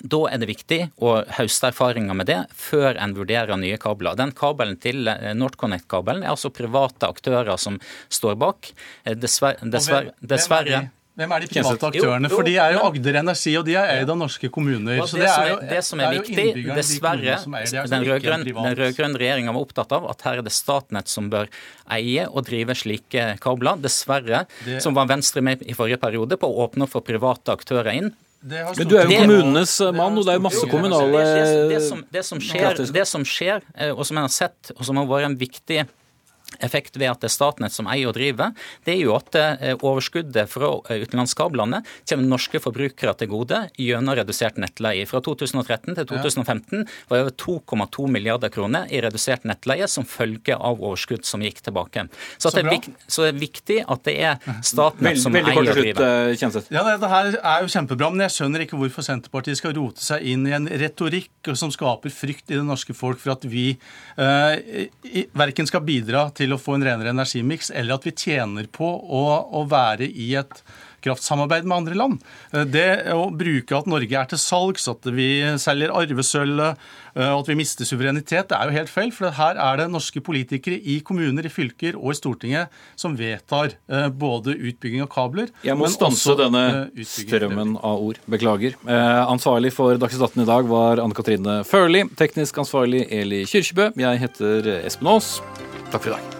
Da 0.00 0.20
er 0.30 0.38
det 0.40 0.48
viktig 0.48 0.78
å 1.02 1.16
høste 1.36 1.72
erfaringer 1.72 2.16
med 2.16 2.30
det 2.30 2.38
før 2.56 2.96
en 2.96 3.12
vurderer 3.16 3.58
nye 3.60 3.76
kabler. 3.80 4.16
Den 4.16 4.32
kabelen 4.36 4.78
til 4.80 5.10
eh, 5.10 5.34
NorthConnect-kabelen 5.36 6.22
er 6.24 6.32
altså 6.32 6.52
private 6.54 7.10
aktører 7.10 7.58
som 7.60 7.76
står 8.08 8.38
bak. 8.40 8.70
Eh, 9.04 9.18
dessverre, 9.18 9.60
dessverre, 9.68 10.14
dessverre 10.22 10.86
hvem 11.20 11.34
er 11.36 11.44
de 11.44 11.48
private 11.50 11.88
aktørene? 11.90 12.28
Jo, 12.28 12.32
jo, 12.32 12.38
For 12.38 12.48
de 12.48 12.54
er 12.62 12.74
jo 12.74 12.84
Agder 12.86 13.18
Energi, 13.20 13.52
og 13.60 13.66
de 13.66 13.76
er 13.80 13.92
eid 13.98 14.12
av 14.12 14.18
norske 14.20 14.50
kommuner. 14.52 15.02
Så 15.08 15.20
det, 15.20 15.28
er 15.28 15.50
jo, 15.52 15.58
det 15.72 15.82
som 15.86 16.00
er, 16.02 16.16
viktig, 16.16 16.46
dessverre, 16.78 17.36
den 17.92 18.06
rød-grønne 18.08 19.20
regjeringa 19.20 19.54
var 19.56 19.66
opptatt 19.66 19.92
av 19.96 20.08
at 20.12 20.24
her 20.26 20.40
er 20.40 20.46
det 20.46 20.54
Statnett 20.56 21.12
som 21.12 21.28
bør 21.32 21.50
eie 21.92 22.24
og 22.28 22.46
drive 22.48 22.76
slike 22.78 23.34
kabler. 23.44 23.80
Dessverre, 23.84 24.46
det, 24.64 24.80
som 24.84 24.96
var 24.96 25.10
Venstre 25.10 25.44
med 25.44 25.64
i 25.66 25.76
forrige 25.76 26.00
periode 26.00 26.40
på 26.40 26.48
å 26.48 26.66
åpne 26.66 26.88
for 26.90 27.04
private 27.06 27.54
aktører 27.56 27.92
inn. 27.96 28.12
Men 28.40 28.88
du 28.88 28.94
er 28.96 29.04
jo 29.04 29.20
kommunenes 29.20 29.74
mann, 29.92 30.16
og 30.16 30.24
det 30.24 30.32
er 30.32 30.38
jo 30.38 30.44
masse 30.46 30.68
kommunale 30.70 31.24
det, 31.68 31.80
som, 31.84 32.00
det, 32.08 32.22
som 32.24 32.40
skjer, 32.40 32.78
det 32.96 33.04
som 33.08 33.26
skjer, 33.28 33.66
og 33.92 34.00
som 34.08 34.16
en 34.16 34.24
har 34.24 34.32
sett, 34.32 34.72
og 34.78 34.86
som 34.88 34.96
har 34.96 35.10
vært 35.10 35.28
en 35.28 35.36
viktig 35.40 35.82
effekt 36.64 36.98
ved 37.00 37.10
at 37.12 37.22
det 37.22 37.30
er 37.30 37.34
Statnett 37.34 37.74
som 37.74 37.88
eier 37.90 38.10
og 38.10 38.16
driver, 38.16 38.54
det 38.86 38.94
er 38.96 39.02
jo 39.02 39.14
at 39.16 39.36
eh, 39.38 39.74
overskuddet 39.76 40.50
fra 40.50 40.72
eh, 40.90 41.04
utenlandskablene 41.04 41.82
kommer 42.08 42.30
norske 42.30 42.60
forbrukere 42.62 43.14
til 43.18 43.30
gode 43.30 43.62
gjennom 43.80 44.16
redusert 44.18 44.60
nettleie. 44.60 45.06
Fra 45.10 45.22
2013 45.24 45.96
til 45.98 46.08
2015 46.10 46.86
var 47.10 47.20
det 47.20 47.24
over 47.24 47.36
2,2 47.86 48.08
milliarder 48.12 48.52
kroner 48.52 48.90
i 48.90 49.02
redusert 49.04 49.46
nettleie 49.48 49.88
som 49.90 50.06
følge 50.08 50.56
av 50.56 50.80
overskudd 50.80 51.26
som 51.28 51.44
gikk 51.44 51.62
tilbake. 51.66 52.06
Så, 52.38 52.52
det, 52.54 52.64
er 52.64 52.70
viktig, 52.74 52.94
så 53.06 53.26
det 53.26 53.32
er 53.34 53.40
viktig 53.40 53.78
at 53.86 54.04
det 54.08 54.16
er 54.20 54.60
Statnett 54.66 55.20
som 55.22 55.36
eier 55.36 55.62
og 55.62 55.72
driver. 55.72 56.34
Kjenseth. 56.40 56.70
ja, 56.72 56.84
det, 56.86 57.10
her 57.10 57.32
er 57.36 57.64
jo 57.64 57.72
kjempebra, 57.72 58.10
men 58.12 58.24
jeg 58.26 58.36
skjønner 58.36 58.64
ikke 58.64 58.78
hvorfor 58.80 59.04
Senterpartiet 59.06 59.60
skal 59.60 59.74
rote 59.76 60.02
seg 60.04 60.24
inn 60.32 60.46
i 60.48 60.54
en 60.56 60.68
retorikk 60.80 61.52
som 61.58 61.72
skaper 61.72 62.12
frykt 62.14 62.50
i 62.50 62.58
det 62.58 62.64
norske 62.66 62.94
folk 62.96 63.20
for 63.20 63.34
at 63.34 63.44
vi 63.48 63.72
eh, 64.20 65.24
verken 65.36 65.68
skal 65.68 65.84
bidra 65.86 66.26
til 66.36 66.49
å 66.56 66.60
få 66.60 66.76
en 66.76 66.86
renere 66.86 67.14
energimiks, 67.14 67.70
eller 67.70 67.96
at 67.96 68.06
vi 68.06 68.14
tjener 68.16 68.70
på 68.72 68.86
å, 68.86 69.24
å 69.60 69.66
være 69.70 70.08
i 70.10 70.32
et 70.40 70.62
kraftsamarbeid 71.04 71.68
med 71.68 71.76
andre 71.76 71.98
land. 71.98 72.24
Eh, 72.52 72.66
det 72.68 72.88
å 73.14 73.28
bruke 73.34 73.76
at 73.78 73.88
Norge 73.90 74.16
er 74.16 74.30
til 74.30 74.40
salgs, 74.40 74.88
at 74.90 75.06
vi 75.14 75.30
selger 75.60 75.94
arvesølvet, 75.96 76.80
eh, 77.14 77.30
at 77.30 77.50
vi 77.50 77.56
mister 77.58 77.88
suverenitet, 77.88 78.50
det 78.50 78.58
er 78.58 78.70
jo 78.70 78.76
helt 78.76 78.92
feil. 78.92 79.12
For 79.14 79.32
her 79.36 79.60
er 79.60 79.82
det 79.82 79.90
norske 79.92 80.22
politikere 80.24 80.78
i 80.78 81.00
kommuner, 81.06 81.46
i 81.46 81.52
fylker 81.52 81.98
og 81.98 82.12
i 82.14 82.18
Stortinget 82.18 82.80
som 83.00 83.16
vedtar 83.18 83.74
eh, 83.90 84.08
både 84.08 84.56
utbygging 84.56 85.04
av 85.04 85.10
kabler 85.12 85.50
Jeg 85.66 85.78
må 85.78 85.88
stanse 85.90 86.36
denne 86.38 86.64
strømmen 87.06 87.76
av 87.76 88.04
ord. 88.10 88.20
Beklager. 88.30 88.76
Ansvarlig 88.90 89.72
for 89.74 89.98
Dagsnytt 90.00 90.22
18 90.30 90.44
i 90.44 90.48
dag 90.48 90.68
var 90.70 91.02
Anne 91.02 91.16
Katrine 91.16 91.60
Førli. 91.68 92.04
Teknisk 92.18 92.60
ansvarlig 92.62 93.06
Eli 93.14 93.44
Kyrkjebø. 93.50 93.92
Jeg 94.00 94.24
heter 94.26 94.74
Espen 94.82 95.10
Aas. 95.14 95.38
Takk 95.90 96.04
for 96.04 96.12
i 96.12 96.18
dag. 96.18 96.39